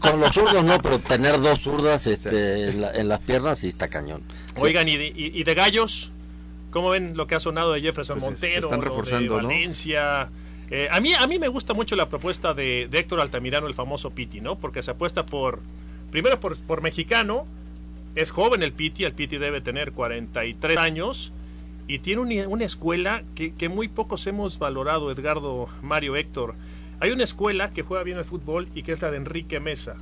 con 0.00 0.20
los 0.20 0.32
zurdos 0.32 0.62
no, 0.64 0.78
pero 0.80 0.98
tener 1.00 1.40
dos 1.40 1.60
zurdas 1.60 2.06
este, 2.06 2.68
en, 2.68 2.80
la- 2.80 2.92
en 2.92 3.08
las 3.08 3.18
piernas 3.20 3.58
sí 3.58 3.68
está 3.68 3.88
cañón. 3.88 4.22
Oigan, 4.56 4.88
¿y 4.88 4.96
de, 4.96 5.06
y, 5.08 5.40
y 5.40 5.42
de 5.42 5.54
gallos? 5.64 6.10
¿Cómo 6.70 6.90
ven 6.90 7.16
lo 7.16 7.26
que 7.26 7.34
ha 7.36 7.40
sonado 7.40 7.72
de 7.72 7.80
Jefferson 7.80 8.18
Pues 8.18 8.30
Montero? 8.32 8.60
están 8.66 8.78
lo 8.80 8.84
de 8.84 8.88
reforzando, 8.90 9.40
¿no? 9.42 9.48
Valencia. 9.48 10.28
Eh, 10.70 10.88
a, 10.90 11.00
mí, 11.00 11.12
a 11.14 11.26
mí 11.26 11.38
me 11.38 11.48
gusta 11.48 11.74
mucho 11.74 11.94
la 11.94 12.08
propuesta 12.08 12.52
de, 12.54 12.88
de 12.90 12.98
Héctor 12.98 13.20
Altamirano, 13.20 13.66
el 13.68 13.74
famoso 13.74 14.10
Piti, 14.10 14.40
¿no? 14.40 14.56
Porque 14.56 14.82
se 14.82 14.90
apuesta 14.90 15.24
por, 15.26 15.60
primero 16.10 16.40
por, 16.40 16.56
por 16.58 16.82
mexicano, 16.82 17.46
es 18.16 18.30
joven 18.30 18.62
el 18.62 18.72
Piti, 18.72 19.04
el 19.04 19.12
Piti 19.12 19.36
debe 19.38 19.60
tener 19.60 19.92
43 19.92 20.76
años 20.78 21.32
y 21.86 21.98
tiene 22.00 22.22
un- 22.22 22.52
una 22.52 22.64
escuela 22.64 23.22
que, 23.34 23.52
que 23.54 23.68
muy 23.68 23.88
pocos 23.88 24.26
hemos 24.26 24.58
valorado, 24.58 25.12
Edgardo, 25.12 25.68
Mario, 25.82 26.16
Héctor. 26.16 26.54
Hay 27.00 27.10
una 27.10 27.24
escuela 27.24 27.70
que 27.72 27.82
juega 27.82 28.02
bien 28.02 28.18
el 28.18 28.24
fútbol 28.24 28.68
y 28.74 28.82
que 28.82 28.92
es 28.92 29.02
la 29.02 29.10
de 29.10 29.18
Enrique 29.18 29.60
Mesa. 29.60 29.96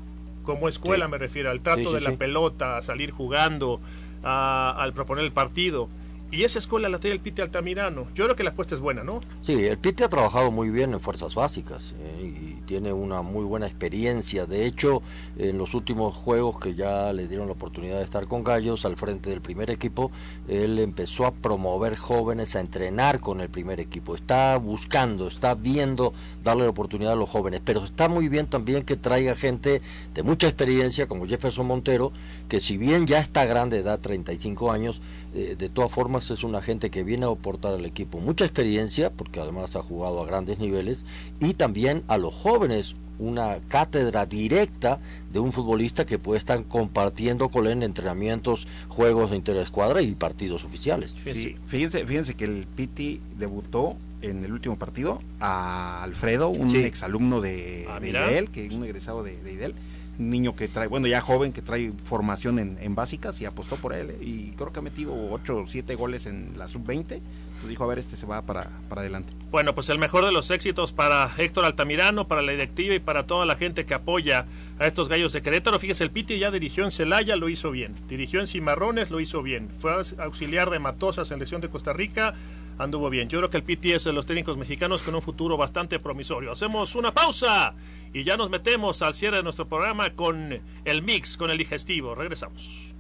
Como 0.45 0.69
escuela 0.69 1.07
Sí. 1.07 1.11
me 1.11 1.19
refiero, 1.19 1.51
al 1.51 1.61
trato 1.61 1.81
Sí, 1.81 1.87
sí, 1.89 1.95
de 1.95 2.01
la 2.01 2.13
pelota, 2.13 2.77
a 2.79 2.83
salir 2.83 3.11
jugando, 3.11 3.81
al 4.23 4.93
proponer 4.93 5.25
el 5.25 5.33
partido. 5.33 5.89
Y 6.31 6.45
esa 6.45 6.59
escuela 6.59 6.89
la 6.89 6.99
tiene 6.99 7.15
el 7.15 7.21
Piti 7.21 7.43
Altamirano. 7.43 8.07
Yo 8.15 8.25
creo 8.25 8.35
que 8.35 8.43
la 8.43 8.51
apuesta 8.51 8.75
es 8.75 8.81
buena, 8.81 9.05
¿no? 9.05 9.21
Sí, 9.43 9.67
el 9.67 9.77
Piti 9.77 10.03
ha 10.03 10.09
trabajado 10.09 10.51
muy 10.51 10.71
bien 10.71 10.95
en 10.95 11.01
fuerzas 11.01 11.35
básicas 11.35 11.95
eh, 11.99 12.23
y 12.25 12.52
tiene 12.63 12.93
una 12.93 13.23
muy 13.23 13.45
buena 13.45 13.67
experiencia. 13.67 14.47
De 14.47 14.67
hecho, 14.67 15.03
en 15.39 15.59
los 15.59 15.75
últimos 15.75 16.15
juegos 16.15 16.59
que 16.59 16.75
ya 16.75 17.13
le 17.13 17.29
dieron 17.29 17.47
la 17.47 17.53
oportunidad 17.53 17.99
de 17.99 18.05
estar 18.05 18.27
con 18.27 18.45
Gallos 18.45 18.85
al 18.85 18.97
frente 18.97 19.31
del 19.31 19.41
primer 19.41 19.71
equipo, 19.71 20.11
él 20.49 20.79
empezó 20.79 21.27
a 21.27 21.33
promover 21.33 21.97
jóvenes, 21.97 22.57
a 22.57 22.61
entrenar 22.61 23.21
con 23.21 23.41
el 23.41 23.49
primer 23.49 23.81
equipo. 23.81 24.15
Está 24.15 24.57
buscando, 24.57 25.29
está 25.29 25.55
viendo 25.55 26.13
darle 26.43 26.65
la 26.65 26.71
oportunidad 26.71 27.13
a 27.13 27.17
los 27.17 27.31
jóvenes, 27.31 27.61
pero 27.65 27.85
está 27.85 28.09
muy 28.09 28.29
bien 28.29 28.47
también 28.47 28.85
que 28.85 28.97
traiga 28.97 29.35
gente 29.35 29.83
de 30.15 30.23
mucha 30.23 30.47
experiencia 30.47 31.07
como 31.07 31.27
Jefferson 31.27 31.67
Montero, 31.67 32.13
que 32.49 32.61
si 32.61 32.77
bien 32.77 33.07
ya 33.07 33.19
está 33.19 33.45
grande, 33.45 33.79
edad 33.79 34.01
35 34.01 34.71
años, 34.73 35.01
eh, 35.35 35.57
de 35.59 35.69
todas 35.69 35.91
formas 35.93 36.31
es 36.31 36.43
una 36.45 36.61
gente 36.63 36.91
que 36.91 37.03
viene 37.05 37.25
a 37.27 37.31
aportar 37.31 37.75
al 37.75 37.85
equipo 37.85 38.19
mucha 38.21 38.45
experiencia, 38.45 39.11
porque 39.11 39.41
además 39.41 39.77
ha 39.77 39.83
jugado 39.83 40.21
a 40.23 40.27
grandes 40.27 40.59
niveles, 40.59 41.05
y 41.41 41.55
también 41.55 42.03
a 42.09 42.19
los 42.19 42.35
jóvenes 42.35 42.95
una 43.19 43.59
cátedra 43.69 44.27
directa 44.27 44.99
de 45.33 45.39
un 45.39 45.53
futbolista 45.53 46.05
que 46.05 46.19
puede 46.19 46.39
estar 46.39 46.63
compartiendo 46.65 47.51
con 47.51 47.67
él 47.67 47.73
en 47.75 47.83
entrenamientos, 47.85 48.67
juegos 48.89 49.31
de 49.31 49.37
interescuadra 49.37 50.03
y 50.03 50.13
partidos 50.15 50.65
oficiales. 50.65 51.15
Sí, 51.23 51.57
fíjense, 51.67 52.05
fíjense 52.05 52.35
que 52.35 52.45
el 52.45 52.67
Piti 52.75 53.21
debutó 53.39 53.97
en 54.23 54.45
el 54.45 54.53
último 54.53 54.77
partido 54.77 55.21
a 55.41 56.03
Alfredo, 56.03 56.49
un 56.49 56.71
Sí. 56.71 56.79
exalumno 56.79 57.41
de, 57.41 57.87
Ah, 57.89 58.01
de. 58.01 58.11
IDEL, 58.11 58.49
que 58.51 58.69
un 58.69 58.85
egresado 58.85 59.23
de, 59.23 59.37
de 59.43 59.53
IDEL, 59.53 59.75
un 60.19 60.31
niño 60.31 60.55
que 60.55 60.69
trae, 60.69 60.89
bueno, 60.89 61.07
ya 61.07 61.21
joven, 61.21 61.53
que 61.53 61.63
trae 61.63 61.93
formación 62.05 62.59
en, 62.59 62.79
en 62.81 62.95
básicas 62.95 63.41
y 63.41 63.47
apostó 63.47 63.77
por 63.77 63.93
él, 63.95 64.11
¿eh? 64.11 64.19
y 64.21 64.51
creo 64.53 64.73
que 64.73 64.79
ha 64.79 64.83
metido 64.83 65.15
8 65.31 65.57
o 65.57 65.67
7 65.67 65.95
goles 65.95 66.27
en 66.27 66.53
la 66.57 66.69
sub-20, 66.69 67.21
pues 67.63 67.69
dijo, 67.71 67.85
a 67.85 67.87
ver, 67.87 68.01
este 68.01 68.17
se 68.17 68.27
va 68.27 68.43
para, 68.43 68.71
para 68.89 69.03
adelante. 69.03 69.33
Bueno, 69.53 69.73
pues 69.73 69.89
el 69.89 69.99
mejor 69.99 70.25
de 70.25 70.33
los 70.33 70.51
éxitos 70.51 70.91
para 70.91 71.31
Héctor 71.39 71.65
Altamirano, 71.65 72.27
para 72.27 72.43
la 72.43 72.51
directiva 72.51 72.93
y 72.95 72.99
para 72.99 73.25
toda 73.25 73.47
la 73.47 73.55
gente 73.55 73.87
que 73.87 73.95
apoya 73.95 74.47
a 74.81 74.87
estos 74.89 75.09
gallos 75.09 75.33
de 75.33 75.43
Querétaro. 75.43 75.79
Fíjese, 75.79 76.03
el 76.03 76.11
Piti 76.11 76.41
ya 76.41 76.51
dirigió 76.51 76.83
en 76.83 76.91
Celaya, 76.91 77.37
lo 77.37 77.49
hizo 77.49 77.71
bien. 77.71 77.95
Dirigió 78.09 78.41
en 78.41 78.49
Cimarrones, 78.49 79.13
lo 79.13 79.21
hizo 79.21 79.43
bien. 79.45 79.69
Fue 79.79 79.93
auxiliar 80.19 80.71
de 80.71 80.81
Matosas 80.81 81.31
en 81.31 81.39
Lesión 81.39 81.61
de 81.61 81.69
Costa 81.69 81.93
Rica, 81.93 82.35
anduvo 82.79 83.11
bien. 83.11 83.29
Yo 83.29 83.39
creo 83.39 83.51
que 83.51 83.59
el 83.59 83.63
Piti 83.63 83.93
es 83.93 84.03
de 84.03 84.13
los 84.13 84.27
técnicos 84.27 84.57
mexicanos 84.57 85.03
con 85.03 85.15
un 85.15 85.23
futuro 85.23 85.57
bastante 85.57 86.01
promisorio. 86.01 86.51
Hacemos 86.51 86.97
una 86.97 87.15
pausa 87.15 87.75
y 88.13 88.25
ya 88.25 88.37
nos 88.37 88.51
metemos 88.51 89.03
al 89.03 89.15
cierre 89.15 89.39
de 89.39 89.43
nuestro 89.43 89.67
programa 89.67 90.11
con 90.11 90.61
el 90.85 91.03
mix, 91.03 91.37
con 91.37 91.51
el 91.51 91.59
digestivo. 91.59 92.15
Regresamos. 92.15 92.93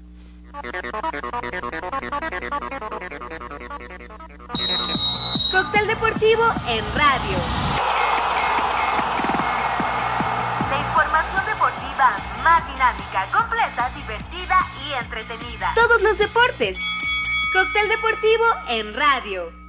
Cóctel 5.52 5.86
deportivo 5.86 6.42
en 6.68 6.84
radio. 6.94 7.38
La 10.70 10.80
información 10.80 11.44
deportiva 11.46 12.16
más 12.42 12.66
dinámica, 12.66 13.30
completa, 13.32 13.90
divertida 13.94 14.58
y 14.86 14.92
entretenida. 15.02 15.72
Todos 15.74 16.02
los 16.02 16.18
deportes. 16.18 16.80
Cóctel 17.52 17.88
deportivo 17.88 18.44
en 18.68 18.94
radio. 18.94 19.61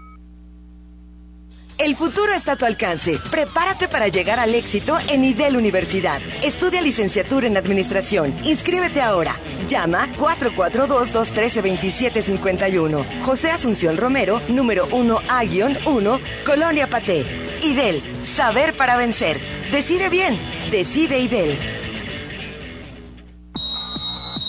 El 1.79 1.95
futuro 1.95 2.31
está 2.33 2.51
a 2.53 2.55
tu 2.55 2.65
alcance. 2.65 3.19
Prepárate 3.31 3.87
para 3.87 4.07
llegar 4.07 4.39
al 4.39 4.53
éxito 4.53 4.95
en 5.09 5.25
IDEL 5.25 5.57
Universidad. 5.57 6.21
Estudia 6.43 6.79
licenciatura 6.81 7.47
en 7.47 7.57
Administración. 7.57 8.31
Inscríbete 8.43 9.01
ahora. 9.01 9.35
Llama 9.67 10.07
442-213-2751. 10.19 13.03
José 13.23 13.49
Asunción 13.49 13.97
Romero, 13.97 14.39
número 14.49 14.87
1A-1, 14.89 16.19
Colonia 16.45 16.85
Paté. 16.87 17.25
IDEL, 17.63 18.03
saber 18.23 18.77
para 18.77 18.95
vencer. 18.95 19.39
Decide 19.71 20.09
bien. 20.09 20.37
Decide 20.69 21.17
IDEL. 21.19 21.57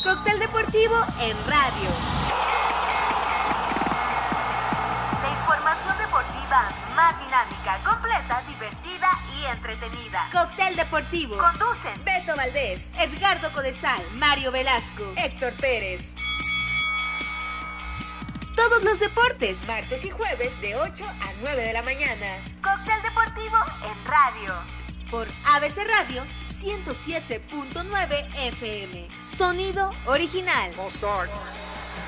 Cóctel 0.04 0.38
deportivo 0.38 0.94
en 1.20 1.34
radio. 1.46 1.88
La 5.22 5.30
información 5.40 5.94
deportiva 5.98 6.83
dinámica, 7.34 7.82
completa, 7.82 8.42
divertida 8.46 9.10
y 9.36 9.44
entretenida. 9.46 10.28
Cóctel 10.32 10.76
deportivo. 10.76 11.36
Conducen 11.36 12.04
Beto 12.04 12.36
Valdés, 12.36 12.90
Edgardo 12.98 13.52
Codesal, 13.52 14.00
Mario 14.14 14.52
Velasco, 14.52 15.02
Héctor 15.16 15.52
Pérez. 15.54 16.14
Todos 18.54 18.84
los 18.84 19.00
deportes, 19.00 19.66
martes 19.66 20.04
y 20.04 20.10
jueves 20.10 20.60
de 20.60 20.76
8 20.76 21.04
a 21.04 21.32
9 21.40 21.62
de 21.62 21.72
la 21.72 21.82
mañana. 21.82 22.38
Cóctel 22.62 23.02
deportivo 23.02 23.56
en 23.82 24.04
radio. 24.04 24.54
Por 25.10 25.26
ABC 25.54 25.78
Radio 25.98 26.24
107.9 26.50 28.34
FM. 28.36 29.08
Sonido 29.26 29.90
original. 30.06 30.72
Full 30.74 30.88
start. 30.88 31.30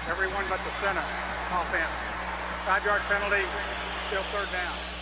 Everyone 0.09 0.45
but 0.49 0.61
the 0.63 0.71
center. 0.71 1.03
Offense. 1.51 1.99
Five 2.65 2.85
yard 2.85 3.03
penalty. 3.09 3.45
Still 4.09 4.23
third 4.33 4.51
down. 4.53 4.96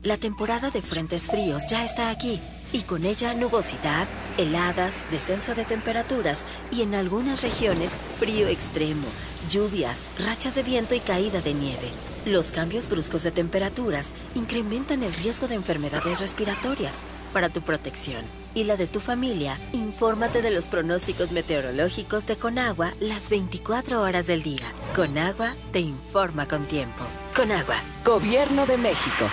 La 0.03 0.19
temporada 0.19 0.71
de 0.71 0.83
frentes 0.83 1.29
fríos 1.29 1.63
ya 1.67 1.83
está 1.85 2.11
aquí 2.11 2.39
y 2.73 2.83
con 2.83 3.07
ella 3.07 3.33
nubosidad, 3.33 4.07
heladas, 4.37 5.03
descenso 5.11 5.55
de 5.55 5.65
temperaturas 5.65 6.45
y 6.71 6.83
en 6.83 6.95
algunas 6.95 7.43
regiones 7.43 7.97
frío 8.19 8.49
extremo, 8.49 9.07
lluvias, 9.51 10.05
rachas 10.25 10.55
de 10.57 10.63
viento 10.63 10.95
y 10.95 11.01
caída 11.01 11.41
de 11.41 11.55
nieve. 11.55 11.89
Los 12.27 12.51
cambios 12.51 12.89
bruscos 12.91 13.23
de 13.23 13.31
temperaturas 13.31 14.13
incrementan 14.35 15.03
el 15.03 15.15
riesgo 15.15 15.49
de 15.49 15.55
enfermedades 15.55 16.21
respiratorias. 16.21 17.01
Para 17.33 17.49
tu 17.49 17.63
protección 17.63 18.25
y 18.57 18.65
la 18.65 18.77
de 18.77 18.87
tu 18.87 19.01
familia, 19.01 19.59
infórmate 19.73 20.43
de 20.43 20.51
los 20.51 20.67
pronósticos 20.67 21.31
meteorológicos 21.31 22.27
de 22.27 22.37
Conagua 22.37 22.95
las 23.01 23.29
24 23.29 24.01
horas 24.01 24.27
del 24.27 24.43
día. 24.43 24.65
Conagua 24.97 25.55
te 25.73 25.81
informa 25.81 26.49
con 26.49 26.65
tiempo. 26.65 27.05
Conagua. 27.37 27.77
Gobierno 28.05 28.67
de 28.67 28.79
México. 28.79 29.27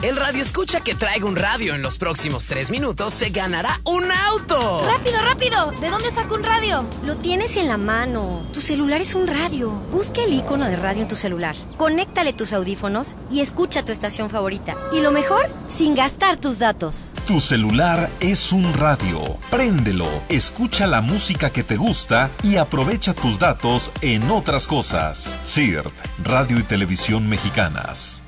El 0.00 0.14
radio 0.14 0.42
escucha 0.42 0.80
que 0.80 0.94
traiga 0.94 1.26
un 1.26 1.34
radio 1.34 1.74
en 1.74 1.82
los 1.82 1.98
próximos 1.98 2.46
tres 2.46 2.70
minutos 2.70 3.12
se 3.12 3.30
ganará 3.30 3.70
un 3.82 4.04
auto. 4.28 4.84
¡Rápido, 4.86 5.20
rápido! 5.22 5.72
¿De 5.80 5.90
dónde 5.90 6.12
saco 6.12 6.36
un 6.36 6.44
radio? 6.44 6.84
Lo 7.04 7.16
tienes 7.16 7.56
en 7.56 7.66
la 7.66 7.78
mano. 7.78 8.46
Tu 8.52 8.60
celular 8.60 9.00
es 9.00 9.14
un 9.14 9.26
radio. 9.26 9.72
Busca 9.90 10.22
el 10.22 10.34
icono 10.34 10.66
de 10.66 10.76
radio 10.76 11.02
en 11.02 11.08
tu 11.08 11.16
celular. 11.16 11.56
Conéctale 11.76 12.32
tus 12.32 12.52
audífonos 12.52 13.16
y 13.28 13.40
escucha 13.40 13.84
tu 13.84 13.90
estación 13.90 14.30
favorita. 14.30 14.76
Y 14.92 15.00
lo 15.00 15.10
mejor, 15.10 15.44
sin 15.66 15.96
gastar 15.96 16.36
tus 16.38 16.60
datos. 16.60 17.12
Tu 17.26 17.40
celular 17.40 18.08
es 18.20 18.52
un 18.52 18.72
radio. 18.74 19.36
Préndelo, 19.50 20.08
escucha 20.28 20.86
la 20.86 21.00
música 21.00 21.50
que 21.50 21.64
te 21.64 21.76
gusta 21.76 22.30
y 22.44 22.54
aprovecha 22.54 23.14
tus 23.14 23.40
datos 23.40 23.90
en 24.00 24.30
otras 24.30 24.68
cosas. 24.68 25.36
CIRT, 25.44 25.92
Radio 26.22 26.60
y 26.60 26.62
Televisión 26.62 27.28
Mexicanas. 27.28 28.22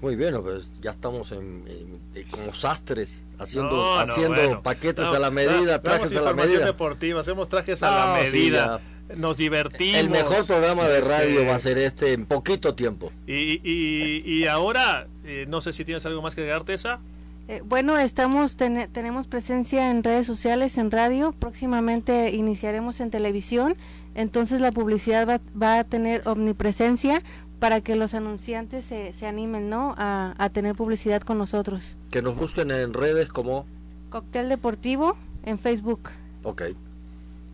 Muy 0.00 0.14
bien, 0.14 0.40
pues 0.42 0.70
ya 0.80 0.92
estamos 0.92 1.32
en, 1.32 1.38
en- 1.66 1.98
en- 2.14 2.28
como 2.30 2.54
sastres 2.54 3.22
haciendo 3.38 3.70
No, 3.76 3.94
no, 3.96 4.00
haciendo 4.00 4.34
bueno. 4.36 4.62
paquetes 4.62 5.06
No, 5.06 5.16
a 5.16 5.18
la 5.18 5.30
medida, 5.32 5.62
da- 5.64 5.80
trajes 5.80 6.16
a 6.16 6.20
la 6.22 6.32
medida. 6.34 6.64
deportiva, 6.66 7.20
hacemos 7.20 7.48
trajes 7.48 7.82
a 7.82 7.90
la 7.90 8.20
sí, 8.20 8.30
medida. 8.36 8.80
Nos 9.16 9.38
divertimos. 9.38 9.96
El 9.96 10.10
mejor 10.10 10.46
programa 10.46 10.86
de 10.86 11.00
radio 11.00 11.40
Este, 11.40 11.46
va 11.48 11.54
a 11.54 11.58
ser 11.58 11.78
este 11.78 12.12
en 12.12 12.26
poquito 12.26 12.74
tiempo. 12.74 13.10
Y, 13.26 13.58
y, 13.68 14.22
y 14.24 14.46
ahora, 14.46 15.06
eh, 15.24 15.46
no 15.48 15.60
sé 15.62 15.72
si 15.72 15.84
tienes 15.84 16.04
algo 16.06 16.20
más 16.22 16.34
que 16.34 16.42
agregar, 16.42 16.62
Tessa. 16.64 17.00
Eh, 17.48 17.62
bueno, 17.64 17.96
estamos 17.98 18.56
tene- 18.58 18.86
tenemos 18.86 19.26
presencia 19.26 19.90
en 19.90 20.04
redes 20.04 20.26
sociales, 20.26 20.76
en 20.78 20.90
radio. 20.90 21.32
Próximamente 21.40 22.30
iniciaremos 22.34 23.00
en 23.00 23.10
televisión. 23.10 23.74
Entonces 24.18 24.60
la 24.60 24.72
publicidad 24.72 25.28
va, 25.28 25.40
va 25.60 25.78
a 25.78 25.84
tener 25.84 26.26
omnipresencia 26.26 27.22
para 27.60 27.80
que 27.80 27.94
los 27.94 28.14
anunciantes 28.14 28.84
se, 28.84 29.12
se 29.12 29.28
animen, 29.28 29.70
¿no? 29.70 29.94
A, 29.96 30.34
a 30.38 30.48
tener 30.50 30.74
publicidad 30.74 31.22
con 31.22 31.38
nosotros. 31.38 31.96
Que 32.10 32.20
nos 32.20 32.34
busquen 32.34 32.72
en 32.72 32.94
redes 32.94 33.28
como, 33.28 33.64
Cóctel 34.10 34.48
Deportivo 34.48 35.16
en 35.44 35.56
Facebook. 35.60 36.10
ok. 36.42 36.62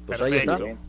Pues 0.07 0.21
ahí 0.23 0.35
está. 0.35 0.57
Perfecto. 0.57 0.81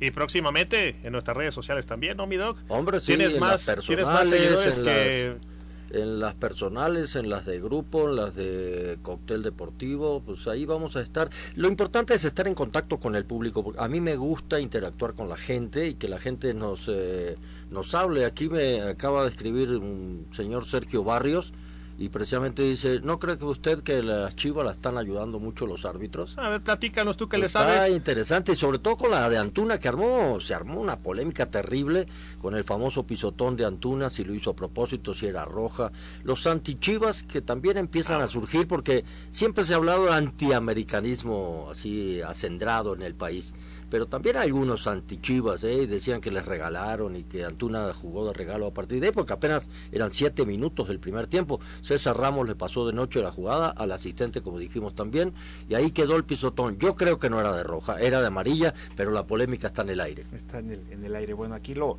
Y 0.00 0.12
próximamente 0.12 0.94
en 1.02 1.10
nuestras 1.10 1.36
redes 1.36 1.52
sociales 1.52 1.84
también, 1.84 2.16
¿no, 2.16 2.28
mi 2.28 2.36
doc? 2.36 2.56
Hombre, 2.68 3.00
sí, 3.00 3.06
tienes 3.06 3.34
en 3.34 3.40
más, 3.40 3.66
las 3.66 3.84
tienes 3.84 4.06
más 4.06 4.28
seguidores 4.28 4.78
en 4.78 4.84
que 4.84 5.34
las, 5.34 5.42
en 5.90 6.20
las 6.20 6.34
personales, 6.34 7.16
en 7.16 7.30
las 7.30 7.46
de 7.46 7.60
grupo, 7.60 8.08
en 8.08 8.16
las 8.16 8.34
de 8.34 8.98
cóctel 9.02 9.42
deportivo, 9.42 10.22
pues 10.24 10.46
ahí 10.46 10.64
vamos 10.64 10.96
a 10.96 11.00
estar. 11.00 11.30
Lo 11.56 11.68
importante 11.68 12.14
es 12.14 12.24
estar 12.24 12.46
en 12.46 12.54
contacto 12.54 12.98
con 12.98 13.16
el 13.16 13.24
público. 13.24 13.62
porque 13.62 13.80
A 13.80 13.88
mí 13.88 14.00
me 14.00 14.16
gusta 14.16 14.60
interactuar 14.60 15.14
con 15.14 15.28
la 15.28 15.36
gente 15.36 15.88
y 15.88 15.94
que 15.94 16.08
la 16.08 16.18
gente 16.18 16.54
nos 16.54 16.84
eh, 16.88 17.36
nos 17.70 17.94
hable. 17.94 18.24
Aquí 18.24 18.48
me 18.48 18.82
acaba 18.82 19.24
de 19.24 19.30
escribir 19.30 19.70
un 19.70 20.26
señor 20.32 20.66
Sergio 20.66 21.04
Barrios 21.04 21.52
y 22.00 22.10
precisamente 22.10 22.62
dice, 22.62 23.00
¿no 23.02 23.18
cree 23.18 23.36
que 23.36 23.44
usted 23.44 23.82
que 23.82 24.02
las 24.04 24.36
chivas 24.36 24.64
la 24.64 24.70
están 24.70 24.96
ayudando 24.98 25.40
mucho 25.40 25.66
los 25.66 25.84
árbitros? 25.84 26.38
A 26.38 26.48
ver, 26.48 26.60
platícanos 26.60 27.16
tú 27.16 27.28
que 27.28 27.36
le 27.38 27.42
Pues 27.42 27.56
Está 27.56 27.78
sabes. 27.80 27.94
interesante 27.96 28.52
y 28.52 28.54
sobre 28.54 28.78
todo 28.78 28.96
con 28.96 29.10
la 29.10 29.28
de 29.28 29.36
Antuna 29.36 29.78
que 29.78 29.88
armó, 29.88 30.40
se 30.40 30.54
armó 30.54 30.80
una 30.80 30.96
polémica 30.96 31.46
terrible 31.46 32.06
con 32.40 32.54
el 32.54 32.62
famoso 32.62 33.02
pisotón 33.04 33.56
de 33.56 33.64
Antuna, 33.64 34.10
si 34.10 34.22
lo 34.24 34.32
hizo 34.32 34.50
a 34.50 34.54
propósito, 34.56 35.12
si 35.12 35.26
era 35.26 35.44
roja. 35.44 35.90
Los 36.22 36.46
antichivas 36.46 37.24
que 37.24 37.40
también 37.40 37.76
empiezan 37.76 38.20
a 38.20 38.28
surgir 38.28 38.68
porque 38.68 39.04
siempre 39.30 39.64
se 39.64 39.72
ha 39.72 39.76
hablado 39.76 40.04
de 40.06 40.12
antiamericanismo 40.12 41.68
así 41.72 42.20
acendrado 42.22 42.94
en 42.94 43.02
el 43.02 43.14
país. 43.14 43.54
Pero 43.90 44.06
también 44.06 44.36
algunos 44.36 44.86
antichivas, 44.86 45.64
¿eh? 45.64 45.86
Decían 45.86 46.20
que 46.20 46.30
les 46.30 46.44
regalaron 46.44 47.16
y 47.16 47.22
que 47.22 47.44
Antuna 47.44 47.92
jugó 47.94 48.26
de 48.26 48.34
regalo 48.34 48.66
a 48.66 48.70
partir 48.70 49.00
de 49.00 49.06
ahí, 49.06 49.12
porque 49.12 49.32
apenas 49.32 49.68
eran 49.92 50.12
siete 50.12 50.44
minutos 50.44 50.88
del 50.88 50.98
primer 50.98 51.26
tiempo. 51.26 51.58
César 51.80 52.18
Ramos 52.18 52.46
le 52.46 52.54
pasó 52.54 52.86
de 52.86 52.92
noche 52.92 53.22
la 53.22 53.32
jugada 53.32 53.70
al 53.70 53.92
asistente, 53.92 54.42
como 54.42 54.58
dijimos 54.58 54.94
también, 54.94 55.32
y 55.70 55.74
ahí 55.74 55.90
quedó 55.90 56.16
el 56.16 56.24
pisotón. 56.24 56.78
Yo 56.78 56.94
creo 56.94 57.18
que 57.18 57.30
no 57.30 57.40
era 57.40 57.56
de 57.56 57.62
roja, 57.62 57.98
era 58.00 58.20
de 58.20 58.26
amarilla, 58.26 58.74
pero 58.94 59.10
la 59.10 59.24
polémica 59.24 59.68
está 59.68 59.82
en 59.82 59.90
el 59.90 60.00
aire. 60.00 60.26
Está 60.32 60.58
en 60.58 60.70
el, 60.70 60.80
en 60.90 61.04
el 61.04 61.14
aire. 61.16 61.32
Bueno, 61.32 61.54
aquí 61.54 61.74
lo, 61.74 61.96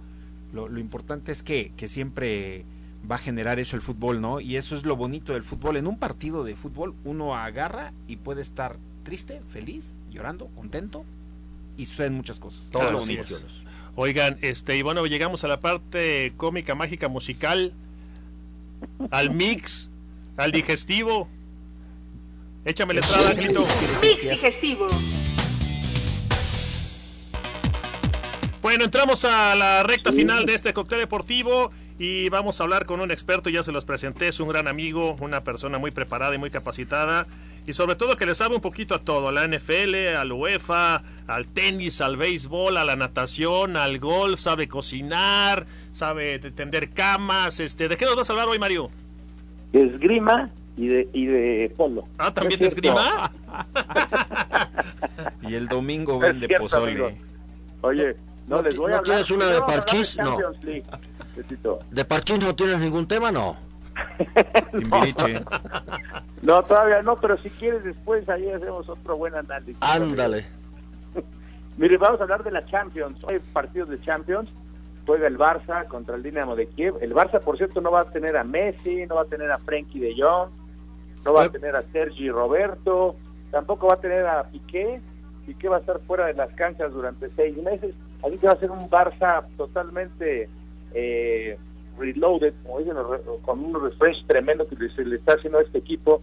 lo, 0.53 0.67
lo 0.67 0.79
importante 0.79 1.31
es 1.31 1.41
que, 1.41 1.71
que 1.75 1.87
siempre 1.87 2.65
va 3.09 3.15
a 3.15 3.19
generar 3.19 3.59
eso 3.59 3.75
el 3.75 3.81
fútbol, 3.81 4.21
¿no? 4.21 4.41
Y 4.41 4.57
eso 4.57 4.75
es 4.75 4.85
lo 4.85 4.95
bonito 4.95 5.33
del 5.33 5.43
fútbol. 5.43 5.77
En 5.77 5.87
un 5.87 5.97
partido 5.97 6.43
de 6.43 6.55
fútbol 6.55 6.93
uno 7.03 7.35
agarra 7.35 7.93
y 8.07 8.17
puede 8.17 8.41
estar 8.41 8.75
triste, 9.03 9.41
feliz, 9.51 9.95
llorando, 10.11 10.47
contento 10.55 11.03
y 11.80 11.86
suceden 11.86 12.13
muchas 12.13 12.39
cosas. 12.39 12.69
Todas 12.71 12.91
las 12.91 13.07
emociones. 13.07 13.45
Oigan, 13.95 14.38
este, 14.41 14.77
y 14.77 14.82
bueno, 14.82 15.05
llegamos 15.07 15.45
a 15.45 15.47
la 15.47 15.61
parte 15.61 16.34
cómica, 16.36 16.75
mágica, 16.75 17.07
musical, 17.07 17.71
al 19.11 19.32
mix, 19.32 19.89
al 20.36 20.51
digestivo. 20.51 21.30
Échame 22.65 22.93
la 22.93 22.99
entrada, 22.99 23.30
Angelito. 23.30 23.63
Mix 24.01 24.30
digestivo. 24.30 24.89
Bueno, 28.61 28.84
entramos 28.84 29.23
a 29.23 29.55
la 29.55 29.84
recta 29.84 30.11
final 30.11 30.45
de 30.45 30.55
este 30.55 30.73
cóctel 30.73 30.99
deportivo 30.99 31.71
y 31.97 32.27
vamos 32.27 32.59
a 32.59 32.63
hablar 32.63 32.86
con 32.86 32.99
un 32.99 33.09
experto, 33.09 33.49
ya 33.49 33.63
se 33.63 33.71
los 33.71 33.86
presenté, 33.86 34.27
es 34.27 34.41
un 34.41 34.49
gran 34.49 34.67
amigo, 34.67 35.15
una 35.21 35.45
persona 35.45 35.77
muy 35.77 35.91
preparada 35.91 36.36
y 36.36 36.38
muy 36.38 36.49
capacitada 36.49 37.25
y 37.68 37.74
sobre 37.74 37.95
todo 37.95 38.16
que 38.16 38.26
le 38.26 38.36
sabe 38.36 38.55
un 38.55 38.62
poquito 38.62 38.95
a 38.95 38.99
todo, 38.99 39.28
a 39.28 39.32
la 39.32 39.47
NFL, 39.47 40.16
al 40.18 40.32
UEFA, 40.32 41.03
al 41.28 41.45
tenis, 41.47 42.01
al 42.01 42.18
béisbol, 42.18 42.78
a 42.78 42.86
la 42.86 42.95
natación, 42.95 43.78
al 43.78 43.99
golf, 43.99 44.39
sabe 44.39 44.68
cocinar, 44.68 45.66
sabe 45.91 46.39
de- 46.39 46.51
tender 46.51 46.89
camas, 46.89 47.60
este, 47.60 47.88
¿de 47.88 47.97
qué 47.97 48.05
nos 48.05 48.16
vas 48.16 48.30
a 48.30 48.34
hablar 48.34 48.47
hoy, 48.47 48.57
Mario? 48.60 48.89
De 49.72 49.84
esgrima 49.84 50.49
y 50.78 50.88
de, 50.88 51.07
y 51.14 51.26
de 51.26 51.72
polo. 51.78 52.05
Ah, 52.18 52.34
¿también 52.34 52.60
de 52.60 52.68
Es 52.68 52.74
cierto. 52.74 52.89
esgrima? 52.99 53.32
Y 55.41 55.53
el 55.55 55.68
domingo 55.68 56.20
vende 56.20 56.47
cierto, 56.47 56.64
pozole. 56.66 56.91
amigo. 56.91 57.12
Oye, 57.82 58.16
no, 58.47 58.62
les 58.62 58.78
voy 58.78 58.89
¿no 58.91 58.95
a 58.95 58.99
hablar. 58.99 59.03
tienes 59.26 59.32
una 59.32 59.45
de 59.47 59.60
parchís? 59.62 60.18
No. 60.18 60.38
League. 60.64 60.84
¿De 61.91 62.05
parchís 62.05 62.39
no 62.39 62.55
tienes 62.55 62.80
ningún 62.80 63.07
tema? 63.07 63.32
No. 63.32 63.57
Timbiriche. 64.71 65.41
No, 66.41 66.63
todavía 66.63 67.01
no, 67.01 67.15
pero 67.17 67.37
si 67.37 67.49
quieres 67.49 67.83
después 67.83 68.27
ahí 68.29 68.49
hacemos 68.49 68.87
otro 68.87 69.17
buen 69.17 69.35
análisis. 69.35 69.77
Ándale. 69.81 70.45
Mire, 71.77 71.97
vamos 71.97 72.19
a 72.19 72.23
hablar 72.23 72.43
de 72.43 72.51
la 72.51 72.65
Champions. 72.65 73.23
Hoy 73.23 73.39
partidos 73.53 73.89
de 73.89 74.01
Champions. 74.01 74.49
Juega 75.05 75.27
el 75.27 75.37
Barça 75.37 75.87
contra 75.87 76.15
el 76.15 76.23
Dinamo 76.23 76.55
de 76.55 76.67
Kiev. 76.67 76.97
El 77.01 77.13
Barça, 77.13 77.39
por 77.39 77.57
cierto, 77.57 77.81
no 77.81 77.91
va 77.91 78.01
a 78.01 78.05
tener 78.05 78.37
a 78.37 78.43
Messi, 78.43 79.05
no 79.07 79.15
va 79.15 79.23
a 79.23 79.25
tener 79.25 79.51
a 79.51 79.57
Frenkie 79.57 79.99
de 79.99 80.13
Jong, 80.15 80.49
no 81.25 81.33
va 81.33 81.45
a 81.45 81.49
tener 81.49 81.75
a 81.75 81.81
Sergi 81.81 82.29
Roberto, 82.29 83.15
tampoco 83.49 83.87
va 83.87 83.95
a 83.95 83.99
tener 83.99 84.25
a 84.27 84.43
Piqué. 84.43 85.01
Piqué 85.47 85.67
va 85.67 85.77
a 85.77 85.79
estar 85.79 85.99
fuera 86.01 86.27
de 86.27 86.35
las 86.35 86.53
canchas 86.53 86.93
durante 86.93 87.29
seis 87.31 87.57
meses. 87.57 87.95
Así 88.23 88.37
que 88.37 88.47
va 88.47 88.53
a 88.53 88.57
ser 88.57 88.69
un 88.69 88.89
Barça 88.89 89.43
totalmente 89.57 90.47
eh, 90.93 91.57
reloaded, 91.99 92.53
como 92.63 92.79
dicen, 92.79 92.95
con 93.41 93.59
un 93.59 93.83
refresh 93.83 94.25
tremendo 94.25 94.67
que 94.67 94.75
se 94.89 95.05
le 95.05 95.17
está 95.17 95.33
haciendo 95.33 95.59
a 95.59 95.61
este 95.61 95.77
equipo. 95.77 96.21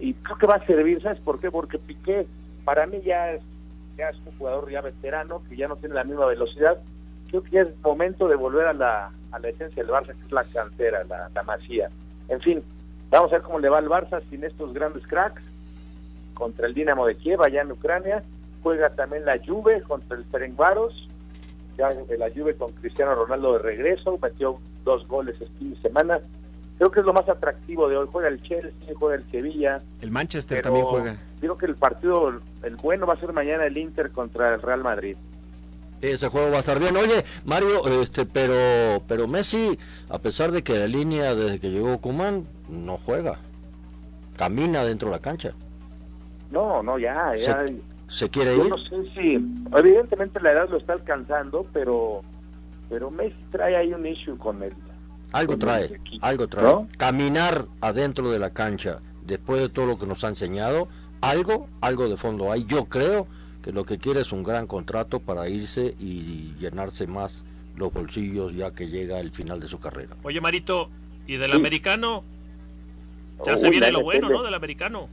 Y 0.00 0.14
creo 0.14 0.38
que 0.38 0.46
va 0.46 0.56
a 0.56 0.66
servir, 0.66 1.02
¿sabes 1.02 1.20
por 1.20 1.40
qué? 1.40 1.50
Porque 1.50 1.78
Piqué, 1.78 2.26
para 2.64 2.86
mí 2.86 3.00
ya 3.04 3.32
es, 3.32 3.42
ya 3.96 4.10
es 4.10 4.16
un 4.24 4.36
jugador 4.38 4.70
ya 4.70 4.80
veterano, 4.80 5.42
que 5.48 5.56
ya 5.56 5.68
no 5.68 5.76
tiene 5.76 5.94
la 5.94 6.04
misma 6.04 6.26
velocidad. 6.26 6.78
Creo 7.28 7.42
que 7.42 7.50
ya 7.50 7.62
es 7.62 7.68
momento 7.82 8.28
de 8.28 8.36
volver 8.36 8.66
a 8.66 8.72
la, 8.72 9.10
a 9.32 9.38
la 9.38 9.48
esencia 9.48 9.82
del 9.82 9.92
Barça, 9.92 10.14
que 10.14 10.24
es 10.24 10.32
la 10.32 10.44
cantera, 10.44 11.04
la, 11.04 11.28
la 11.34 11.42
masía. 11.42 11.90
En 12.28 12.40
fin, 12.40 12.62
vamos 13.10 13.32
a 13.32 13.36
ver 13.36 13.42
cómo 13.42 13.58
le 13.58 13.68
va 13.68 13.78
al 13.78 13.88
Barça 13.88 14.22
sin 14.30 14.44
estos 14.44 14.72
grandes 14.72 15.06
cracks 15.06 15.42
contra 16.34 16.66
el 16.66 16.74
Dinamo 16.74 17.06
de 17.06 17.16
Kiev 17.16 17.42
allá 17.42 17.62
en 17.62 17.72
Ucrania. 17.72 18.22
Juega 18.62 18.90
también 18.90 19.24
la 19.24 19.38
Juve 19.44 19.82
contra 19.82 20.16
el 20.16 20.24
Ferencváros. 20.24 21.08
Ya 21.76 21.88
de 21.92 22.18
la 22.18 22.30
Juve 22.30 22.54
con 22.54 22.70
Cristiano 22.72 23.14
Ronaldo 23.14 23.54
de 23.54 23.60
regreso, 23.60 24.18
metió 24.22 24.58
dos 24.84 25.06
goles 25.08 25.34
este 25.40 25.58
fin 25.58 25.74
de 25.74 25.80
semana. 25.80 26.20
Creo 26.78 26.90
que 26.90 27.00
es 27.00 27.06
lo 27.06 27.12
más 27.12 27.28
atractivo 27.28 27.88
de 27.88 27.96
hoy. 27.96 28.08
Juega 28.10 28.28
el 28.28 28.42
Chelsea, 28.42 28.94
juega 28.98 29.16
el 29.16 29.30
Sevilla. 29.30 29.80
El 30.00 30.10
Manchester 30.10 30.58
pero 30.58 30.64
también 30.64 30.86
juega. 30.86 31.16
Creo 31.40 31.56
que 31.58 31.66
el 31.66 31.76
partido, 31.76 32.32
el 32.62 32.76
bueno 32.76 33.06
va 33.06 33.14
a 33.14 33.20
ser 33.20 33.32
mañana 33.32 33.66
el 33.66 33.76
Inter 33.76 34.10
contra 34.10 34.54
el 34.54 34.62
Real 34.62 34.82
Madrid. 34.82 35.16
Ese 36.00 36.26
juego 36.26 36.50
va 36.50 36.56
a 36.56 36.60
estar 36.60 36.80
bien. 36.80 36.96
Oye, 36.96 37.24
Mario, 37.44 37.86
este, 38.02 38.26
pero, 38.26 39.00
pero 39.06 39.28
Messi, 39.28 39.78
a 40.08 40.18
pesar 40.18 40.50
de 40.50 40.64
que 40.64 40.76
la 40.76 40.88
línea 40.88 41.36
desde 41.36 41.60
que 41.60 41.70
llegó 41.70 41.98
Kuman 41.98 42.44
no 42.68 42.98
juega, 42.98 43.38
camina 44.36 44.84
dentro 44.84 45.08
de 45.10 45.14
la 45.14 45.22
cancha. 45.22 45.52
No, 46.50 46.82
no, 46.82 46.98
ya, 46.98 47.36
ya. 47.36 47.64
Se, 47.66 47.76
se 48.08 48.30
quiere 48.30 48.56
Yo 48.56 48.64
ir. 48.64 48.70
no 48.70 48.78
sé 48.78 48.96
si, 49.14 49.34
evidentemente 49.76 50.40
la 50.40 50.50
edad 50.50 50.68
lo 50.68 50.78
está 50.78 50.94
alcanzando, 50.94 51.64
pero, 51.72 52.22
pero 52.92 53.10
Messi 53.10 53.34
trae 53.50 53.74
ahí 53.74 53.90
un 53.94 54.06
issue 54.06 54.36
con 54.36 54.62
él. 54.62 54.74
Algo 55.32 55.54
con 55.54 55.60
trae, 55.60 55.98
algo 56.20 56.46
trae. 56.46 56.62
¿no? 56.62 56.86
Caminar 56.98 57.64
adentro 57.80 58.30
de 58.30 58.38
la 58.38 58.50
cancha, 58.50 58.98
después 59.24 59.62
de 59.62 59.70
todo 59.70 59.86
lo 59.86 59.98
que 59.98 60.04
nos 60.04 60.22
ha 60.24 60.28
enseñado, 60.28 60.88
algo, 61.22 61.68
algo 61.80 62.06
de 62.06 62.18
fondo 62.18 62.52
hay. 62.52 62.66
Yo 62.66 62.84
creo 62.84 63.26
que 63.64 63.72
lo 63.72 63.86
que 63.86 63.96
quiere 63.96 64.20
es 64.20 64.30
un 64.30 64.42
gran 64.42 64.66
contrato 64.66 65.20
para 65.20 65.48
irse 65.48 65.94
y 65.98 66.52
llenarse 66.60 67.06
más 67.06 67.44
los 67.78 67.90
bolsillos 67.94 68.52
ya 68.54 68.72
que 68.72 68.88
llega 68.88 69.20
el 69.20 69.30
final 69.32 69.58
de 69.58 69.68
su 69.68 69.78
carrera. 69.80 70.14
Oye, 70.22 70.42
Marito, 70.42 70.90
¿y 71.26 71.38
del 71.38 71.52
Sí. 71.52 71.56
americano? 71.56 72.24
Ya 73.46 73.56
se 73.56 73.70
viene 73.70 73.90
lo 73.90 74.02
bueno. 74.02 74.28
¿no? 74.28 74.42
Del 74.42 74.52
americano. 74.52 75.08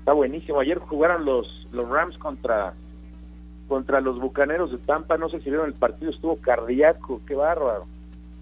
Está 0.00 0.14
buenísimo. 0.14 0.58
Ayer 0.58 0.78
jugaron 0.80 1.24
los, 1.24 1.68
los 1.70 1.88
Rams 1.88 2.18
contra 2.18 2.74
contra 3.68 4.00
los 4.00 4.18
Bucaneros 4.20 4.70
de 4.70 4.78
Tampa. 4.78 5.16
No 5.16 5.28
sé 5.28 5.38
si 5.40 5.50
vieron 5.50 5.66
el 5.66 5.74
partido, 5.74 6.10
estuvo 6.10 6.36
cardíaco. 6.36 7.20
Qué 7.26 7.34
bárbaro. 7.34 7.86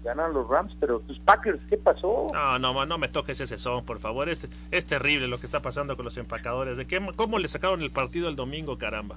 Ganaron 0.03 0.33
los 0.33 0.49
Rams, 0.49 0.75
pero 0.81 0.99
tus 0.99 1.17
Packers, 1.19 1.61
¿qué 1.69 1.77
pasó? 1.77 2.27
No, 2.33 2.59
no, 2.59 2.73
ma, 2.73 2.85
no 2.85 2.97
me 2.97 3.07
toques 3.07 3.39
ese 3.39 3.57
son, 3.57 3.85
por 3.85 3.99
favor. 3.99 4.27
Es, 4.27 4.47
es 4.71 4.85
terrible 4.85 5.27
lo 5.29 5.39
que 5.39 5.45
está 5.45 5.61
pasando 5.61 5.95
con 5.95 6.03
los 6.03 6.17
empacadores. 6.17 6.75
¿De 6.75 6.85
qué, 6.85 6.99
¿Cómo 7.15 7.39
le 7.39 7.47
sacaron 7.47 7.81
el 7.81 7.89
partido 7.91 8.27
el 8.27 8.35
domingo, 8.35 8.77
caramba? 8.77 9.15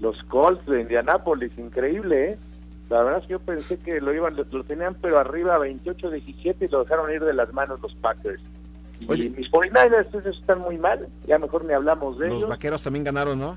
Los 0.00 0.22
Colts 0.24 0.64
de 0.66 0.82
Indianápolis, 0.82 1.50
increíble, 1.58 2.30
¿eh? 2.32 2.38
La 2.88 3.02
verdad 3.02 3.20
es 3.20 3.26
que 3.26 3.32
yo 3.32 3.40
pensé 3.40 3.78
que 3.80 4.00
lo 4.00 4.14
iban, 4.14 4.36
lo, 4.36 4.44
lo 4.50 4.62
tenían 4.64 4.94
pero 4.94 5.18
arriba 5.18 5.58
28-17 5.58 6.54
y 6.60 6.68
lo 6.68 6.84
dejaron 6.84 7.12
ir 7.12 7.22
de 7.22 7.34
las 7.34 7.52
manos 7.52 7.80
los 7.82 7.92
Packers. 7.96 8.40
Y 9.00 9.10
Oye. 9.10 9.30
mis 9.30 9.50
49ers 9.50 10.06
esos 10.08 10.24
están 10.38 10.60
muy 10.60 10.78
mal, 10.78 11.06
ya 11.26 11.38
mejor 11.38 11.64
ni 11.64 11.72
hablamos 11.74 12.16
de 12.18 12.28
Los 12.28 12.36
ellos. 12.38 12.48
vaqueros 12.48 12.82
también 12.82 13.04
ganaron, 13.04 13.38
¿no? 13.38 13.56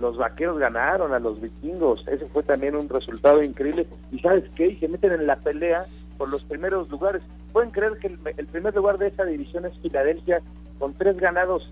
Los 0.00 0.16
vaqueros 0.16 0.58
ganaron 0.58 1.12
a 1.12 1.18
los 1.18 1.40
vikingos. 1.40 2.06
Ese 2.08 2.26
fue 2.26 2.42
también 2.42 2.76
un 2.76 2.88
resultado 2.88 3.42
increíble. 3.42 3.86
¿Y 4.12 4.18
sabes 4.20 4.44
qué? 4.54 4.68
Y 4.68 4.76
se 4.76 4.88
meten 4.88 5.12
en 5.12 5.26
la 5.26 5.36
pelea 5.36 5.86
por 6.16 6.28
los 6.28 6.42
primeros 6.42 6.88
lugares. 6.88 7.22
¿Pueden 7.52 7.70
creer 7.70 7.98
que 7.98 8.08
el, 8.08 8.18
el 8.36 8.46
primer 8.46 8.74
lugar 8.74 8.98
de 8.98 9.08
esa 9.08 9.24
división 9.24 9.66
es 9.66 9.72
Filadelfia 9.80 10.40
con 10.78 10.94
tres 10.94 11.16
ganados, 11.16 11.70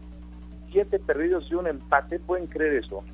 siete 0.72 0.98
perdidos 0.98 1.48
y 1.50 1.54
un 1.54 1.66
empate? 1.66 2.18
¿Pueden 2.18 2.46
creer 2.46 2.84
eso? 2.84 3.04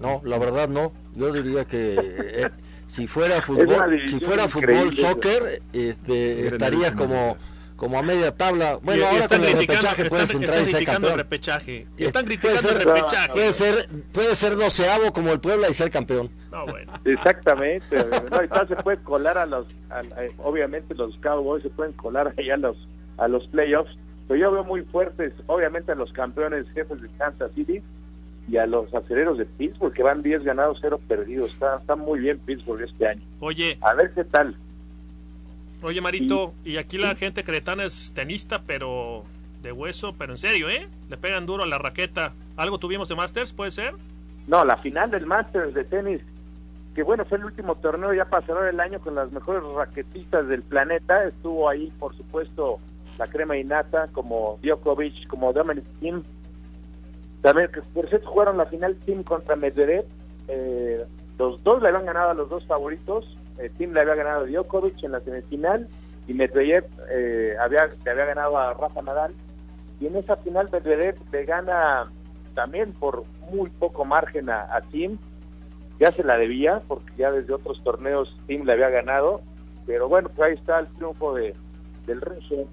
No, 0.00 0.20
la 0.24 0.38
verdad 0.38 0.68
no. 0.68 0.92
Yo 1.14 1.32
diría 1.32 1.64
que 1.64 1.96
eh, 1.98 2.50
si 2.88 3.06
fuera 3.06 3.40
fútbol, 3.42 4.00
si 4.08 4.20
fuera 4.20 4.48
fútbol, 4.48 4.94
soccer, 4.96 5.62
este, 5.72 6.48
estarías 6.48 6.94
como. 6.94 7.36
Como 7.76 7.98
a 7.98 8.02
media 8.02 8.34
tabla. 8.34 8.78
Bueno, 8.82 9.00
Y- 9.00 9.04
y 9.04 9.06
ahora 9.08 9.20
están 9.24 9.40
con 9.40 9.48
el 9.48 9.54
criticando- 9.56 9.80
repechaje 9.82 10.04
puedes 10.08 10.24
están- 10.30 10.42
entrar 10.42 10.58
y 10.58 10.62
están 10.62 10.70
ser 10.70 10.78
criticando 10.78 11.08
el 11.08 11.12
campeón. 11.14 11.18
repechaje. 11.18 11.86
Y 11.98 12.04
están 12.04 12.24
Puede 12.24 12.38
criticando 12.38 12.68
el 12.70 12.76
ser- 12.76 12.86
repechaje. 12.86 13.32
Puede 13.32 13.52
ser, 13.52 13.88
puede 14.12 14.34
ser 14.34 14.56
doceavo 14.56 15.12
como 15.12 15.32
el 15.32 15.40
Puebla 15.40 15.68
y 15.68 15.74
ser 15.74 15.90
campeón. 15.90 16.30
No, 16.52 16.66
bueno. 16.66 16.92
Exactamente. 17.04 17.96
no, 18.30 18.44
y 18.44 18.48
tal, 18.48 18.68
se 18.68 18.76
puede 18.76 18.98
colar 18.98 19.38
a 19.38 19.46
los, 19.46 19.66
a- 19.90 19.98
a- 20.00 20.04
obviamente 20.44 20.94
los 20.94 21.16
Cowboys 21.18 21.62
se 21.62 21.70
pueden 21.70 21.92
colar 21.94 22.32
ahí 22.38 22.50
a 22.50 22.56
los, 22.56 22.76
a 23.18 23.28
los 23.28 23.46
playoffs, 23.48 23.96
pero 24.28 24.38
yo 24.40 24.52
veo 24.52 24.64
muy 24.64 24.82
fuertes, 24.82 25.32
obviamente 25.46 25.92
a 25.92 25.94
los 25.94 26.12
campeones 26.12 26.66
jefes 26.74 27.02
de 27.02 27.08
Kansas 27.18 27.50
City 27.54 27.82
y 28.48 28.56
a 28.58 28.66
los 28.66 28.94
acereros 28.94 29.38
de 29.38 29.46
Pittsburgh, 29.46 29.92
que 29.92 30.02
van 30.02 30.22
10 30.22 30.44
ganados, 30.44 30.78
0 30.80 31.00
perdidos. 31.08 31.50
Está, 31.52 31.76
está 31.78 31.96
muy 31.96 32.20
bien 32.20 32.38
Pittsburgh 32.38 32.82
este 32.82 33.08
año. 33.08 33.22
Oye, 33.40 33.78
A 33.80 33.94
ver 33.94 34.12
qué 34.14 34.22
tal. 34.24 34.54
Oye 35.84 36.00
Marito, 36.00 36.54
y 36.64 36.78
aquí 36.78 36.98
la 36.98 37.14
gente 37.14 37.44
cretana 37.44 37.84
es 37.84 38.12
tenista, 38.14 38.62
pero 38.66 39.24
de 39.62 39.72
hueso, 39.72 40.14
pero 40.18 40.32
en 40.32 40.38
serio, 40.38 40.68
¿eh? 40.68 40.88
Le 41.08 41.16
pegan 41.16 41.46
duro 41.46 41.62
a 41.62 41.66
la 41.66 41.78
raqueta. 41.78 42.32
¿Algo 42.56 42.78
tuvimos 42.78 43.08
de 43.08 43.14
Masters, 43.14 43.52
puede 43.52 43.70
ser? 43.70 43.94
No, 44.46 44.64
la 44.64 44.76
final 44.76 45.10
del 45.10 45.26
Masters 45.26 45.74
de 45.74 45.84
tenis, 45.84 46.20
que 46.94 47.02
bueno, 47.02 47.24
fue 47.24 47.38
el 47.38 47.44
último 47.44 47.74
torneo 47.76 48.12
ya 48.12 48.26
cerrar 48.42 48.68
el 48.68 48.80
año 48.80 49.00
con 49.00 49.14
las 49.14 49.32
mejores 49.32 49.62
raquetistas 49.74 50.48
del 50.48 50.62
planeta. 50.62 51.24
Estuvo 51.24 51.68
ahí, 51.68 51.92
por 51.98 52.16
supuesto, 52.16 52.78
la 53.18 53.26
crema 53.26 53.56
innata, 53.56 54.08
como 54.12 54.58
Djokovic, 54.62 55.26
como 55.26 55.52
Dominic 55.52 55.84
Thiem. 56.00 56.22
También, 57.42 57.70
por 57.92 58.08
cierto, 58.08 58.28
jugaron 58.28 58.56
la 58.56 58.66
final 58.66 58.96
Team 59.04 59.22
contra 59.22 59.56
Medvedev. 59.56 60.04
Eh, 60.48 61.04
los 61.38 61.62
dos 61.62 61.82
le 61.82 61.88
habían 61.88 62.06
ganado 62.06 62.30
a 62.30 62.34
los 62.34 62.48
dos 62.48 62.64
favoritos. 62.64 63.36
Eh, 63.58 63.70
Team 63.76 63.92
le 63.92 64.00
había 64.00 64.14
ganado 64.14 64.44
a 64.44 64.46
Djokovic 64.46 65.02
en 65.04 65.12
la 65.12 65.20
semifinal 65.20 65.88
y 66.26 66.34
Medvedev 66.34 66.84
eh, 67.10 67.54
había, 67.60 67.86
le 67.86 68.10
había 68.10 68.24
ganado 68.24 68.58
a 68.58 68.74
Rafa 68.74 69.02
Nadal. 69.02 69.32
Y 70.00 70.06
en 70.06 70.16
esa 70.16 70.36
final 70.36 70.68
Medvedev 70.72 71.16
le 71.32 71.44
gana 71.44 72.06
también 72.54 72.92
por 72.92 73.24
muy 73.52 73.70
poco 73.70 74.04
margen 74.04 74.50
a, 74.50 74.74
a 74.74 74.80
Tim. 74.80 75.18
Ya 76.00 76.10
se 76.10 76.24
la 76.24 76.36
debía, 76.36 76.82
porque 76.88 77.12
ya 77.16 77.30
desde 77.30 77.54
otros 77.54 77.82
torneos 77.84 78.36
Tim 78.46 78.64
le 78.64 78.72
había 78.72 78.90
ganado. 78.90 79.40
Pero 79.86 80.08
bueno, 80.08 80.28
pues 80.34 80.50
ahí 80.50 80.54
está 80.54 80.80
el 80.80 80.86
triunfo 80.88 81.34
de, 81.34 81.54
del 82.06 82.20
Regio, 82.20 82.66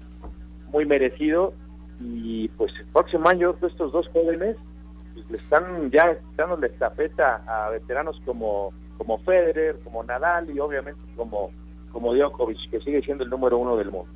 muy 0.72 0.86
merecido. 0.86 1.52
Y 2.00 2.48
pues 2.48 2.72
el 2.80 2.86
próximo 2.86 3.28
año 3.28 3.54
pues, 3.54 3.72
estos 3.72 3.92
dos 3.92 4.08
jóvenes 4.08 4.56
pues, 5.14 5.30
le 5.30 5.36
están 5.36 5.90
ya 5.90 6.16
dando 6.36 6.56
la 6.56 6.66
estafeta 6.66 7.42
a 7.46 7.70
veteranos 7.70 8.20
como, 8.24 8.72
como 8.98 9.18
Federer, 9.18 9.76
como 9.84 10.02
Nadal 10.04 10.50
y 10.50 10.58
obviamente 10.60 11.00
como, 11.16 11.50
como 11.90 12.14
Djokovic, 12.14 12.70
que 12.70 12.80
sigue 12.80 13.02
siendo 13.02 13.24
el 13.24 13.30
número 13.30 13.58
uno 13.58 13.76
del 13.76 13.90
mundo. 13.90 14.10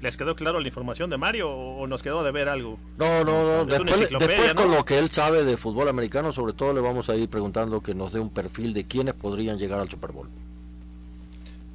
¿Les 0.00 0.16
quedó 0.16 0.36
claro 0.36 0.60
la 0.60 0.68
información 0.68 1.10
de 1.10 1.16
Mario 1.16 1.50
o 1.50 1.86
nos 1.88 2.04
quedó 2.04 2.22
de 2.22 2.30
ver 2.30 2.48
algo? 2.48 2.78
No, 2.98 3.24
no, 3.24 3.44
no. 3.44 3.64
Después, 3.64 3.98
enciclopedia, 3.98 4.36
después 4.36 4.54
¿no? 4.54 4.62
con 4.62 4.70
lo 4.76 4.84
que 4.84 4.98
él 4.98 5.10
sabe 5.10 5.42
de 5.42 5.56
fútbol 5.56 5.88
americano, 5.88 6.32
sobre 6.32 6.52
todo 6.52 6.72
le 6.72 6.80
vamos 6.80 7.10
a 7.10 7.16
ir 7.16 7.28
preguntando 7.28 7.80
que 7.80 7.94
nos 7.94 8.12
dé 8.12 8.20
un 8.20 8.30
perfil 8.30 8.74
de 8.74 8.84
quiénes 8.84 9.14
podrían 9.14 9.58
llegar 9.58 9.80
al 9.80 9.88
Super 9.88 10.12
Bowl. 10.12 10.28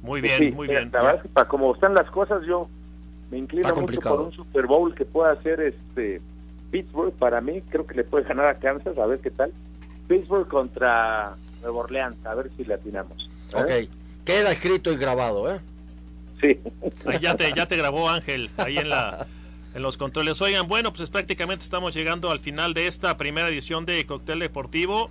Muy 0.00 0.20
Pues 0.20 0.38
bien, 0.38 0.50
sí, 0.50 0.56
muy 0.56 0.68
bien. 0.68 0.90
La 0.92 1.00
verdad 1.00 1.16
es 1.16 1.22
que 1.22 1.28
para 1.28 1.48
como 1.48 1.74
están 1.74 1.92
las 1.94 2.10
cosas, 2.10 2.42
yo 2.46 2.66
me 3.30 3.38
inclino 3.38 3.74
mucho 3.76 4.00
por 4.00 4.20
un 4.20 4.32
Super 4.32 4.66
Bowl 4.66 4.94
que 4.94 5.04
pueda 5.04 5.32
hacer 5.32 5.60
este 5.60 6.22
Pittsburgh. 6.70 7.12
Para 7.12 7.42
mí, 7.42 7.62
creo 7.68 7.86
que 7.86 7.94
le 7.94 8.04
puede 8.04 8.24
ganar 8.24 8.46
a 8.46 8.54
Kansas, 8.54 8.96
a 8.96 9.06
ver 9.06 9.18
qué 9.18 9.30
tal. 9.30 9.52
Pittsburgh 10.08 10.48
contra 10.48 11.36
Nueva 11.64 11.80
Orleans, 11.80 12.24
a 12.24 12.34
ver 12.34 12.50
si 12.56 12.64
le 12.64 12.74
atinamos. 12.74 13.28
¿eh? 13.52 13.56
Ok. 13.56 14.24
Queda 14.24 14.52
escrito 14.52 14.92
y 14.92 14.96
grabado, 14.96 15.52
¿eh? 15.52 15.60
Sí. 16.40 16.58
Ahí 17.06 17.18
ya 17.20 17.36
te, 17.36 17.52
ya 17.54 17.66
te 17.66 17.76
grabó 17.76 18.08
Ángel, 18.08 18.50
ahí 18.58 18.78
en 18.78 18.90
la 18.90 19.26
en 19.74 19.82
los 19.82 19.96
controles. 19.96 20.40
Oigan, 20.40 20.68
bueno, 20.68 20.92
pues 20.92 21.10
prácticamente 21.10 21.64
estamos 21.64 21.94
llegando 21.94 22.30
al 22.30 22.38
final 22.38 22.74
de 22.74 22.86
esta 22.86 23.16
primera 23.16 23.48
edición 23.48 23.84
de 23.84 24.06
Cóctel 24.06 24.38
Deportivo. 24.38 25.10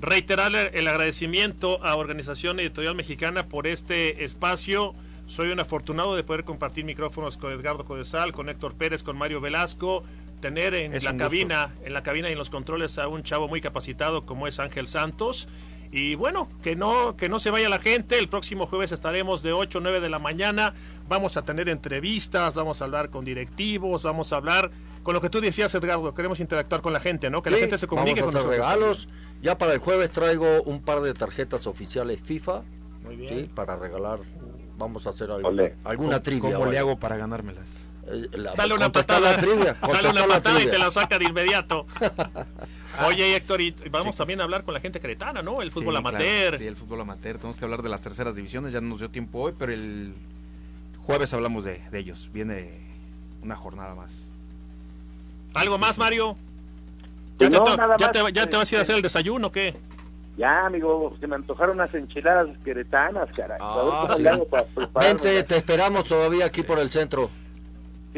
Reiterarle 0.00 0.70
el 0.74 0.88
agradecimiento 0.88 1.84
a 1.84 1.96
Organización 1.96 2.58
Editorial 2.60 2.94
Mexicana 2.94 3.46
por 3.46 3.66
este 3.66 4.24
espacio. 4.24 4.94
Soy 5.26 5.50
un 5.50 5.60
afortunado 5.60 6.16
de 6.16 6.24
poder 6.24 6.44
compartir 6.44 6.84
micrófonos 6.84 7.36
con 7.36 7.52
Edgardo 7.52 7.84
Codesal, 7.84 8.32
con 8.32 8.48
Héctor 8.48 8.74
Pérez, 8.74 9.02
con 9.02 9.16
Mario 9.16 9.40
Velasco, 9.40 10.04
tener 10.40 10.74
en 10.74 10.94
Es 10.94 11.04
la 11.04 11.12
gusto. 11.12 11.24
cabina, 11.24 11.70
en 11.84 11.92
la 11.92 12.02
cabina 12.02 12.28
y 12.28 12.32
en 12.32 12.38
los 12.38 12.50
controles 12.50 12.98
a 12.98 13.08
un 13.08 13.22
chavo 13.22 13.48
muy 13.48 13.60
capacitado 13.60 14.24
como 14.26 14.46
es 14.46 14.58
Ángel 14.60 14.86
Santos. 14.86 15.48
Y 15.90 16.16
bueno, 16.16 16.48
que 16.62 16.76
no, 16.76 17.16
que 17.16 17.28
no 17.30 17.40
se 17.40 17.50
vaya 17.50 17.68
la 17.70 17.78
gente. 17.78 18.18
El 18.18 18.28
próximo 18.28 18.66
jueves 18.66 18.92
estaremos 18.92 19.42
de 19.42 19.52
8 19.52 19.78
o 19.78 19.80
9 19.80 20.00
de 20.00 20.08
la 20.10 20.18
mañana. 20.18 20.74
Vamos 21.08 21.36
a 21.38 21.42
tener 21.42 21.68
entrevistas, 21.70 22.52
vamos 22.54 22.82
a 22.82 22.84
hablar 22.84 23.08
con 23.08 23.24
directivos, 23.24 24.02
vamos 24.02 24.32
a 24.32 24.36
hablar 24.36 24.70
con 25.02 25.14
lo 25.14 25.22
que 25.22 25.30
tú 25.30 25.40
decías, 25.40 25.74
Edgardo. 25.74 26.12
Queremos 26.14 26.40
interactuar 26.40 26.82
con 26.82 26.92
la 26.92 27.00
gente, 27.00 27.30
¿no? 27.30 27.40
Que 27.42 27.50
la 27.50 27.56
gente 27.56 27.78
se 27.78 27.86
comunique 27.86 28.20
vamos 28.20 28.34
a 28.34 28.38
con 28.40 28.46
hacer 28.50 28.58
nosotros. 28.60 28.80
regalos. 29.06 29.08
Ya 29.40 29.56
para 29.56 29.72
el 29.72 29.78
jueves 29.78 30.10
traigo 30.10 30.62
un 30.64 30.82
par 30.82 31.00
de 31.00 31.14
tarjetas 31.14 31.66
oficiales 31.66 32.20
FIFA. 32.22 32.62
Muy 33.04 33.16
bien. 33.16 33.34
Sí, 33.34 33.50
para 33.54 33.76
regalar. 33.76 34.18
Vamos 34.76 35.06
a 35.06 35.10
hacer 35.10 35.30
alguna, 35.30 35.48
Ole. 35.48 35.74
alguna 35.84 36.10
¿Cómo- 36.16 36.22
trivia. 36.22 36.52
cómo 36.54 36.64
o 36.68 36.70
le 36.70 36.78
hago 36.78 36.98
para 36.98 37.16
ganármelas? 37.16 37.77
Eh, 38.10 38.28
la- 38.38 38.54
Dale 38.54 38.74
una 38.74 38.90
patada, 38.90 39.20
la 39.20 39.36
trivia, 39.36 39.76
dale 39.92 40.08
una 40.10 40.26
la 40.26 40.34
patada 40.34 40.62
y 40.62 40.66
te 40.66 40.78
la 40.78 40.90
saca 40.90 41.18
de 41.18 41.24
inmediato. 41.26 41.86
Oye, 43.06 43.36
Héctor, 43.36 43.60
y 43.60 43.72
vamos 43.90 44.16
también 44.16 44.40
a 44.40 44.44
hablar 44.44 44.64
con 44.64 44.74
la 44.74 44.80
gente 44.80 44.98
cretana, 44.98 45.40
¿no? 45.40 45.62
El 45.62 45.70
fútbol 45.70 45.94
Sí, 45.94 45.98
amateur. 45.98 46.20
claro, 46.48 46.58
sí, 46.58 46.66
el 46.66 46.76
fútbol 46.76 47.00
amateur. 47.02 47.36
Tenemos 47.36 47.56
que 47.56 47.64
hablar 47.64 47.82
de 47.82 47.88
las 47.88 48.02
terceras 48.02 48.34
divisiones. 48.34 48.72
Ya 48.72 48.80
no 48.80 48.88
nos 48.88 48.98
dio 48.98 49.08
tiempo 49.10 49.40
hoy, 49.40 49.54
pero 49.56 49.72
el 49.72 50.14
jueves 50.98 51.32
hablamos 51.32 51.62
de, 51.64 51.78
de 51.90 51.98
ellos. 51.98 52.28
Viene 52.32 52.80
una 53.42 53.54
jornada 53.54 53.94
más. 53.94 54.32
¿Algo 55.54 55.78
más, 55.78 55.96
Mario? 55.98 56.36
Pues 57.36 57.50
¿Ya, 57.50 57.58
no, 57.58 57.64
te, 57.64 57.76
nada 57.76 57.96
ya 57.98 58.06
más, 58.06 58.12
te- 58.12 58.32
ya 58.32 58.46
te 58.48 58.56
vas 58.56 58.68
a 58.72 58.74
ir 58.74 58.78
a 58.78 58.82
este, 58.82 58.92
hacer 58.92 58.96
el 58.96 59.02
desayuno 59.02 59.46
o 59.46 59.52
qué? 59.52 59.76
Ya, 60.36 60.66
amigo, 60.66 61.16
se 61.20 61.26
me 61.28 61.36
antojaron 61.36 61.76
unas 61.76 61.94
enchiladas 61.94 62.48
queretanas, 62.64 63.28
caray. 63.34 63.58
a 63.60 63.76
ver 63.76 63.92
Ah, 63.92 64.06
cómo 64.08 64.44
sí. 64.44 64.90
para. 64.92 65.06
Vente, 65.06 65.42
te 65.44 65.56
esperamos 65.56 66.04
todavía 66.04 66.46
aquí 66.46 66.62
por 66.64 66.78
el 66.80 66.90
centro. 66.90 67.30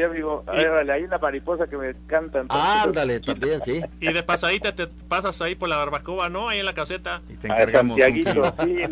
A 0.05 0.53
ver, 0.53 0.71
vale, 0.71 0.93
ahí 0.93 1.07
la 1.07 1.19
mariposa 1.19 1.67
que 1.67 1.77
me 1.77 1.91
encanta. 1.91 2.41
entonces, 2.41 2.69
Ándale, 2.85 3.21
también, 3.21 3.61
sí. 3.61 3.81
Y 4.01 4.13
de 4.13 4.23
pasadita 4.23 4.75
te 4.75 4.87
pasas 4.87 5.41
ahí 5.41 5.55
por 5.55 5.69
la 5.69 5.77
barbacoa, 5.77 6.29
¿no? 6.29 6.49
Ahí 6.49 6.61
en 6.61 6.67
la 6.67 6.75
caseta. 6.75 7.23
Y 7.29 7.37
te 7.37 7.51
A 7.51 7.71
Santiaguito, 7.71 8.55
sí, 8.65 8.83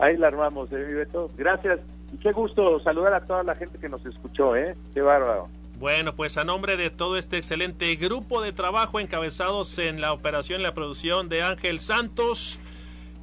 ahí 0.00 0.16
la 0.16 0.28
armamos, 0.28 0.70
¿eh, 0.72 0.84
mi 0.86 0.94
Beto? 0.94 1.30
Gracias. 1.36 1.80
Y 2.12 2.18
qué 2.18 2.32
gusto 2.32 2.80
saludar 2.80 3.14
a 3.14 3.20
toda 3.20 3.42
la 3.42 3.54
gente 3.54 3.78
que 3.78 3.88
nos 3.88 4.04
escuchó, 4.06 4.54
¿eh? 4.56 4.74
Qué 4.94 5.02
bárbaro. 5.02 5.48
Bueno, 5.78 6.14
pues 6.14 6.38
a 6.38 6.44
nombre 6.44 6.78
de 6.78 6.88
todo 6.88 7.18
este 7.18 7.36
excelente 7.36 7.94
grupo 7.96 8.40
de 8.40 8.52
trabajo 8.52 8.98
encabezados 8.98 9.78
en 9.78 10.00
la 10.00 10.12
operación 10.14 10.60
y 10.60 10.64
la 10.64 10.72
producción 10.72 11.28
de 11.28 11.42
Ángel 11.42 11.80
Santos, 11.80 12.58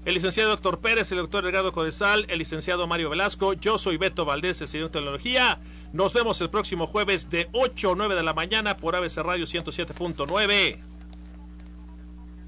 el 0.05 0.13
licenciado 0.13 0.51
doctor 0.51 0.79
Pérez, 0.79 1.11
el 1.11 1.17
doctor 1.17 1.47
Edgardo 1.47 1.71
Codesal, 1.71 2.27
el 2.29 2.37
licenciado 2.37 2.85
Mario 2.85 3.09
Velasco, 3.09 3.53
yo 3.53 3.79
soy 3.79 3.97
Beto 3.97 4.25
Valdés, 4.25 4.61
el 4.61 4.67
señor 4.67 4.89
de 4.89 4.93
Tecnología. 4.93 5.57
Nos 5.93 6.11
vemos 6.11 6.41
el 6.41 6.49
próximo 6.49 6.87
jueves 6.87 7.29
de 7.29 7.47
8 7.51 7.91
o 7.91 7.95
9 7.95 8.15
de 8.15 8.23
la 8.23 8.33
mañana 8.33 8.77
por 8.77 8.95
ABC 8.95 9.17
Radio 9.17 9.45
107.9. 9.45 10.79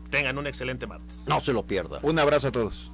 Tengan 0.09 0.39
un 0.39 0.47
excelente 0.47 0.87
martes. 0.87 1.25
No 1.27 1.39
se 1.39 1.53
lo 1.53 1.61
pierda. 1.61 1.99
Un 2.01 2.17
abrazo 2.17 2.47
a 2.47 2.51
todos. 2.51 2.89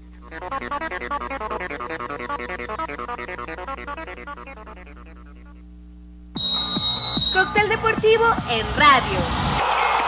Cóctel 7.34 7.70
deportivo 7.70 8.26
en 8.50 8.66
radio. 8.76 10.01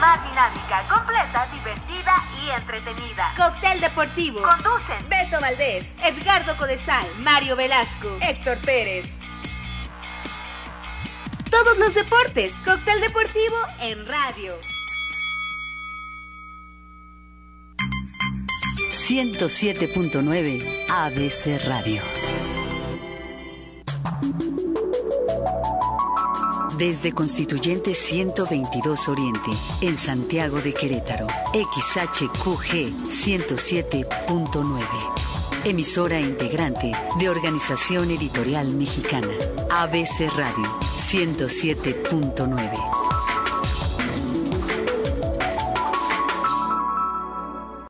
Más 0.00 0.22
dinámica, 0.28 0.86
completa, 0.86 1.46
divertida 1.50 2.14
y 2.42 2.50
entretenida. 2.50 3.32
Cóctel 3.36 3.80
deportivo. 3.80 4.42
Conducen 4.42 5.08
Beto 5.08 5.40
Valdés, 5.40 5.94
Edgardo 6.02 6.56
Codesal, 6.58 7.06
Mario 7.20 7.56
Velasco, 7.56 8.18
Héctor 8.20 8.58
Pérez. 8.58 9.18
Todos 11.50 11.78
los 11.78 11.94
deportes. 11.94 12.60
Cóctel 12.66 13.00
deportivo 13.00 13.56
en 13.80 14.06
radio. 14.06 14.58
107.9 19.08 20.62
ABC 20.90 21.64
Radio. 21.66 22.02
Desde 26.78 27.12
Constituyente 27.12 27.94
122 27.94 29.08
Oriente, 29.08 29.50
en 29.80 29.96
Santiago 29.96 30.60
de 30.60 30.74
Querétaro, 30.74 31.26
XHQG 31.54 32.92
107.9. 33.08 34.80
Emisora 35.64 36.20
integrante 36.20 36.92
de 37.18 37.30
Organización 37.30 38.10
Editorial 38.10 38.74
Mexicana, 38.74 39.32
ABC 39.70 40.28
Radio 40.36 40.66
107.9. 41.10 43.05